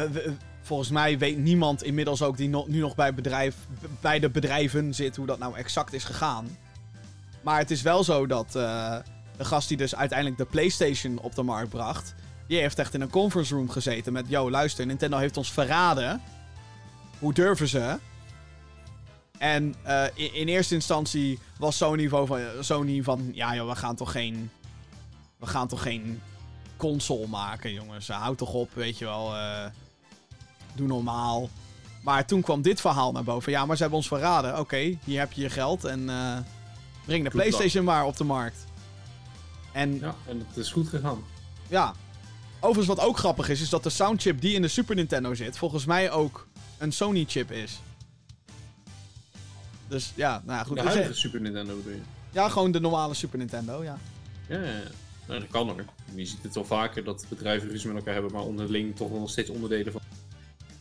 [0.63, 3.57] volgens mij weet niemand inmiddels ook die nu nog bij, bedrijf,
[4.01, 6.57] bij de bedrijven zit hoe dat nou exact is gegaan.
[7.41, 8.97] Maar het is wel zo dat eh,
[9.37, 12.15] de gast die dus uiteindelijk de PlayStation op de markt bracht,
[12.47, 16.23] die heeft echt in een conference room gezeten met: Yo, luister, Nintendo heeft ons verraden.
[17.19, 17.99] Hoe durven ze?
[19.39, 23.97] En eh, in, in eerste instantie was Sony van, Sony van ja joh, we gaan
[23.97, 24.51] toch geen
[25.39, 26.21] we gaan toch geen
[26.77, 28.09] console maken, jongens.
[28.09, 29.37] Houd toch op, weet je wel.
[29.37, 29.65] eh,
[30.75, 31.49] doe normaal.
[32.03, 33.53] Maar toen kwam dit verhaal naar boven.
[33.53, 34.59] Ja, maar ze hebben ons verraden.
[34.59, 36.39] Oké, hier heb je je geld en eh,
[37.05, 38.65] breng de PlayStation maar op de markt.
[39.73, 41.25] En Ja, en het is goed gegaan.
[41.69, 41.95] ja.
[42.65, 45.59] Overigens, wat ook grappig is, is dat de soundchip die in de Super Nintendo zit,
[45.59, 46.47] volgens mij ook
[46.79, 47.81] een Sony-chip is.
[49.89, 50.77] Dus ja, nou ja, goed.
[50.77, 52.01] De Dus, huidige Super Nintendo bedoel je?
[52.31, 53.99] ja, gewoon de normale Super Nintendo, ja.
[54.49, 54.83] Ja, ja, ja.
[55.27, 55.85] Nou, dat kan er.
[56.15, 59.31] Je ziet het wel vaker dat bedrijven ruzie met elkaar hebben, maar onderling toch nog
[59.31, 60.01] steeds onderdelen van.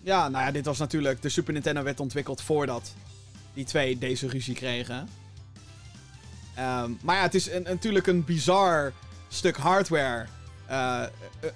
[0.01, 1.21] Ja, nou ja, dit was natuurlijk...
[1.21, 2.93] De Super Nintendo werd ontwikkeld voordat
[3.53, 5.07] die twee deze ruzie kregen.
[6.55, 8.93] Ehm, maar ja, het is een, natuurlijk een bizar
[9.27, 10.25] stuk hardware.
[10.71, 11.03] Eh,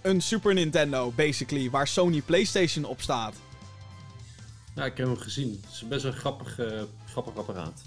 [0.01, 3.33] een Super Nintendo, basically, waar Sony PlayStation op staat.
[4.73, 5.61] Ja, ik heb hem gezien.
[5.65, 7.81] Het is best wel een grappig, eh, grappig apparaat.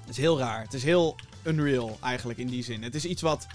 [0.00, 0.62] Het is heel raar.
[0.62, 2.82] Het is heel unreal, eigenlijk, in die zin.
[2.82, 3.46] Het is iets wat...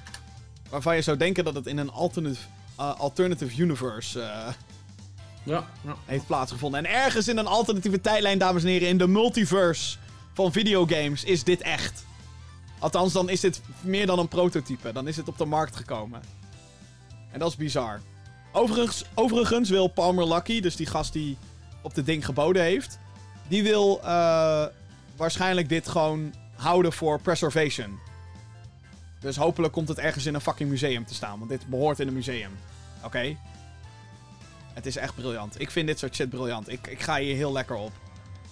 [0.69, 4.19] Waarvan je zou denken dat het in een alternative, eh, alternative universe
[5.43, 5.95] Ja, ja.
[6.05, 6.85] heeft plaatsgevonden.
[6.85, 9.97] En ergens in een alternatieve tijdlijn, dames en heren, in de multiverse
[10.33, 12.05] van videogames, is dit echt.
[12.79, 14.91] Althans, dan is dit meer dan een prototype.
[14.91, 16.21] Dan is het op de markt gekomen.
[17.35, 18.01] En dat is bizar.
[18.51, 21.37] Overigens, overigens wil Palmer Lucky, dus die gast die
[21.81, 22.99] op dit ding geboden heeft,
[23.47, 24.65] die wil eh,
[25.15, 27.99] waarschijnlijk dit gewoon houden voor preservation.
[29.19, 31.37] Dus hopelijk komt het ergens in een fucking museum te staan.
[31.37, 32.51] Want dit behoort in een museum.
[33.03, 33.37] Oké?
[34.73, 35.59] Het is echt briljant.
[35.59, 36.71] Ik vind dit soort shit briljant.
[36.71, 37.91] Ik, ik ga hier heel lekker op.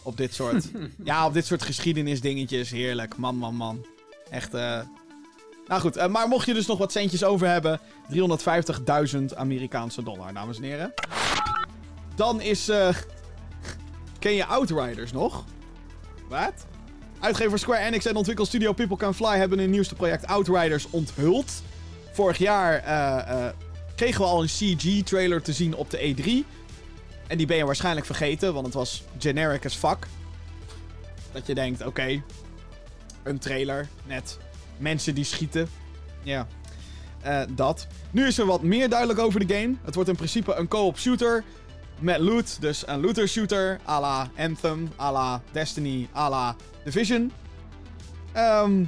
[0.01, 0.72] Op dit soort...
[1.03, 2.69] ja, op dit soort geschiedenisdingetjes.
[2.69, 3.18] Heerlijk.
[3.18, 3.85] Man, man, man.
[4.30, 4.80] Echt, eh...
[5.68, 7.80] Nou goed, eh, maar mocht je dus nog wat centjes over hebben...
[8.11, 10.94] 350.000 Amerikaanse dollar, dames en heren.
[12.15, 12.69] Dan is...
[12.69, 12.95] eh
[14.19, 15.44] Ken je Outriders nog?
[16.30, 16.53] Wat?
[17.19, 21.64] Uitgever Square Enix en ontwikkelstudio People Can Fly hebben hun nieuwste project Outriders onthuld.
[22.11, 23.48] Vorig jaar eh,
[23.95, 26.49] kregen we al een CG-trailer te zien op de E3.
[27.27, 30.07] En die ben je waarschijnlijk vergeten, want het was generic as fuck.
[31.31, 32.23] Dat je denkt, oké,
[33.23, 34.38] een trailer, net
[34.77, 35.69] mensen die schieten.
[36.23, 36.47] Ja,
[37.23, 37.87] Eh, dat.
[38.11, 39.75] Nu is er wat meer duidelijk over de game.
[39.83, 41.43] Het wordt in principe een co-op shooter
[41.99, 42.61] met loot.
[42.61, 47.31] Dus een looter shooter, à la Anthem, à la Destiny, à la Division.
[48.31, 48.83] Ehm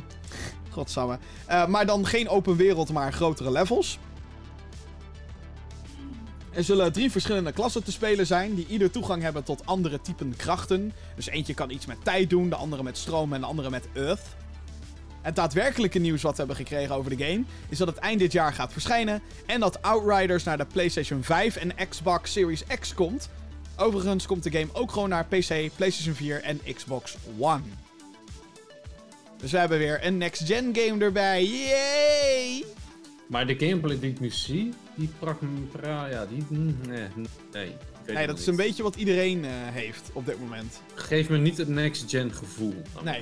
[0.69, 1.17] godsamme.
[1.45, 3.99] Eh, maar dan geen open wereld, maar grotere levels.
[6.51, 10.35] Er zullen drie verschillende klassen te spelen zijn, die ieder toegang hebben tot andere typen
[10.35, 10.93] krachten.
[11.15, 13.87] Dus eentje kan iets met tijd doen, de andere met stroom en de andere met
[13.93, 14.21] earth.
[15.25, 18.31] Het daadwerkelijke nieuws wat we hebben gekregen over de game is dat het eind dit
[18.31, 23.29] jaar gaat verschijnen en dat Outriders naar de PlayStation 5 en Xbox Series X komt.
[23.77, 27.61] Overigens komt de game ook gewoon naar PC, PlayStation 4 en Xbox One.
[29.37, 31.43] Dus we hebben weer een next-gen game erbij.
[31.45, 32.63] Yay!
[33.27, 35.39] Maar de gameplay die ik nu zie, die prak...
[35.71, 36.43] pra- ja, die...
[36.49, 37.07] mm, Nee,
[37.51, 37.75] nee.
[38.07, 40.81] Nee, dat is een beetje wat iedereen eh, heeft op dit moment.
[40.93, 42.81] Geef me niet het next-gen gevoel.
[43.03, 43.21] Nee.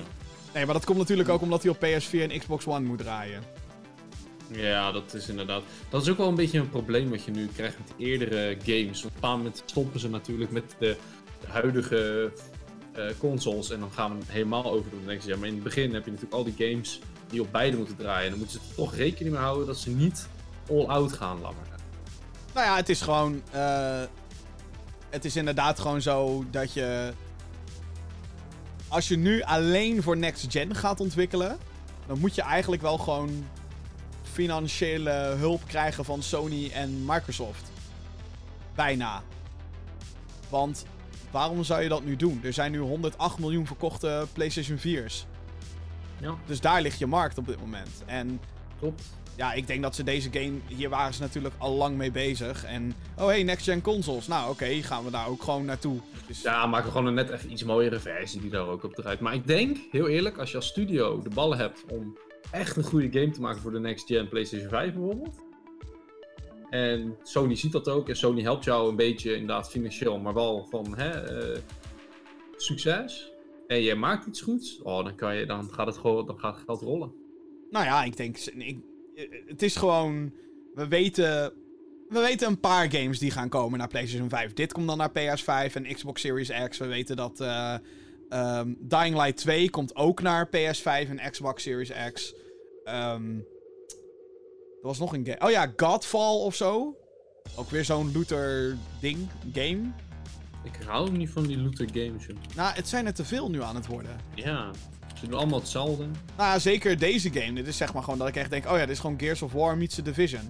[0.54, 3.44] Nee, maar dat komt natuurlijk ook omdat hij op PS4 en Xbox One moet draaien.
[4.48, 5.62] Ja, dat is inderdaad.
[5.90, 9.00] Dat is ook wel een beetje een probleem wat je nu krijgt met eerdere games.
[9.00, 10.96] Op een bepaald moment stoppen ze natuurlijk met de,
[11.42, 12.32] de huidige
[12.94, 15.40] eh, consoles en dan gaan we helemaal over de next gen.
[15.40, 17.00] Maar in het begin heb je natuurlijk al die games
[17.30, 18.24] die op beide moeten draaien.
[18.24, 20.28] En dan moeten ze er toch rekening mee houden dat ze niet
[20.70, 21.66] all-out gaan langer.
[22.54, 23.42] Nou ja, het is gewoon.
[23.52, 24.02] eh,
[25.10, 27.14] het is inderdaad gewoon zo dat je.
[28.94, 31.57] Als je nu alleen voor next gen gaat ontwikkelen.
[32.07, 33.48] dan moet je eigenlijk wel gewoon.
[34.22, 37.72] financiële hulp krijgen van Sony en Microsoft.
[38.76, 39.24] Bijna.
[40.49, 40.86] Want
[41.32, 42.40] waarom zou je dat nu doen?
[42.44, 45.26] Er zijn nu 108 miljoen verkochte PlayStation 4's.
[46.20, 48.03] Ja, Dus daar ligt je markt op dit moment.
[48.06, 48.40] En
[48.80, 49.03] klopt.
[49.35, 50.53] Ja, ik denk dat ze deze game.
[50.68, 52.65] Hier waren ze natuurlijk al lang mee bezig.
[52.65, 52.93] En.
[53.18, 54.27] Oh hey, next gen consoles.
[54.27, 55.99] Nou oké, gaan we daar ook gewoon naartoe.
[56.27, 58.93] Dus, Ja, maak er gewoon een net even iets mooiere versie die daar ook op
[58.93, 59.19] draait.
[59.19, 62.18] Maar ik denk, heel eerlijk, als je als studio de ballen hebt om
[62.51, 65.35] echt een goede game te maken voor de next gen PlayStation 5 bijvoorbeeld.
[66.69, 70.68] En Sony ziet dat ook en Sony helpt jou een beetje inderdaad financieel, maar wel
[70.69, 71.60] van hè, eh,
[72.55, 73.31] succes.
[73.68, 76.55] En je maakt iets goeds, oh, dan, kan je, dan, gaat het gewoon, dan gaat
[76.55, 77.14] het geld rollen.
[77.69, 78.38] Nou ja, ik denk.
[78.38, 78.77] Ik,
[79.48, 80.34] het is gewoon.
[80.73, 81.53] We weten.
[82.10, 84.53] We weten een paar games die gaan komen naar PlayStation 5.
[84.53, 86.77] Dit komt dan naar PS5 en Xbox Series X.
[86.77, 87.40] We weten dat.
[87.40, 87.76] eh,
[88.30, 92.34] ehm, Dying Light 2 komt ook naar PS5 en Xbox Series X.
[92.84, 93.38] Ehm,
[94.81, 95.40] er was nog een game.
[95.45, 96.98] Oh ja, Godfall of zo.
[97.56, 99.18] Ook weer zo'n looter ding,
[99.53, 99.81] game.
[100.64, 102.26] Ik hou niet van die looter games.
[102.26, 102.38] joh.
[102.56, 104.18] Nou, het zijn er te veel nu aan het worden.
[104.35, 104.72] Ja,
[105.24, 106.06] ze doen allemaal hetzelfde.
[106.38, 107.54] Nou zeker deze game.
[107.54, 108.66] Dit is zeg maar gewoon dat ik echt denk...
[108.66, 110.50] Oh ja, dit is gewoon Gears of War meets The Division.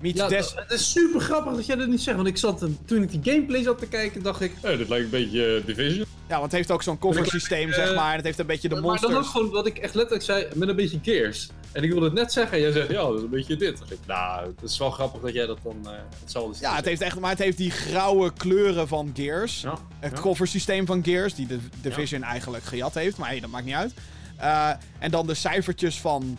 [0.00, 0.52] Meets Ja, Des...
[0.56, 2.16] het is super grappig dat jij dat niet zegt.
[2.16, 4.52] Want ik zat, eh, toen ik die gameplay zat te kijken, dacht ik...
[4.62, 6.06] Oh, dit lijkt een beetje eh, Division.
[6.28, 8.10] Ja, want het heeft ook zo'n cover systeem, eh, zeg maar.
[8.10, 9.16] En het heeft een beetje de maar dan monsters.
[9.16, 11.48] ook gewoon wat ik echt letterlijk zei, met een beetje Gears.
[11.72, 13.78] En ik wilde het net zeggen en jij zegt, ja, dat is een beetje dit.
[13.78, 16.62] Dan dacht ik, nou, het is wel grappig dat jij dat dan eh hetzelfde ziet.
[16.62, 17.20] Ja, het heeft echt...
[17.20, 19.60] Maar het heeft die grauwe kleuren van Gears.
[19.60, 20.20] Ja, Het ja.
[20.20, 23.16] cover systeem van Gears, die de Division eigenlijk gejat heeft.
[23.16, 23.92] Maar hey, dat maakt niet uit.
[24.36, 26.38] Eh, en dan de cijfertjes van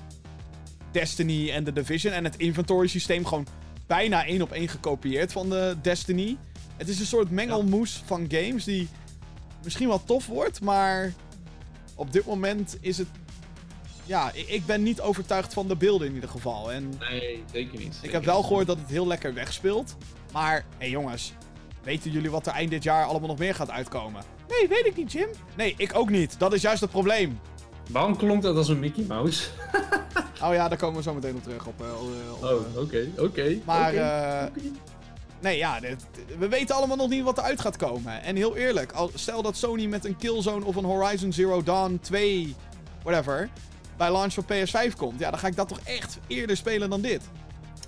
[0.91, 2.13] Destiny en de Division.
[2.13, 3.47] En het inventory systeem gewoon
[3.87, 6.37] bijna één op één gekopieerd van de Destiny.
[6.77, 8.87] Het is een soort mengelmoes van games die
[9.63, 11.13] misschien wel tof wordt, maar
[11.95, 13.07] op dit moment is het...
[14.05, 16.71] Ja, ik- ben niet overtuigd van de beelden in ieder geval.
[16.71, 17.99] En Nee, zeker niet.
[18.01, 18.45] ik heb wel niet.
[18.45, 19.95] gehoord dat het heel lekker wegspeelt.
[20.33, 21.33] Maar, hé hey jongens,
[21.83, 24.23] weten jullie wat er eind dit jaar allemaal nog meer gaat uitkomen?
[24.49, 25.29] Nee, weet ik niet, Jim.
[25.57, 26.39] Nee, ik ook niet.
[26.39, 27.39] Dat is juist het probleem.
[27.89, 29.43] Waarom klonk dat als een Mickey Mouse?
[30.43, 31.65] Oh ja, daar komen we zo meteen op terug.
[31.65, 33.57] Op, eh, op, eh, Oh, oké, oké.
[33.65, 34.43] maar, eh,
[35.41, 36.05] nee, ja, dit-
[36.37, 38.21] we weten allemaal nog niet wat eruit gaat komen.
[38.23, 42.55] En heel eerlijk, stel dat Sony met een Killzone of een Horizon Zero Dawn 2,
[43.03, 43.49] whatever,
[43.97, 45.19] bij launch van PS5 komt.
[45.19, 47.21] Ja, dan ga ik dat toch echt eerder spelen dan dit.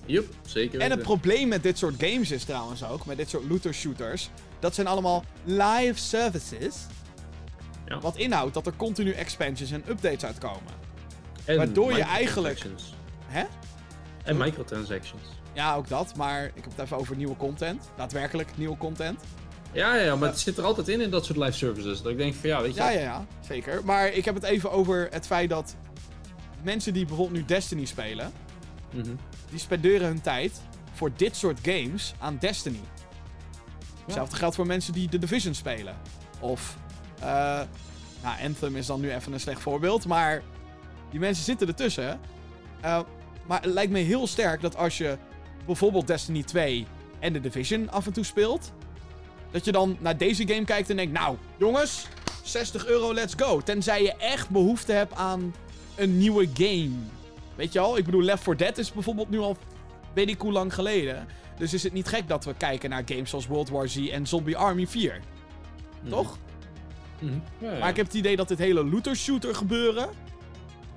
[0.05, 3.49] Yup, zeker En het probleem met dit soort games is trouwens ook, met dit soort
[3.49, 4.29] looter shooters,
[4.59, 6.75] dat zijn allemaal live services.
[7.91, 7.99] Ja.
[7.99, 10.73] Wat inhoudt dat er continu expansions en updates uitkomen.
[11.45, 12.65] En waardoor je eigenlijk-
[13.27, 13.43] Hè?
[14.23, 15.23] En microtransactions.
[15.53, 16.15] Ja, ook dat.
[16.15, 17.89] Maar ik heb het even over nieuwe content.
[17.97, 19.22] Daadwerkelijk nieuwe content.
[19.72, 22.01] Ja, ja, ja, maar het zit er altijd in in dat soort live services.
[22.01, 22.81] Dat ik denk van ja, weet je.
[22.81, 23.26] Ja, ja, ja.
[23.47, 23.85] Zeker.
[23.85, 25.76] Maar ik heb het even over het feit dat
[26.63, 28.31] mensen die bijvoorbeeld nu Destiny spelen,
[28.91, 29.09] Mhm.
[29.49, 30.61] die spenderen hun tijd
[30.93, 32.80] voor dit soort games aan Destiny.
[34.05, 35.95] Hetzelfde geldt voor mensen die The Division spelen.
[36.39, 36.76] Of,
[37.22, 37.61] eh
[38.23, 40.41] nou, Anthem is dan nu even een slecht voorbeeld, maar
[41.10, 42.19] die mensen zitten ertussen.
[42.81, 42.99] Eh,
[43.45, 45.18] maar het lijkt me heel sterk dat als je
[45.65, 46.88] bijvoorbeeld Destiny 2
[47.19, 48.72] en The Division af en toe speelt,
[49.52, 52.07] dat je dan naar deze game kijkt en denkt, nou, jongens,
[52.43, 53.60] 60 euro, let's go.
[53.60, 55.53] Tenzij je echt behoefte hebt aan
[55.95, 56.91] een nieuwe game.
[57.56, 57.98] Weet je al?
[57.98, 59.57] Ik bedoel, Left 4 Dead is bijvoorbeeld nu al
[60.14, 61.27] weet ik hoe lang geleden.
[61.57, 64.27] Dus is het niet gek dat we kijken naar games zoals World War Z en
[64.27, 65.22] Zombie Army 4.
[66.10, 66.38] Toch?
[67.22, 67.34] Mhm.
[67.57, 67.80] Ja, ja.
[67.80, 70.10] Maar ik heb het idee dat dit hele looter-shooter gebeuren...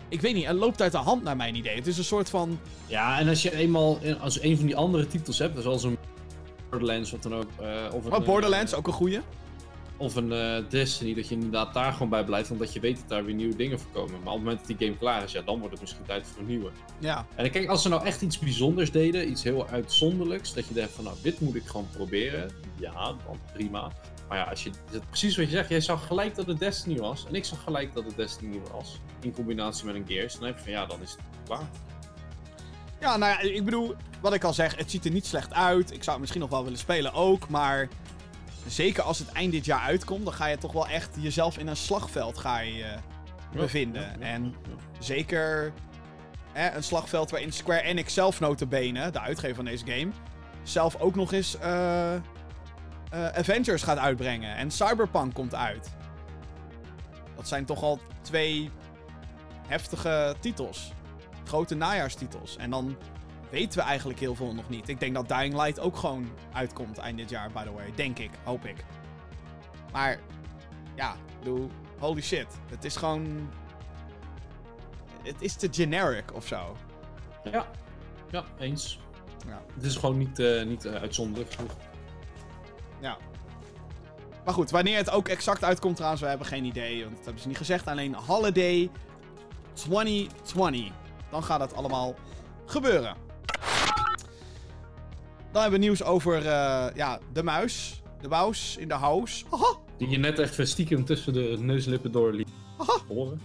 [0.09, 1.75] Ik weet niet, het loopt uit de hand naar mijn idee.
[1.77, 2.59] Het is een soort van...
[2.87, 5.99] Ja, en als je eenmaal als een van die andere titels hebt, zoals een
[6.71, 7.49] Borderlands of dan ook.
[7.61, 9.21] eh, of een, Oh, Borderlands, eh, ook een goeie.
[9.97, 13.09] Of een eh, Destiny, dat je inderdaad daar gewoon bij blijft, omdat je weet dat
[13.09, 14.11] daar weer nieuwe dingen voor komen.
[14.13, 16.27] Maar op het moment dat die game klaar is, ja, dan wordt het misschien tijd
[16.27, 16.71] voor een nieuwe.
[16.99, 17.27] Ja.
[17.35, 20.93] En kijk, als ze nou echt iets bijzonders deden, iets heel uitzonderlijks, dat je denkt
[20.93, 22.51] van, nou, dit moet ik gewoon proberen.
[22.79, 22.93] Ja,
[23.27, 23.91] dan prima.
[24.35, 24.71] Maar ja, als je,
[25.09, 27.27] precies wat je zegt, jij zag gelijk dat het Destiny was.
[27.27, 29.01] En ik zag gelijk dat het Destiny was.
[29.21, 30.35] In combinatie met een Gears.
[30.35, 31.69] Dan heb je van, ja, dan is het klaar.
[33.01, 35.93] Ja, nou ja, ik bedoel, wat ik al zeg, het ziet er niet slecht uit.
[35.93, 37.89] Ik zou het misschien nog wel willen spelen ook, maar...
[38.67, 41.67] Zeker als het eind dit jaar uitkomt, dan ga je toch wel echt jezelf in
[41.67, 42.99] een slagveld ga je, eh,
[43.53, 44.03] bevinden.
[44.03, 44.55] Ja, ja, ja, En
[44.99, 45.73] zeker
[46.53, 50.11] hè, een slagveld waarin Square Enix zelf notabene, de uitgever van deze game,
[50.63, 52.15] zelf ook nog eens eh,
[53.15, 54.57] eh, Avengers gaat uitbrengen.
[54.57, 55.91] En Cyberpunk komt uit.
[57.37, 58.71] Dat zijn toch al twee
[59.67, 60.93] heftige titels.
[61.45, 62.57] Grote najaarstitels.
[62.57, 62.97] En dan
[63.51, 64.89] weten we eigenlijk heel veel nog niet.
[64.89, 67.93] Ik denk dat Dying Light ook gewoon uitkomt eind dit jaar, by the way.
[67.95, 68.85] Denk ik, hoop ik.
[69.93, 70.19] Maar,
[70.95, 72.47] ja, bedoel, holy shit.
[72.71, 73.51] Het is gewoon...
[75.23, 76.77] Het is te generic of zo.
[77.45, 77.67] Ja,
[78.31, 79.01] ja eens.
[79.47, 79.63] Ja.
[79.75, 81.73] Het is gewoon niet, eh, niet eh, uitzonderlijk genoeg.
[83.05, 83.19] Ja.
[84.45, 87.03] Maar goed, wanneer het ook exact uitkomt trouwens, we hebben geen idee.
[87.03, 87.87] Want dat hebben ze niet gezegd.
[87.87, 88.91] Alleen Holiday
[89.73, 90.93] 2020.
[91.31, 92.15] Dan gaat het allemaal
[92.67, 93.17] gebeuren.
[95.53, 98.03] Dan hebben we nieuws over eh, ja, de muis.
[98.21, 99.45] De mouse in de house.
[99.99, 102.49] Die je net even stiekem tussen de neuslippen door liet
[103.09, 103.41] horen.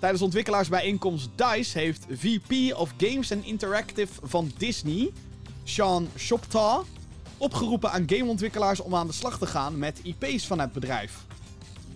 [0.00, 5.12] Tijdens ontwikkelaarsbijeenkomst DICE heeft VP of Games and Interactive van Disney,
[5.64, 6.84] Sean Shoptaw,
[7.42, 11.18] opgeroepen aan gameontwikkelaars om aan de slag te gaan met IP's van het bedrijf.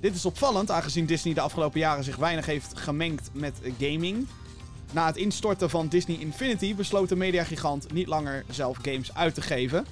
[0.01, 4.27] Dit is opvallend, aangezien Disney de afgelopen jaren zich weinig heeft gemengd met gaming.
[4.93, 9.43] Na het instorten van Disney Infinity besloot de mediagigant niet langer zelf games uit te
[9.43, 9.86] geven.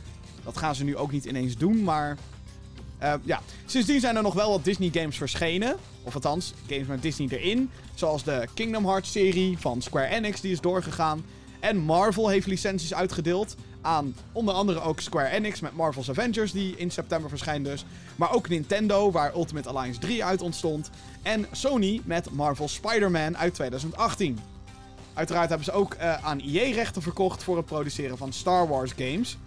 [0.44, 2.16] Dat gaan ze nu ook niet ineens doen, maar
[2.98, 5.76] eh, ja, sindsdien zijn er nog wel wat Disney games verschenen.
[6.02, 7.70] Of althans, games met Disney erin.
[7.94, 11.24] Zoals de Kingdom Hearts serie van Square Enix, die is doorgegaan.
[11.60, 16.76] En Marvel heeft licenties uitgedeeld aan onder andere ook Square Enix met Marvel's Avengers, die
[16.76, 17.84] in september verschijnt dus.
[18.16, 20.90] Maar ook Nintendo, waar Ultimate Alliance 3 uit ontstond.
[21.22, 24.38] En Sony met Marvel's Spider-Man uit 2018.
[25.14, 28.92] Uiteraard hebben ze ook eh, aan EA rechten verkocht voor het produceren van Star Wars
[28.96, 29.38] games.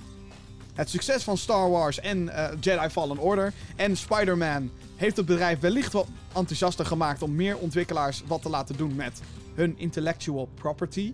[0.73, 5.59] Het succes van Star Wars en eh, Jedi Fallen Order en Spider-Man heeft het bedrijf
[5.59, 9.21] wellicht wel enthousiaster gemaakt om meer ontwikkelaars wat te laten doen met
[9.53, 11.13] hun intellectual property.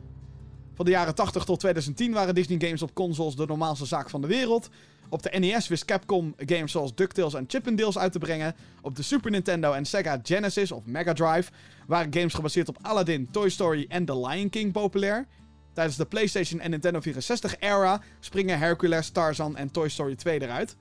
[0.75, 4.21] Van de jaren 80 tot 2010 waren Disney games op consoles de normaalste zaak van
[4.21, 4.69] de wereld.
[5.09, 8.55] Op de NES wist Capcom games zoals DuckTales en Chippendales uit te brengen.
[8.81, 11.51] Op de Super Nintendo en Sega Genesis of Mega Drive
[11.87, 15.27] waren games gebaseerd op Aladdin, Toy Story en The Lion King populair.
[15.73, 20.75] Tijdens de PlayStation en Nintendo 64-era springen Hercules, Tarzan en Toy Story 2 eruit.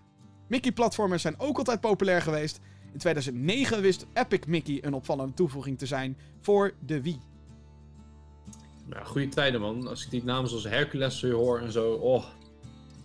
[0.49, 2.61] Mickey-platformers zijn ook altijd populair geweest.
[2.93, 7.32] In 2009 wist Epic Mickey een opvallende toevoeging te zijn voor de Wii.
[8.93, 9.89] Ja, goede tijden man.
[9.89, 11.93] Als ik die namen zoals Hercules weer hoor en zo.
[11.93, 12.25] Oh,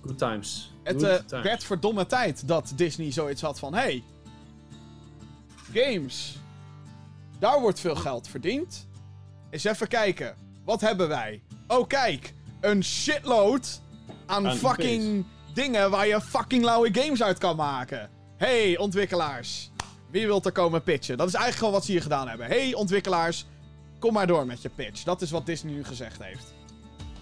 [0.01, 0.73] good times.
[0.83, 1.43] Het Good eh, times.
[1.43, 3.73] werd verdomme tijd dat Disney zoiets had van...
[3.73, 4.03] Hey,
[5.73, 6.37] games.
[7.39, 8.87] Daar wordt veel geld verdiend.
[9.49, 10.35] Eens even kijken.
[10.65, 11.41] Wat hebben wij?
[11.67, 12.33] Oh, kijk.
[12.61, 13.81] Een shitload
[14.25, 18.09] aan, Aan fucking dingen waar je fucking lauwe games uit kan maken.
[18.37, 19.71] Hey, ontwikkelaars.
[20.11, 21.17] Wie wilt er komen pitchen?
[21.17, 22.47] Dat is eigenlijk gewoon wat ze hier gedaan hebben.
[22.47, 23.45] Hey, ontwikkelaars.
[23.99, 25.03] Kom maar door met je pitch.
[25.03, 26.53] Dat is wat Disney nu gezegd heeft.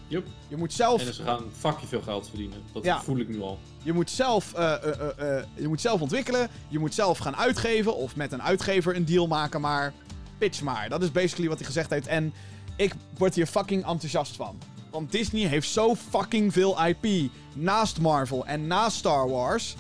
[0.08, 0.28] Yup.
[0.48, 1.08] Je moet zelf...
[1.08, 2.58] En ze gaan fucking veel geld verdienen.
[2.74, 3.02] Dat Ja.
[3.02, 3.60] voel ik nu al.
[3.84, 6.50] Je moet, zelf, eh, eh, eh, je moet zelf ontwikkelen.
[6.68, 7.96] Je moet zelf gaan uitgeven.
[7.96, 9.62] Of met een uitgever een deal maken.
[9.62, 9.94] Maar
[10.38, 10.90] pitch maar.
[10.90, 12.08] Dat is basically wat hij gezegd heeft.
[12.08, 12.34] En
[12.76, 14.58] ik word hier fucking enthousiast van.
[14.92, 17.32] Want Disney heeft zo fucking veel IP.
[17.54, 19.76] Naast Marvel en naast Star Wars.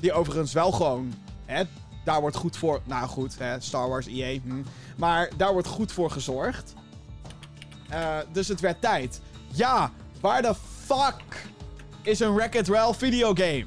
[0.00, 1.14] Die overigens wel gewoon.
[1.44, 1.62] Hè,
[2.08, 2.80] daar wordt goed voor.
[2.84, 4.40] Nou goed, hè, Star Wars, EA.
[4.40, 4.62] Hm,
[4.96, 6.74] maar daar wordt goed voor gezorgd.
[7.90, 9.20] Uh, dus het werd tijd.
[9.52, 10.54] Ja, waar de
[10.84, 11.46] fuck
[12.02, 13.66] is een Wreck-It Ralph videogame?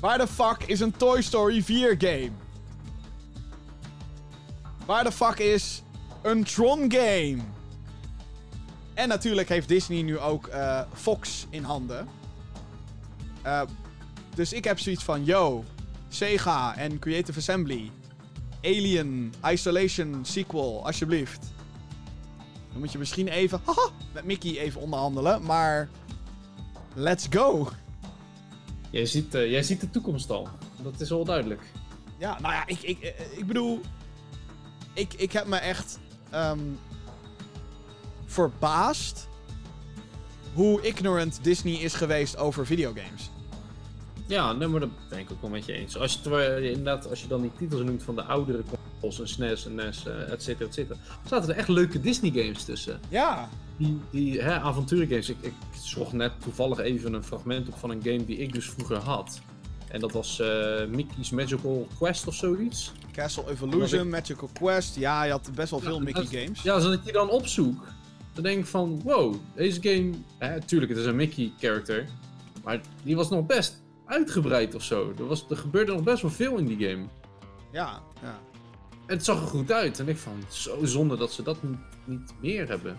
[0.00, 2.30] Waar de fuck is een Toy Story 4 game?
[4.86, 5.82] Waar de fuck is
[6.22, 7.38] een Tron game?
[8.94, 12.08] En natuurlijk heeft Disney nu ook uh, Fox in handen.
[13.46, 13.62] Uh,
[14.34, 15.64] dus ik heb zoiets van, yo,
[16.14, 17.90] Sega en Creative Assembly.
[18.62, 21.52] Alien Isolation sequel, alsjeblieft.
[22.70, 25.88] Dan moet je misschien even, haha, met Mickey even onderhandelen, maar
[26.94, 27.70] let's go.
[28.90, 30.48] Jij ziet, uh, jij ziet de toekomst al.
[30.82, 31.62] Dat is al duidelijk.
[32.18, 33.80] Ja, nou ja, ik, ik, ik bedoel,
[34.92, 35.98] ik, ik heb me echt
[36.34, 36.78] um,
[38.24, 39.28] verbaasd
[40.52, 43.30] hoe ignorant Disney is geweest over videogames.
[44.26, 45.98] Ja, nee, maar dat ben ik ook wel met je eens.
[45.98, 48.62] Als je, inderdaad, als je dan die titels noemt van de oudere
[49.00, 50.98] consoles, een SNES, een NES, uh, et cetera, et cetera,
[51.28, 53.00] zaten er echt leuke Disney games tussen.
[53.08, 53.48] Ja.
[53.76, 55.28] Die, die hè, avonturengames.
[55.28, 55.52] Ik, ik
[55.82, 59.40] zocht net toevallig even een fragment op van een game die ik dus vroeger had.
[59.88, 62.92] En dat was uh, Mickey's Magical Quest of zoiets.
[63.12, 64.96] Castle Evolution, Magical Quest.
[64.96, 66.62] Ja, je had best wel veel Mickey games.
[66.62, 67.84] Ja, als ik die dan opzoek,
[68.32, 70.10] dan denk ik van, wow, deze game...
[70.38, 72.08] Hè, tuurlijk, het is een Mickey character.
[72.64, 73.82] Maar die was nog best
[74.14, 75.12] uitgebreid of zo.
[75.18, 77.06] Er, was, er gebeurde nog best wel veel in die game.
[77.72, 78.38] Ja, ja.
[79.06, 79.98] En het zag er goed uit.
[79.98, 82.98] En ik van, zo zonde dat ze dat niet, niet meer hebben.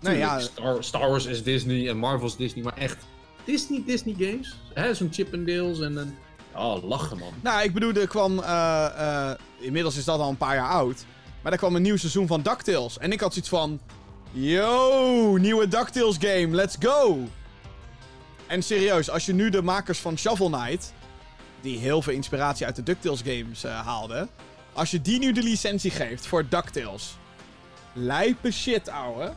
[0.00, 0.38] Nee, ja.
[0.38, 3.04] Star, Star, Wars is Disney en Marvel is Disney, maar echt
[3.44, 4.56] Disney Disney games.
[4.96, 6.14] Zo'n Chippendales en een...
[6.54, 7.32] Oh, lachen man.
[7.42, 8.38] Nou, ik bedoel, er kwam...
[8.38, 11.04] Uh, uh, inmiddels is dat al een paar jaar oud.
[11.42, 12.98] Maar er kwam een nieuw seizoen van DuckTales.
[12.98, 13.80] En ik had zoiets van...
[14.30, 17.28] Yo, nieuwe DuckTales game, let's go!
[18.46, 20.92] En serieus, als je nu de makers van Shovel Knight...
[21.60, 24.28] Die heel veel inspiratie uit de DuckTales games uh, haalden...
[24.72, 27.16] Als je die nu de licentie geeft voor DuckTales...
[27.92, 29.32] Lijpe shit, ouwe.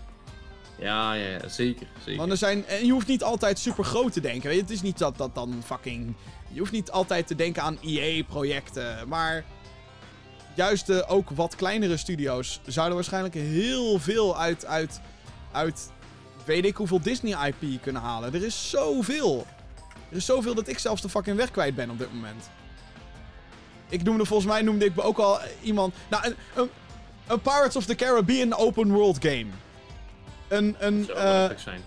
[0.79, 2.17] Ja, ja, ja, zeker, zeker.
[2.17, 4.47] Want er zijn, en je hoeft niet altijd super groot te denken.
[4.47, 4.61] Weet je?
[4.61, 6.15] Het is niet dat dat dan fucking.
[6.51, 9.07] Je hoeft niet altijd te denken aan EA-projecten.
[9.07, 9.43] Maar
[10.55, 15.01] juist de ook wat kleinere studio's zouden waarschijnlijk heel veel uit, uit,
[15.51, 15.91] uit
[16.49, 18.33] weet ik hoeveel Disney-IP kunnen halen.
[18.33, 19.45] Er is zoveel.
[20.09, 22.49] Er is zoveel dat ik zelfs de fucking weg kwijt ben op dit moment.
[23.89, 25.93] Ik noemde volgens mij noemde ik ook al iemand.
[26.09, 26.69] Nou, een, een,
[27.27, 29.45] een Pirates of the Caribbean open world game.
[30.47, 31.81] Een, een, uh, zijn.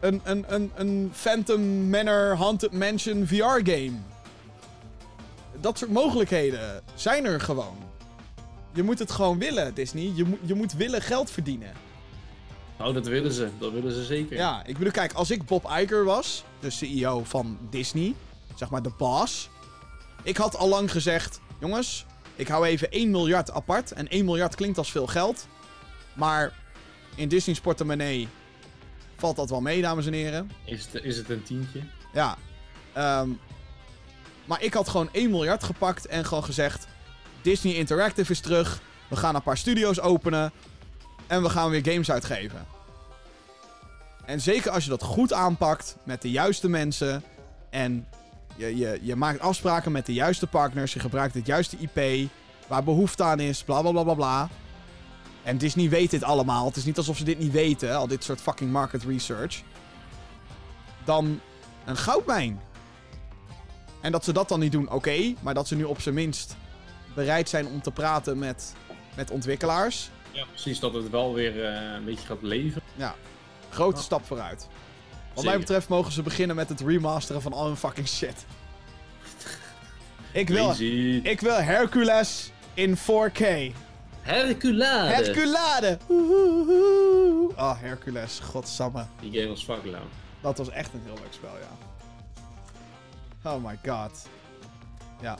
[0.00, 3.96] Een, een, een, een Phantom Manor Haunted Mansion VR game.
[5.60, 7.76] Dat soort mogelijkheden zijn er gewoon.
[8.72, 10.12] Je moet het gewoon willen, Disney.
[10.14, 11.72] Je, moet je moet willen geld verdienen.
[12.82, 13.48] Nou, dat willen ze.
[13.58, 14.36] Dat willen ze zeker.
[14.36, 18.14] Ja, ik bedoel, kijk, als ik Bob Iger was, de CEO van Disney,
[18.54, 19.50] zeg maar de boss.
[20.22, 22.06] Ik had al lang gezegd, jongens,
[22.36, 23.92] ik hou even 1 miljard apart.
[23.92, 25.46] En 1 miljard klinkt als veel geld.
[26.14, 26.52] Maar
[27.14, 28.28] in Disney's portemonnee
[29.16, 30.50] valt dat wel mee, dames en heren.
[30.64, 31.80] Is het, is het een tientje?
[32.12, 32.36] Ja.
[33.20, 33.40] Um,
[34.44, 36.86] maar ik had gewoon 1 miljard gepakt en gewoon gezegd...
[37.42, 38.80] Disney Interactive is terug.
[39.08, 40.52] We gaan een paar studio's openen.
[41.32, 42.66] En we gaan weer games uitgeven.
[44.24, 47.22] En zeker als je dat goed aanpakt met de juiste mensen.
[47.70, 48.06] En
[48.56, 50.92] je, je, je maakt afspraken met de juiste partners.
[50.92, 52.30] Je gebruikt het juiste IP.
[52.66, 53.62] Waar behoefte aan is.
[53.62, 54.48] Bla bla bla bla bla.
[55.42, 56.66] En Disney weet dit allemaal.
[56.66, 57.96] Het is niet alsof ze dit niet weten.
[57.96, 59.62] Al dit soort fucking market research.
[61.04, 61.40] Dan
[61.84, 62.60] een goudmijn.
[64.00, 65.34] En dat ze dat dan niet doen, oké.
[65.40, 66.56] maar dat ze nu op zijn minst
[67.14, 68.74] bereid zijn om te praten met,
[69.14, 70.10] met ontwikkelaars.
[70.32, 70.80] Ja, precies.
[70.80, 72.82] Dat het wel weer uh, een beetje gaat leven.
[72.94, 73.14] Ja,
[73.70, 74.02] grote oh.
[74.02, 74.68] stap vooruit.
[75.34, 78.44] Wat mij betreft mogen ze beginnen met het remasteren van al hun fucking shit.
[80.32, 80.74] ik, wil,
[81.22, 83.72] ik wil Hercules in 4K.
[84.20, 85.14] Herculade.
[85.14, 85.98] Herculade.
[87.56, 88.38] Oh, Hercules.
[88.38, 89.06] Godsamme.
[89.20, 90.04] Die game was fucking lang.
[90.40, 93.50] Dat was echt een heel leuk spel, ja.
[93.50, 94.28] Oh my god.
[95.20, 95.38] Ja.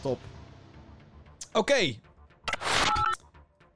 [0.00, 0.18] Top.
[1.52, 1.58] Oké.
[1.58, 2.00] Okay.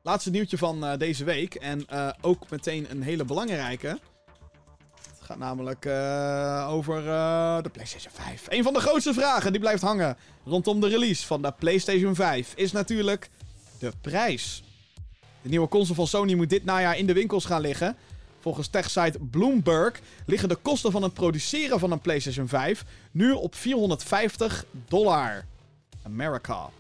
[0.05, 1.55] Laatste nieuwtje van uh, deze week.
[1.55, 3.87] En uh, ook meteen een hele belangrijke.
[3.87, 7.03] Het gaat namelijk uh, over
[7.63, 8.47] de PlayStation 5.
[8.49, 12.53] Een van de grootste vragen die blijft hangen rondom de release van de PlayStation 5
[12.55, 13.31] is natuurlijk
[13.79, 14.63] de prijs.
[15.43, 17.97] De nieuwe console van Sony moet dit najaar in de winkels gaan liggen.
[18.41, 23.55] Volgens techsite Bloomberg liggen de kosten van het produceren van een PlayStation 5 nu op
[23.55, 25.45] 450 dollar.
[26.03, 26.71] America.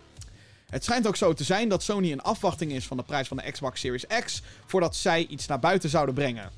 [0.72, 3.36] Het schijnt ook zo te zijn dat Sony in afwachting is van de prijs van
[3.36, 6.50] de Xbox Series X voordat zij iets naar buiten zouden brengen.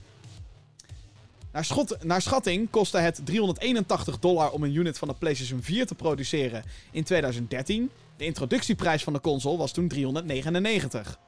[2.03, 6.65] Naar, schatting kostte het 381 dollar om een unit van de PlayStation 4 te produceren
[6.91, 7.91] in 2013.
[8.17, 11.19] De introductieprijs van de console was toen 399.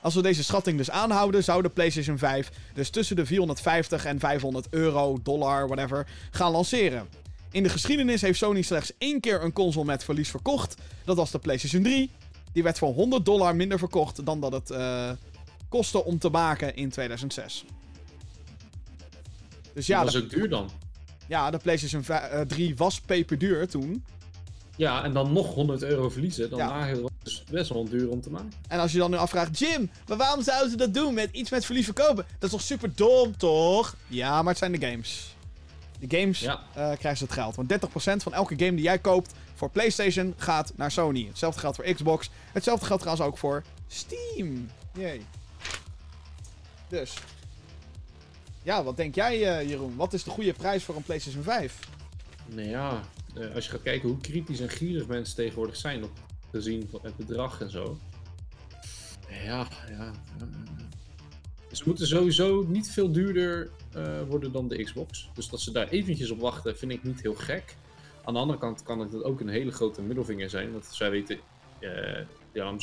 [0.00, 4.18] Als we deze schatting dus aanhouden, zou de PlayStation 5 dus tussen de 450 en
[4.18, 7.23] 500 euro, dollar, whatever, gaan lanceren.
[7.54, 10.76] In de geschiedenis heeft Sony slechts één keer een console met verlies verkocht.
[11.04, 12.10] Dat was de PlayStation 3.
[12.52, 15.10] Die werd voor 100 dollar minder verkocht dan dat het uh,
[15.68, 17.64] kostte om te maken in 2006.
[19.72, 20.70] Dus ja, dat was ook duur dan.
[21.26, 22.04] Ja, de PlayStation
[22.46, 24.04] 3 was peperduur toen.
[24.76, 26.50] Ja, en dan nog 100 euro verliezen.
[26.50, 26.86] Dan ja.
[26.86, 28.52] het dus best wel duur om te maken.
[28.68, 31.50] En als je dan nu afvraagt, Jim, maar waarom zouden ze dat doen met iets
[31.50, 32.24] met verlies verkopen?
[32.38, 33.96] Dat is toch super dom, toch?
[34.06, 35.33] Ja, maar het zijn de games.
[35.98, 36.60] De games ja.
[36.68, 37.54] uh, krijgen ze het geld.
[37.56, 37.76] Want 30%
[38.22, 41.26] van elke game die jij koopt voor PlayStation gaat naar Sony.
[41.26, 42.30] Hetzelfde geldt voor Xbox.
[42.52, 44.68] Hetzelfde geldt trouwens ook voor Steam.
[44.92, 45.26] Jee.
[46.88, 47.14] Dus.
[48.62, 49.96] Ja, wat denk jij, uh, Jeroen?
[49.96, 51.78] Wat is de goede prijs voor een PlayStation 5?
[52.46, 53.00] Nou ja,
[53.34, 56.10] uh, als je gaat kijken hoe kritisch en gierig mensen tegenwoordig zijn op
[56.50, 57.98] te zien van het bedrag en zo.
[59.44, 60.12] Ja, ja.
[61.76, 65.28] Ze moeten sowieso niet veel duurder uh, worden dan de Xbox.
[65.34, 67.76] Dus dat ze daar eventjes op wachten, vind ik niet heel gek.
[68.24, 70.72] Aan de andere kant kan het ook een hele grote middelvinger zijn.
[70.72, 71.38] Want zij weten,
[71.80, 72.18] uh,
[72.52, 72.74] ja,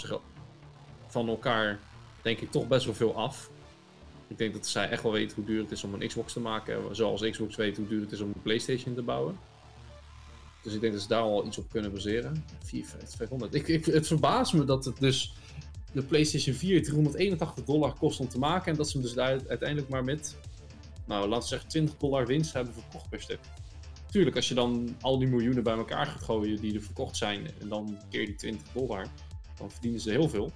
[1.07, 1.80] van elkaar
[2.22, 3.49] denk ik toch best wel veel af.
[4.27, 6.39] Ik denk dat zij echt wel weten hoe duur het is om een Xbox te
[6.39, 6.95] maken.
[6.95, 9.38] Zoals Xbox weet hoe duur het is om een PlayStation te bouwen.
[10.63, 12.45] Dus ik denk dat ze daar al iets op kunnen baseren.
[12.63, 13.53] 4, 500.
[13.53, 15.34] Ik, ik, het verbaast me dat het dus
[15.91, 18.72] de PlayStation 4 381 dollar kost om te maken.
[18.72, 20.38] En dat ze hem dus uiteindelijk maar met,
[21.05, 23.39] nou laten we zeggen, 20 dollar winst hebben verkocht per stuk.
[24.11, 27.47] Tuurlijk, als je dan al die miljoenen bij elkaar gaat gooien die er verkocht zijn.
[27.59, 29.07] En dan keer die 20 dollar.
[29.57, 30.51] Dan verdienen ze heel veel.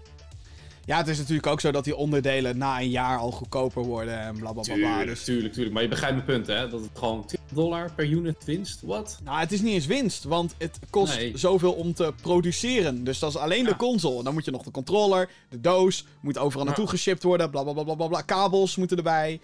[0.86, 4.20] Ja, het is natuurlijk ook zo dat die onderdelen na een jaar al goedkoper worden
[4.20, 4.74] en blablabla.
[4.74, 5.24] Bla, bla, bla, dus...
[5.24, 5.74] Tuurlijk, tuurlijk.
[5.74, 6.70] Maar je begrijpt mijn punt, hè?
[6.70, 8.82] Dat het gewoon 20 dollar per unit winst.
[8.82, 9.20] Wat?
[9.24, 13.03] Nou, het is niet eens winst, want het kost zoveel om te produceren.
[13.03, 14.24] Dus dat is alleen de console.
[14.24, 17.95] Dan moet je nog de controller, de doos, moet overal naartoe geshipped worden, blablabla.
[17.95, 19.40] Bla, bla, Kabels moeten erbij.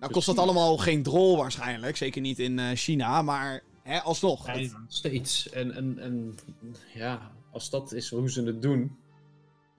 [0.00, 1.96] Nou kost dat allemaal geen drol waarschijnlijk.
[1.96, 4.46] Zeker niet in uh, China, maar hè, alsnog.
[4.46, 5.50] Nee, steeds.
[5.50, 6.38] En, en, en
[6.94, 8.96] ja, als dat is hoe ze het doen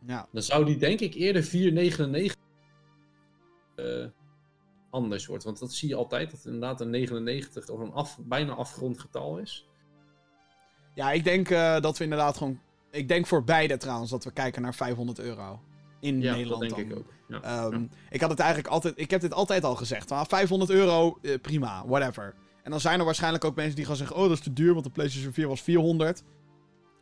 [0.08, 0.28] ja.
[0.32, 2.40] Dan zou die denk ik eerder 4,99
[3.76, 4.06] uh,
[4.90, 5.44] anders wordt.
[5.44, 9.00] Want dat zie je altijd, dat het inderdaad een 99 of een af, bijna afgerond
[9.00, 9.68] getal is.
[10.96, 12.60] Ja, ik denk uh, dat we inderdaad gewoon...
[12.92, 15.60] Ik denk voor beide trouwens dat we kijken naar 500 euro.
[16.00, 17.14] In ja, Nederland dat denk ik ook.
[17.28, 18.94] Ja, um, Ik had het eigenlijk altijd...
[18.98, 20.10] Ik heb dit altijd al gezegd.
[20.10, 22.34] Maar 500 euro, uh, prima, whatever.
[22.64, 24.16] En dan zijn er waarschijnlijk ook mensen die gaan zeggen...
[24.16, 26.24] Oh, dat is te duur, want de PlayStation 4 was 400.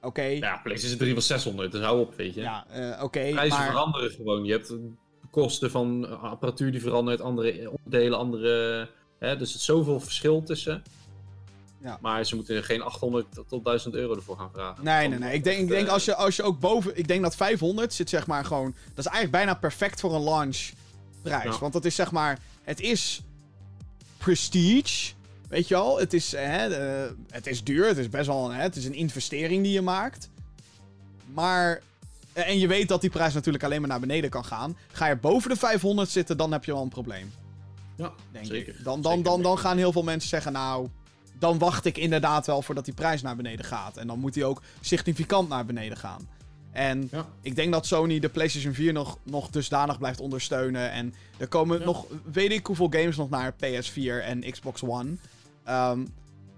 [0.01, 0.21] Oké.
[0.21, 2.41] Ja, PlayStation 3 was 600, dus hou op, weet je.
[2.41, 3.29] Ja, uh, oké.
[3.31, 4.45] Prijzen veranderen gewoon.
[4.45, 4.73] Je hebt
[5.31, 8.87] kosten van apparatuur die verandert, andere onderdelen, andere.
[9.19, 10.83] Hè, dus er is zoveel verschil tussen.
[11.81, 11.97] Ja.
[12.01, 14.83] Maar ze moeten geen 800 tot 1000 euro ervoor gaan vragen.
[14.83, 15.33] Nee, nee, nee.
[15.33, 16.97] Ik denk, ik denk als, je, als je ook boven.
[16.97, 18.75] Ik denk dat 500 zit, zeg maar gewoon.
[18.87, 20.69] Dat is eigenlijk bijna perfect voor een launch
[21.21, 21.59] prijs.
[21.59, 22.39] Want dat is zeg maar.
[22.63, 23.21] Het is
[24.17, 25.13] prestige.
[25.49, 26.73] Weet je al, het is, hè,
[27.29, 30.29] het is duur, het is best wel hè, het is een investering die je maakt.
[31.33, 31.81] Maar,
[32.33, 34.77] en je weet dat die prijs natuurlijk alleen maar naar beneden kan gaan.
[34.91, 37.31] Ga je boven de 500 zitten, dan heb je wel een probleem.
[37.95, 38.75] Ja, denk zeker.
[38.77, 38.83] Ik.
[38.83, 40.87] Dan, dan, dan, dan gaan heel veel mensen zeggen, nou,
[41.39, 43.97] dan wacht ik inderdaad wel voordat die prijs naar beneden gaat.
[43.97, 46.27] En dan moet die ook significant naar beneden gaan.
[46.71, 47.09] En
[47.41, 50.91] ik denk dat Sony de PlayStation 4 nog, nog dusdanig blijft ondersteunen.
[50.91, 55.15] En er komen nog, weet ik hoeveel games nog naar PS4 en Xbox One.
[55.69, 56.07] Um,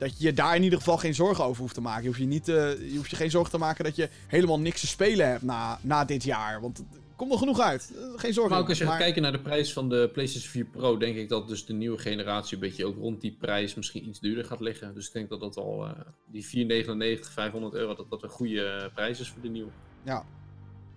[0.02, 2.02] dat je daar in ieder geval geen zorgen over hoeft te maken.
[2.02, 4.60] Je hoeft je, niet, uh, je, hoeft je geen zorgen te maken dat je helemaal
[4.60, 6.62] niks te spelen hebt na, na dit jaar.
[6.62, 7.94] Want het komt er genoeg uit.
[7.96, 8.54] Eh, geen zorgen.
[8.54, 11.16] Maar ook als je gaat kijken naar de prijs van de PlayStation 4 Pro, denk
[11.16, 14.46] ik dat dus de nieuwe generatie een beetje ook rond die prijs misschien iets duurder
[14.46, 14.94] gaat liggen.
[14.94, 15.92] Dus ik denk dat dat al uh,
[16.28, 19.72] die 499, 500 euro, dat dat een goede prijs is voor de nieuwe.
[20.04, 20.26] Ja.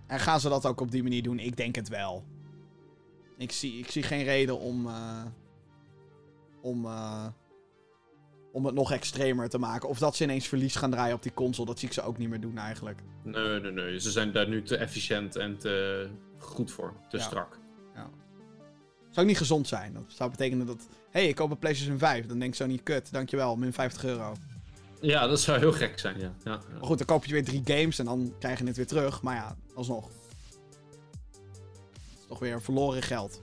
[0.07, 1.39] En gaan ze dat ook op die manier doen?
[1.39, 2.23] Ik denk het wel.
[3.37, 4.85] Ik zie, ik zie geen reden om.
[4.85, 5.25] Uh,
[6.61, 6.87] om
[8.55, 9.89] om het nog extremer te maken.
[9.89, 12.17] Of dat ze ineens verlies gaan draaien op die console, dat zie ik ze ook
[12.17, 12.99] niet meer doen eigenlijk.
[13.23, 13.99] Nee, nee, nee.
[13.99, 16.07] Ze zijn daar nu te efficiënt en te
[16.37, 16.93] goed voor.
[17.09, 17.59] Te strak.
[17.95, 18.09] Ja.
[19.09, 19.93] Zou niet gezond zijn.
[19.93, 20.87] Dat zou betekenen dat...
[21.11, 22.25] Hé, hey, ik koop een PlayStation 5.
[22.25, 24.33] Dan denk zo niet, kut, dankjewel, min 50 euro.
[25.01, 26.33] Ja, dat zou heel gek zijn, ja.
[26.43, 28.87] ja, Maar goed, dan koop je weer drie games en dan krijg je het weer
[28.87, 29.21] terug.
[29.21, 30.07] Maar ja, alsnog.
[30.07, 30.15] Het
[32.19, 33.41] is toch weer verloren geld.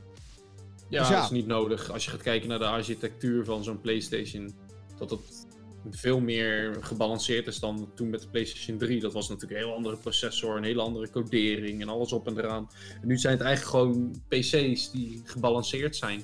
[0.89, 1.91] Ja, dus ja, dat is niet nodig.
[1.91, 4.62] Als je gaat kijken naar de architectuur van zo'n PlayStation
[5.09, 5.47] dat
[5.85, 9.01] het veel meer gebalanceerd is dan toen met de PlayStation 3.
[9.01, 12.39] Dat was natuurlijk een heel andere processor, een hele andere codering en alles op en
[12.39, 12.69] eraan.
[13.01, 16.23] En nu zijn het eigenlijk gewoon PC's die gebalanceerd zijn.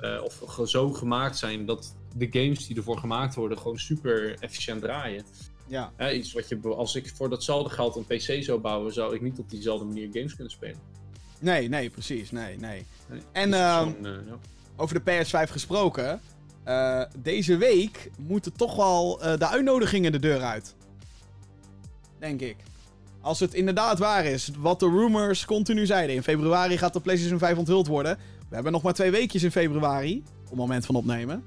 [0.00, 4.80] eh, of zo gemaakt zijn dat de games die ervoor gemaakt worden gewoon super efficiënt
[4.80, 5.24] draaien.
[5.68, 5.92] Ja.
[5.96, 9.20] Hè, iets wat je, als ik voor datzelfde geld een PC zou bouwen, zou ik
[9.20, 10.78] niet op diezelfde manier games kunnen spelen.
[11.40, 12.30] Nee, nee, precies.
[12.30, 12.86] Nee, nee.
[13.08, 13.20] Nee.
[13.32, 14.38] En, Dus ehm, eh, ja.
[14.76, 16.20] Over de PS5 gesproken.
[16.66, 20.74] Eh, deze week moeten toch wel eh, de uitnodigingen de deur uit.
[22.18, 22.56] Denk ik.
[23.20, 26.16] Als het inderdaad waar is, wat de rumors continu zeiden.
[26.16, 28.18] In februari gaat de PlayStation 5 onthuld worden.
[28.48, 30.22] We hebben nog maar twee weekjes in februari.
[30.42, 31.44] Op het moment van opnemen.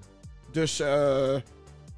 [0.51, 1.35] Dus eh,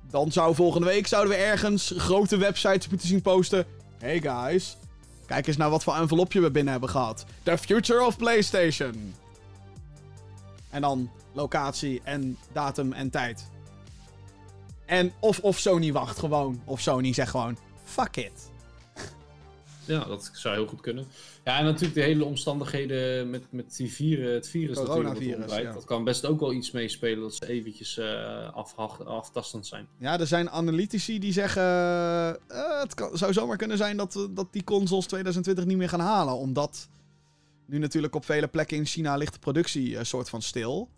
[0.10, 3.66] dan zou volgende week zouden we ergens grote websites moeten zien posten.
[3.98, 4.78] Hey guys,
[5.26, 7.26] kijk eens naar wat voor envelopje we binnen hebben gehad.
[7.44, 9.14] The future of PlayStation.
[10.70, 13.50] En dan locatie en datum en tijd.
[14.86, 16.62] En of, of Sony wacht gewoon.
[16.66, 18.52] Of Sony zegt gewoon, fuck it.
[19.86, 21.06] ja, dat zou heel goed kunnen.
[21.44, 25.72] Ja, en natuurlijk de hele omstandigheden met, met die vieren, het virus dat Coronavirus, ja.
[25.74, 29.88] Dat kan best ook wel iets meespelen dat ze eventjes eh, afha- aftastend zijn.
[29.98, 31.64] Ja, er zijn analytici die zeggen...
[32.48, 35.90] eh, het kan, zou zomaar kunnen zijn dat, eh, dat die consoles 2020 niet meer
[35.90, 36.34] gaan halen.
[36.38, 36.90] Omdat
[37.66, 40.90] nu natuurlijk op vele plekken in China ligt de productie een soort van stil.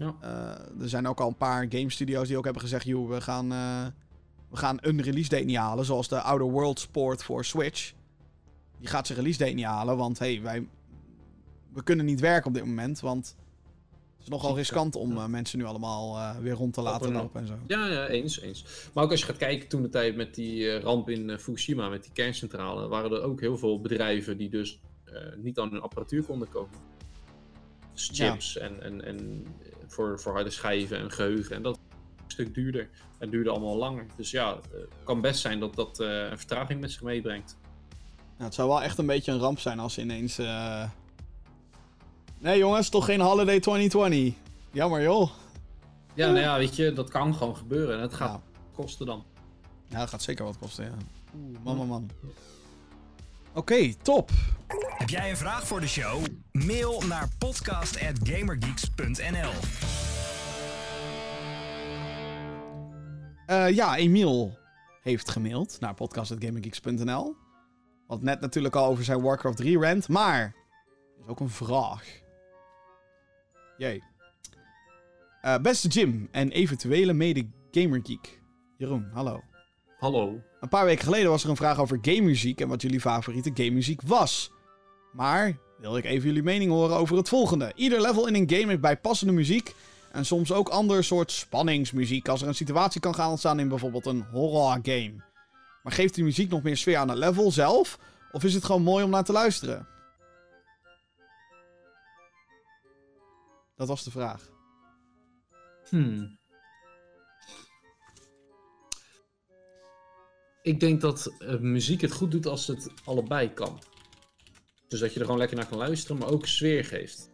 [0.00, 0.14] Ja.
[0.20, 2.84] Eh, er zijn ook al een paar game studios die ook hebben gezegd...
[2.84, 3.86] Joh, we gaan, eh,
[4.50, 5.84] we gaan een release date niet halen.
[5.84, 7.92] Zoals de Outer Worlds port voor Switch.
[8.78, 9.96] Die gaat zijn release date niet halen.
[9.96, 10.68] Want hey, wij...
[11.72, 13.00] We kunnen niet werken op dit moment.
[13.00, 13.36] Want
[14.12, 15.22] het is nogal riskant om ja.
[15.22, 17.54] eh, mensen nu allemaal weer rond te laten en- lopen en zo.
[17.66, 18.64] Ja, ja, eens, eens.
[18.94, 22.02] Maar ook als je gaat kijken toen de tijd met die ramp in Fukushima, met
[22.02, 24.80] die kerncentrale, waren er ook heel veel bedrijven die dus
[25.36, 26.78] niet aan hun apparatuur konden komen.
[27.92, 28.30] Dus Ja.
[28.30, 29.46] chips en, en, en
[29.90, 31.56] voor, voor harde schijven en geheugen.
[31.56, 31.80] En dat is
[32.24, 32.88] een stuk duurder.
[33.18, 34.06] En duurde allemaal langer.
[34.16, 37.56] Dus ja, het eh, kan best zijn dat dat eh, een vertraging met zich meebrengt.
[38.18, 40.38] Nou, het zou wel echt een beetje een ramp zijn als ineens.
[40.38, 40.88] eh,
[42.38, 44.34] Nee, jongens, toch geen Holiday 2020.
[44.72, 45.30] Jammer, joh.
[46.14, 47.94] Ja, nou ja, weet je, dat kan gewoon gebeuren.
[47.96, 48.60] En het gaat Ja.
[48.74, 49.24] kosten dan.
[49.86, 50.90] Ja, dat gaat zeker wat kosten, ja.
[51.36, 52.10] Oeh, man, man, man.
[53.54, 54.30] Oké, top.
[54.98, 56.24] Heb jij een vraag voor de show?
[56.52, 59.50] Mail naar podcast@gamergeeks.nl.
[63.46, 64.58] Eh, ja, Emiel
[65.02, 67.36] heeft gemaild naar podcast.gamergeeks.nl.
[68.06, 70.54] Want net natuurlijk al over zijn Warcraft 3 rant, maar er
[71.22, 72.04] is ook een vraag.
[73.76, 74.02] Jee.
[75.40, 78.42] Eh, beste Jim en eventuele mede gamergeek.
[78.76, 79.40] Jeroen, hallo.
[79.98, 80.40] Hallo.
[80.60, 84.00] Een paar weken geleden was er een vraag over gamemuziek en wat jullie favoriete gamemuziek
[84.02, 84.52] was.
[85.12, 87.72] Maar wil ik even jullie mening horen over het volgende.
[87.74, 89.74] Ieder level in een game heeft bijpassende muziek
[90.12, 94.06] en soms ook ander soort spanningsmuziek als er een situatie kan gaan ontstaan in bijvoorbeeld
[94.06, 95.14] een horror game.
[95.82, 97.98] Maar geeft die muziek nog meer sfeer aan het level zelf
[98.32, 99.88] of is het gewoon mooi om naar te luisteren?
[103.76, 104.48] Dat was de vraag.
[105.88, 106.38] Hmm.
[110.62, 113.78] Ik denk dat eh, muziek het goed doet als het allebei kan.
[114.88, 117.30] Dus dat je er gewoon lekker naar kan luisteren, maar ook sfeer geeft.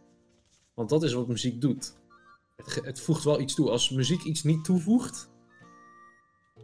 [0.73, 1.95] Want dat is wat muziek doet.
[2.55, 3.69] Het, het voegt wel iets toe.
[3.69, 5.29] Als muziek iets niet toevoegt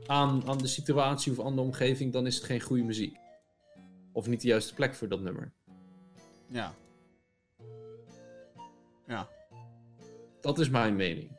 [0.06, 3.18] aan, aan de situatie of aan de omgeving, dan is het geen goede muziek.
[4.12, 5.54] Of niet de juiste plek voor dat nummer.
[6.48, 6.76] Ja.
[9.08, 9.30] Ja.
[10.42, 11.32] Dat is mijn mening.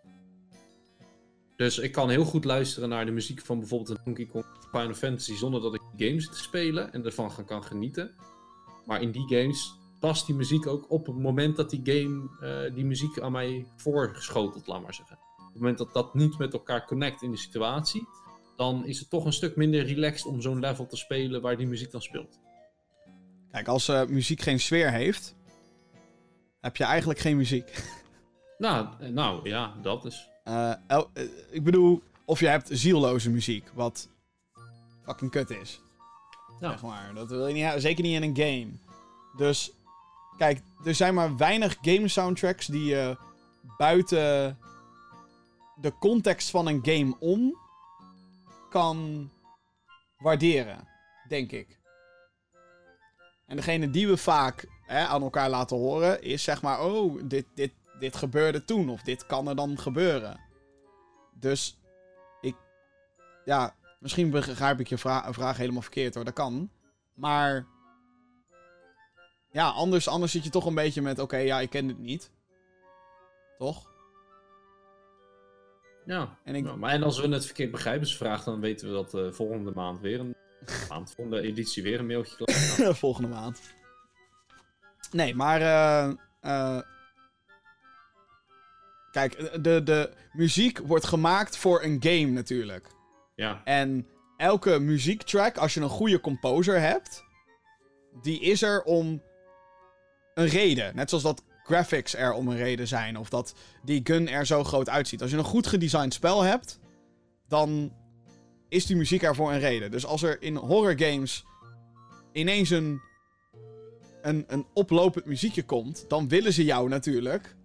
[1.56, 4.44] Dus ik kan heel goed luisteren naar de muziek van bijvoorbeeld een Donkey Kong
[4.78, 8.10] Final Fantasy zonder dat ik games te spelen en ervan gaan- kan genieten.
[8.86, 12.74] Maar in die games past die muziek ook op het moment dat die game eh,
[12.74, 15.18] die muziek aan mij voorgeschotelt, laat maar zeggen.
[15.38, 18.08] Op het moment dat dat niet met elkaar connect in de situatie,
[18.56, 21.66] dan is het toch een stuk minder relaxed om zo'n level te spelen waar die
[21.66, 22.38] muziek dan speelt.
[23.50, 25.34] Kijk, als eh, muziek geen sfeer heeft,
[26.60, 27.72] heb je eigenlijk geen muziek.
[28.58, 30.28] Nou, eh, nou ja, dat is.
[30.86, 31.10] El-
[31.50, 34.08] ik bedoel, of je hebt zielloze muziek, wat
[35.04, 35.80] fucking kut is.
[36.60, 36.70] Ja.
[36.70, 37.14] Zeg maar.
[37.14, 38.72] Dat wil je niet hebben, zeker niet in een game.
[39.36, 39.72] Dus,
[40.36, 43.16] kijk, er zijn maar weinig game soundtracks die je
[43.76, 44.58] buiten
[45.80, 47.58] de context van een game om
[48.70, 49.30] kan
[50.18, 50.88] waarderen,
[51.28, 51.78] denk ik.
[53.46, 57.46] En degene die we vaak hè, aan elkaar laten horen, is zeg maar, oh, dit,
[57.54, 60.40] dit, dit gebeurde toen, of dit kan er dan gebeuren.
[61.40, 61.78] Dus,
[62.40, 62.56] ik,
[63.44, 63.74] ja,
[64.04, 66.70] misschien begrijp ik je vra- vraag helemaal verkeerd hoor, dat kan.
[67.14, 67.66] Maar,
[69.50, 72.30] ja, anders, anders zit je toch een beetje met, oké, ja, ik ken dit niet.
[73.58, 73.92] Toch?
[76.06, 78.92] Ja, En ik- maar en als we het verkeerd begrijpen, dus vraag, dan weten we
[78.94, 80.34] dat eh, volgende maand weer een
[80.88, 82.94] maand, volgende editie weer een mailtje klaar.
[83.04, 83.60] Volgende maand.
[85.10, 85.60] Nee, maar.
[85.60, 86.80] eh, eh,
[89.10, 92.88] Kijk, de, de muziek wordt gemaakt voor een game natuurlijk.
[93.34, 93.60] Ja.
[93.64, 94.06] En
[94.36, 97.24] elke muziektrack, als je een goede composer hebt,
[98.22, 99.22] die is er om
[100.34, 100.96] een reden.
[100.96, 103.18] Net zoals dat graphics er om een reden zijn.
[103.18, 105.22] Of dat die gun er zo groot uitziet.
[105.22, 106.78] Als je een goed gedesigned spel hebt,
[107.48, 107.92] dan
[108.68, 109.90] is die muziek er voor een reden.
[109.90, 111.44] Dus als er in horror games
[112.32, 113.00] ineens een,
[114.22, 117.56] een, een oplopend muziekje komt, dan willen ze jou natuurlijk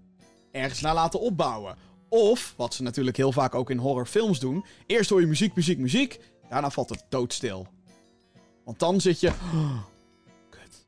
[0.51, 1.75] ergens naar laten opbouwen.
[2.10, 5.77] Of, wat ze natuurlijk heel vaak ook in horrorfilms doen, eerst hoor je muziek, muziek,
[5.77, 6.19] muziek,
[6.49, 7.68] daarna valt het doodstil.
[8.65, 9.27] Want dan zit je...
[9.53, 9.84] "Oh,
[10.49, 10.86] kut.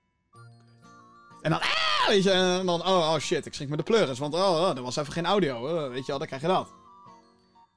[1.42, 1.60] En dan...
[1.60, 2.82] Ah, weet je, en dan...
[2.82, 4.20] Oh, oh shit, ik schrik me de pleuris.
[4.20, 5.68] Want oh, oh, er was even geen audio.
[5.68, 6.70] Oh, weet je wel, dan krijg je dat.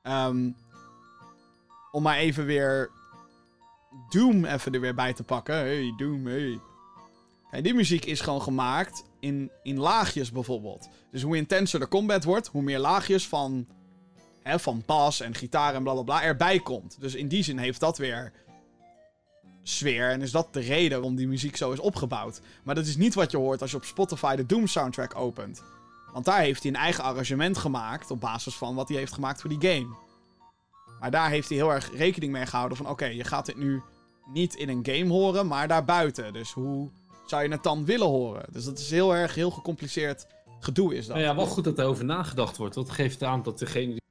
[0.02, 0.50] Ehm,
[1.92, 2.90] om maar even weer...
[4.10, 5.54] Doom even er weer bij te pakken.
[5.54, 6.60] Hey, Doom, hey.
[7.50, 10.88] Kijk, die muziek is gewoon gemaakt in, in laagjes bijvoorbeeld.
[11.10, 13.66] Dus hoe intenser de combat wordt, hoe meer laagjes van,
[14.42, 16.96] hè, van bas en gitaar en blablabla erbij komt.
[17.00, 18.32] Dus in die zin heeft dat weer
[19.62, 22.40] sfeer en is dat de reden waarom die muziek zo is opgebouwd.
[22.62, 25.62] Maar dat is niet wat je hoort als je op Spotify de Doom soundtrack opent.
[26.12, 29.40] Want daar heeft hij een eigen arrangement gemaakt op basis van wat hij heeft gemaakt
[29.40, 29.96] voor die game.
[31.00, 33.82] Maar daar heeft hij heel erg rekening mee gehouden van oké, je gaat dit nu
[34.26, 36.32] niet in een game horen, maar daarbuiten.
[36.32, 36.90] Dus hoe
[37.26, 38.44] zou je het dan willen horen?
[38.52, 40.26] Dus dat is heel erg, heel gecompliceerd
[40.60, 41.16] gedoe is dat.
[41.16, 42.74] Nou ja, wel goed dat er over nagedacht wordt.
[42.74, 44.02] Dat geeft aan dat degene die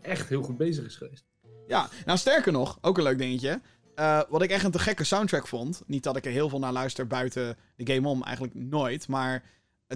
[0.00, 1.24] echt heel goed bezig is geweest.
[1.66, 3.60] Ja, nou sterker nog, ook een leuk dingetje.
[3.94, 5.82] Eh, wat ik echt een te gekke soundtrack vond.
[5.86, 9.08] Niet dat ik er heel veel naar luister buiten de game om, eigenlijk nooit.
[9.08, 9.42] Maar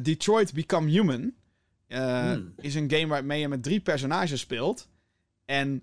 [0.02, 1.34] Detroit Become Human
[1.86, 2.52] eh, Hmm.
[2.56, 4.88] is een game waarmee je met drie personages speelt.
[5.44, 5.82] En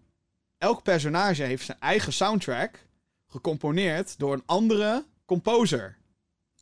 [0.58, 2.86] elk personage heeft zijn eigen soundtrack
[3.28, 5.97] gecomponeerd door een andere composer.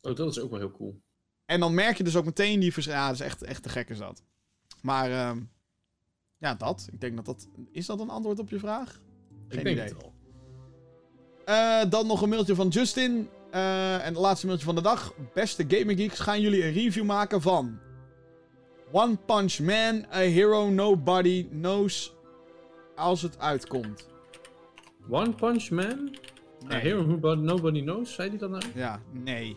[0.06, 1.00] Oh, dat is ook wel heel cool.
[1.44, 2.94] En dan merk je dus ook meteen die verschil.
[2.94, 4.22] Ja, dat is echt, echt te gek is dat.
[4.82, 5.40] Maar ehm,
[6.38, 6.88] ja, dat.
[6.92, 7.48] Ik denk dat dat...
[7.70, 9.00] Is dat een antwoord op je vraag?
[9.48, 9.88] Geen ik denk idee.
[9.88, 10.14] het wel.
[11.44, 13.28] Eh, dan nog een mailtje van Justin.
[13.50, 15.14] Eh, en het laatste mailtje van de dag.
[15.34, 17.78] Beste Gamer Geeks, gaan jullie een review maken van...
[18.92, 22.14] One Punch Man, a hero nobody knows
[22.94, 24.08] als het uitkomt.
[25.10, 26.16] One Punch Man?
[26.66, 26.76] Nee.
[26.76, 28.64] A hero nobody knows, zei hij dat nou?
[28.74, 29.56] Ja, nee.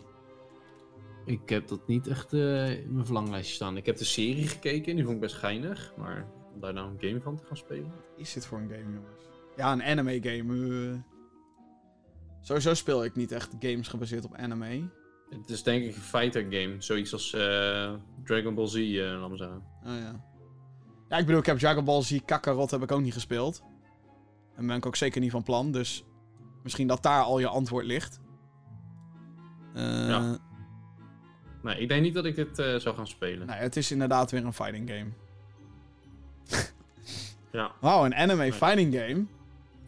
[1.30, 3.78] Ik heb dat niet echt eh, in mijn verlanglijstje staan.
[3.78, 5.94] Ik heb de serie gekeken, die vond ik best geinig.
[5.98, 7.90] Maar om daar nou een game van te gaan spelen?
[7.90, 9.24] Wat is dit voor een game, jongens?
[9.56, 10.68] Ja, een anime game.
[10.92, 10.98] eh.
[12.42, 14.90] Sowieso speel ik niet echt games gebaseerd op anime.
[15.30, 16.76] Het is denk ik een fighter game.
[16.78, 17.94] Zoiets als eh,
[18.24, 19.64] Dragon Ball Z, laat maar zeggen.
[19.86, 20.26] Oh ja.
[21.10, 23.64] Ja, ik bedoel, ik heb Dragon Ball Z Kakarot heb ik ook niet gespeeld.
[24.56, 26.04] En ben ik ook zeker niet van plan, dus
[26.64, 28.20] misschien dat daar al je antwoord ligt.
[29.74, 30.38] Eh, Ja.
[31.62, 33.48] Nee, ik denk niet dat ik dit eh, zou gaan spelen.
[33.48, 35.10] Nee, het is inderdaad weer een fighting game.
[37.52, 37.72] Ja.
[37.80, 39.26] Wauw, een anime fighting game?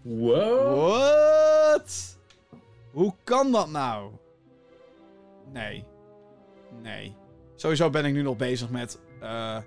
[0.02, 0.90] Wow!
[0.90, 2.18] What?
[2.92, 4.12] Hoe kan dat nou?
[5.54, 5.84] Nee.
[6.82, 7.16] Nee.
[7.56, 9.58] Sowieso ben ik nu nog bezig met eh,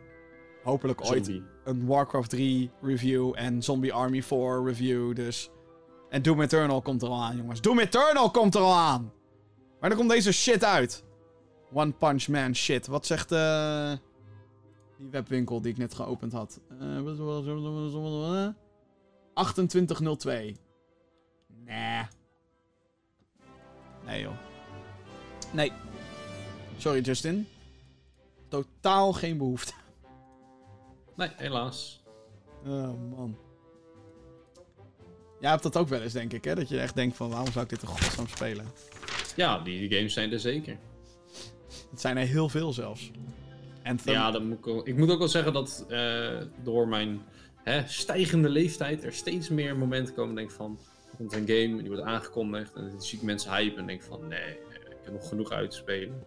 [0.62, 1.43] hopelijk ooit Zombie.
[1.64, 5.14] een Warcraft 3 review en Zombie Army 4 review.
[5.14, 5.51] Dus.
[6.10, 7.60] En Doom Eternal komt er al aan, jongens.
[7.60, 9.12] Doom Eternal komt er al aan!
[9.81, 11.05] Maar dan komt deze shit uit.
[11.74, 12.86] One Punch Man shit.
[12.86, 13.92] Wat zegt eh
[14.98, 16.60] die webwinkel die ik net geopend had?
[16.80, 16.98] Eh
[19.34, 20.56] 2802.
[21.64, 22.02] Nee.
[24.05, 24.34] Nee, joh.
[25.52, 25.72] Nee.
[26.76, 27.48] Sorry, Justin.
[28.48, 29.72] Totaal geen behoefte.
[31.16, 32.02] Nee, helaas.
[32.66, 33.36] Oh, man.
[35.40, 36.55] Jij hebt dat ook wel eens, denk ik, hè?
[36.55, 38.66] Dat je echt denkt van, waarom zou ik dit in godsnaam spelen?
[39.36, 40.78] Ja, die games zijn er zeker.
[41.95, 43.11] Het zijn er heel veel zelfs.
[43.85, 44.12] Anthem.
[44.12, 47.23] Ja, moet ik, ik moet ook wel zeggen dat eh, door mijn
[47.62, 50.35] hè, stijgende leeftijd er steeds meer momenten komen.
[50.35, 50.79] Denk van,
[51.11, 54.03] er komt een game, die wordt aangekondigd en dan zie ik mensen hypen en denk
[54.03, 56.25] van, nee, ik heb nog genoeg uit te spelen.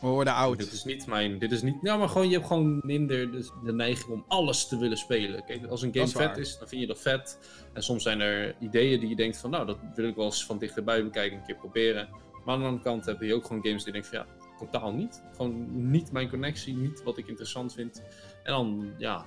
[0.00, 0.58] We worden oud.
[0.58, 3.50] Dit is niet mijn, dit is niet, nou maar gewoon, je hebt gewoon minder de,
[3.64, 5.44] de neiging om alles te willen spelen.
[5.44, 6.38] Kijk, als een game is vet waar.
[6.38, 7.38] is, dan vind je dat vet.
[7.72, 10.44] En soms zijn er ideeën die je denkt van, nou, dat wil ik wel eens
[10.44, 12.08] van dichterbij bekijken, een keer proberen.
[12.44, 14.39] Maar aan de andere kant heb je ook gewoon games die je denkt van, ja,
[14.60, 15.22] totaal niet.
[15.36, 18.02] Gewoon niet mijn connectie, niet wat ik interessant vind.
[18.42, 19.24] En dan, ja,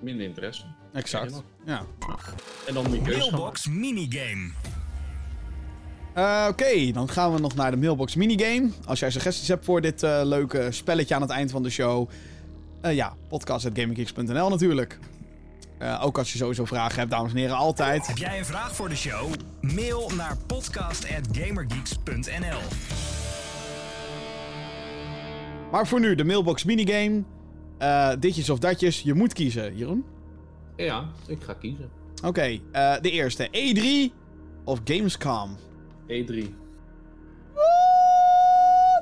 [0.00, 0.64] minder interesse.
[0.92, 1.42] Exact.
[1.64, 1.84] Ja.
[2.66, 3.18] En dan moet je keuze.
[3.18, 4.50] Mailbox minigame.
[6.14, 8.70] Eh, Oké, dan gaan we nog naar de mailbox minigame.
[8.86, 12.08] Als jij suggesties hebt voor dit eh, leuke spelletje aan het eind van de show.
[12.80, 14.98] eh, ja, podcast.gaminggeeks.nl natuurlijk.
[15.78, 18.06] Eh, ook als je sowieso vragen hebt, dames en heren, altijd.
[18.06, 19.30] Heb jij een vraag voor de show?
[19.60, 23.09] Mail naar podcast.gamergeeks.nl
[25.70, 27.22] Maar voor nu, de mailbox minigame.
[27.78, 29.02] eh, ditjes of datjes.
[29.02, 30.04] Je moet kiezen, Jeroen.
[30.76, 31.90] Ja, ik ga kiezen.
[32.24, 33.48] Oké, eh, de eerste.
[33.50, 34.12] E3
[34.64, 35.56] of Gamescom?
[36.06, 36.54] E3.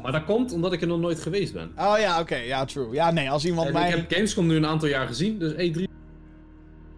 [0.02, 1.70] Maar dat komt omdat ik er nog nooit geweest ben.
[1.78, 2.36] Oh ja, oké.
[2.36, 2.92] Ja, true.
[2.94, 5.52] Ja, nee, als iemand, En mij, ik heb Gamescom nu een aantal jaar gezien, dus
[5.52, 5.82] E3.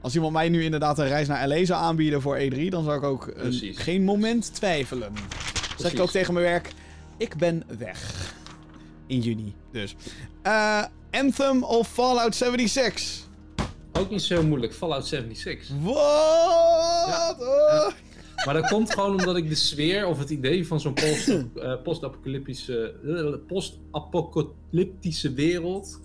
[0.01, 2.97] als iemand mij nu inderdaad een reis naar LA zou aanbieden voor E3, dan zou
[2.97, 5.13] ik ook een- geen moment twijfelen.
[5.79, 6.73] Zeg ik ook tegen mijn werk,
[7.17, 8.33] ik ben weg.
[9.11, 9.95] In juni, dus.
[10.43, 13.29] Eh, Anthem of Fallout 76?
[13.93, 15.77] Ook niet zo moeilijk, Fallout 76.
[15.83, 17.37] What?
[17.41, 17.91] Oh.
[18.45, 21.83] Maar dat komt gewoon omdat ik de sfeer of het idee van zo'n post, eh,
[21.83, 26.01] post-apocalyptische, eh, post-apocalyptische wereld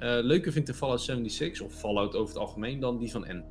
[0.00, 3.44] eh, leuker vind in Fallout 76 of Fallout over het algemeen dan die van N.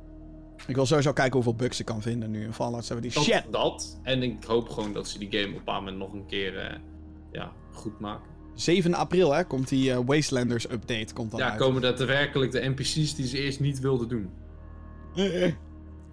[0.66, 3.34] Ik wil sowieso kijken hoeveel bugs ik kan vinden nu in Fallout 76.
[3.34, 3.52] Dat, Shit!
[3.52, 4.00] dat.
[4.02, 6.76] En ik hoop gewoon dat ze die game op een moment nog een keer eh,
[7.32, 8.29] ja, goed maken.
[8.60, 11.58] 7 april hè, komt die eh, Wastelanders update komt dan Ja, uit.
[11.60, 14.30] komen daadwerkelijk de NPC's die ze eerst niet wilden doen.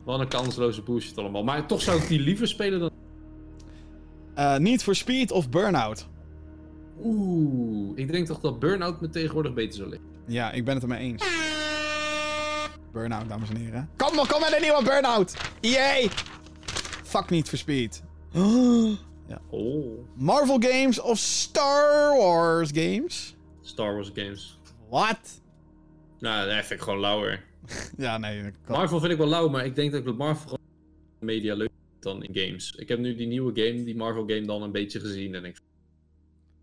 [0.06, 1.44] Wat een kansloze bullshit allemaal.
[1.44, 2.90] Maar toch zou ik die liever spelen dan...
[4.36, 6.08] Eh, Need for Speed of Burnout?
[7.04, 10.08] Oeh, ik denk toch dat Burnout me tegenwoordig beter zou liggen.
[10.26, 11.24] Ja, ik ben het ermee eens.
[12.92, 13.90] Burnout, dames en heren.
[13.98, 15.34] Kom nog, kom met een nieuwe Burnout!
[15.62, 16.10] Yay!
[17.04, 18.04] Fuck Need for Speed.
[18.36, 18.92] Oh,
[20.16, 23.36] Marvel games of Star Wars games?
[23.62, 24.60] Star Wars games.
[24.90, 25.42] What?
[26.20, 27.44] Nou, dat vind ik gewoon lauwer.
[27.98, 28.42] Ja, nee.
[28.42, 30.60] kan- Marvel vind ik wel lauw, maar ik denk dat ik het Marvel gewoon
[31.20, 32.72] media leuk vind dan in games.
[32.76, 35.60] Ik heb nu die nieuwe game, die Marvel game, dan een beetje gezien en ik...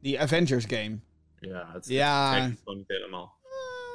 [0.00, 0.98] Die Avengers game.
[1.40, 2.34] Ja, het, Ja.
[2.40, 3.32] het gewoon niet helemaal.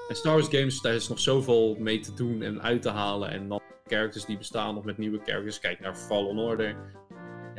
[0.10, 3.30] En Star Wars games, daar is nog zoveel mee te doen en uit te halen.
[3.30, 5.60] En dan characters die bestaan nog met nieuwe characters.
[5.60, 6.76] Kijk naar Fallen Order.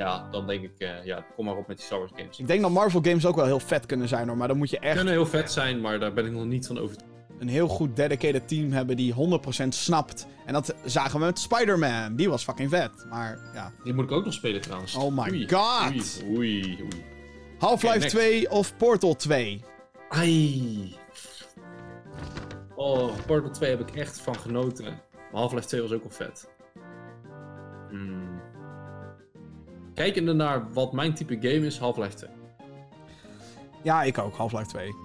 [0.01, 2.39] Ja, dan denk ik, eh, ja, kom maar op met die Star Wars games.
[2.39, 4.36] Ik denk dat Marvel games ook wel heel vet kunnen zijn hoor.
[4.36, 6.66] Maar dan moet je echt kunnen heel vet zijn, maar daar ben ik nog niet
[6.66, 7.12] van overtuigd.
[7.39, 10.27] een heel goed dedicated team hebben die 100% snapt.
[10.47, 12.16] En dat zagen we met Spider-Man.
[12.16, 12.90] Die was fucking vet.
[13.09, 13.72] Maar ja.
[13.85, 14.94] Die moet ik ook nog spelen trouwens.
[14.94, 16.22] Oh my Oei, god.
[16.24, 17.05] Oei, oei, oei.
[17.59, 18.14] Half-Life Oké, next.
[18.16, 19.64] 2 of Portal 2?
[20.09, 20.94] Ai.
[22.74, 24.85] Oh, Portal 2 heb ik echt van genoten.
[24.85, 26.48] Maar Half-Life 2 was ook wel vet.
[27.90, 28.40] Hmm.
[30.01, 32.31] Kijkende naar wat mijn type game is, Half-Life 2.
[33.82, 34.35] Ja, ik ook.
[34.35, 34.86] Half-Life 2.
[34.86, 35.01] Gewoon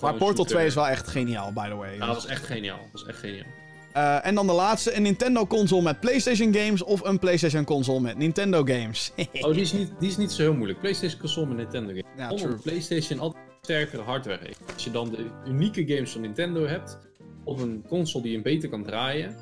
[0.00, 0.54] Maar Portal shooter.
[0.54, 1.94] 2 is wel echt geniaal, by the way.
[1.94, 2.78] Ja, dat was echt geniaal.
[2.78, 3.46] Dat was echt geniaal.
[3.92, 4.96] Eh, en dan de laatste.
[4.96, 9.12] Een Nintendo console met PlayStation games of een PlayStation console met Nintendo games.
[9.32, 10.80] Oh, die is niet, die is niet zo heel moeilijk.
[10.80, 12.04] PlayStation console met Nintendo game.
[12.16, 12.58] Ja, Omdat true.
[12.62, 14.60] PlayStation altijd sterkere hardware heeft.
[14.74, 16.98] Als je dan de unieke games van Nintendo hebt
[17.44, 19.36] op een console die je beter kan draaien,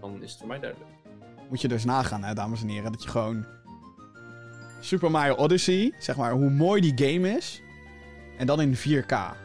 [0.00, 0.90] dan is het voor mij duidelijk.
[1.48, 2.92] Moet je dus nagaan, hè, dames en heren.
[2.92, 3.55] Dat je gewoon...
[4.86, 7.62] Super Mario Odyssey, zeg maar, hoe mooi die game is.
[8.36, 9.36] En dan in 4K.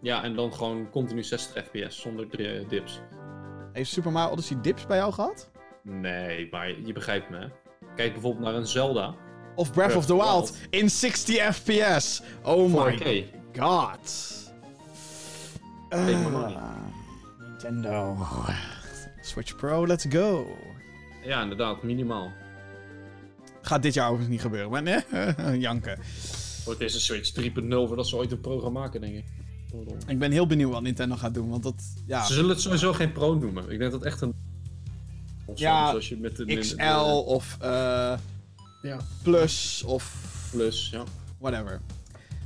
[0.00, 3.00] Ja, en dan gewoon continu 60 fps zonder dri- dips.
[3.72, 5.50] Heeft Super Mario Odyssey dips bij jou gehad?
[5.82, 7.38] Nee, maar je begrijpt me.
[7.38, 7.46] hè.
[7.96, 9.14] Kijk bijvoorbeeld naar een Zelda.
[9.54, 12.22] Of Breath of the Wild in 60 fps.
[12.42, 13.24] Oh my 4K.
[13.58, 14.34] god.
[15.88, 16.54] Take my money.
[16.54, 16.74] Ah,
[17.40, 18.16] Nintendo.
[19.20, 20.46] Switch Pro, let's go.
[21.24, 22.32] Ja, inderdaad, minimaal.
[23.66, 25.98] Gaat dit jaar overigens niet gebeuren, maar nee, janken.
[26.64, 29.24] Wordt deze Switch 3.0 voordat ze ooit een pro gaan maken, denk ik.
[30.06, 31.74] Ik ben heel benieuwd wat Nintendo gaat doen, want dat,
[32.06, 33.70] ja, Ze zullen het sowieso geen pro noemen.
[33.70, 34.34] Ik denk dat echt een...
[35.44, 36.84] Of Ja, zoals je met de, de- XL
[37.26, 37.68] of eh,
[38.82, 40.12] Ja, Plus of
[40.50, 41.02] plus, ja.
[41.38, 41.80] whatever.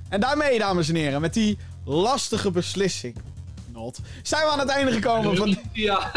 [0.09, 3.17] En daarmee, dames en heren, met die lastige beslissing,
[3.73, 6.13] not, zijn we aan het einde gekomen van, Ja.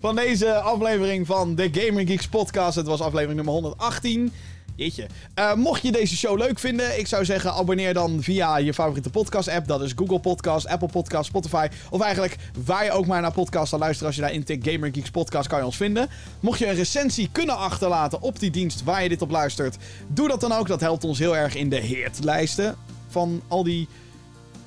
[0.00, 2.76] Van deze aflevering van de Gamer Geeks podcast.
[2.76, 4.32] Het was aflevering nummer 118.
[4.76, 5.06] Jeetje.
[5.34, 9.10] Eh, mocht je deze show leuk vinden, ik zou zeggen abonneer dan via je favoriete
[9.10, 9.66] podcast app.
[9.66, 11.68] Dat is Google Podcast, Apple Podcast, Spotify.
[11.90, 14.06] Of eigenlijk waar je ook maar naar podcast kan luisteren.
[14.06, 16.08] Als je daar intikt Gamer Geeks podcast kan je ons vinden.
[16.40, 19.76] Mocht je een recensie kunnen achterlaten op die dienst waar je dit op luistert.
[20.08, 20.66] Doe dat dan ook.
[20.66, 22.76] Dat helpt ons heel erg in de hitlijsten
[23.08, 23.88] van al die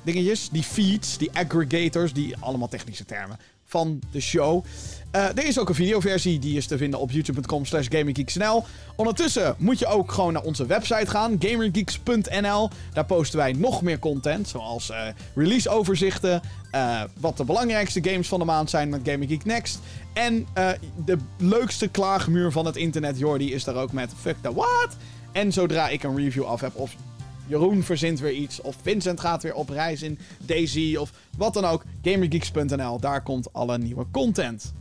[0.02, 0.48] dingetjes.
[0.48, 4.64] Die feeds, die aggregators, die allemaal technische termen van de show.
[5.10, 7.88] Eh, er is ook een videoversie, die is te vinden op youtube.com slash.
[8.96, 12.70] Ondertussen moet je ook gewoon naar onze website gaan, gamergeeks.nl.
[12.92, 14.98] Daar posten wij nog meer content, zoals eh
[15.34, 16.40] releaseoverzichten,
[16.70, 19.78] eh, wat de belangrijkste games van de maand zijn met Gaming Geek Next.
[20.12, 20.46] En
[21.04, 24.96] de leukste klaagmuur van het internet, Jordi, is daar ook met Fuck the What?
[25.32, 26.96] En zodra ik een review af heb of
[27.46, 28.60] Jeroen verzint weer iets.
[28.60, 30.96] Of Vincent gaat weer op reis in Daisy.
[30.96, 31.84] Of wat dan ook.
[32.02, 33.00] Gamergeeks.nl.
[33.00, 34.72] Daar komt alle nieuwe content.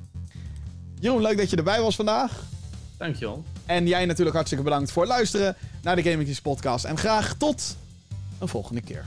[1.00, 2.44] Jeroen, leuk dat je erbij was vandaag.
[2.98, 3.44] Dankjewel.
[3.66, 6.86] En jij natuurlijk hartstikke bedankt voor het luisteren naar de Gaming Geeks podcast.
[6.86, 7.78] En graag tot
[8.40, 9.06] een volgende keer.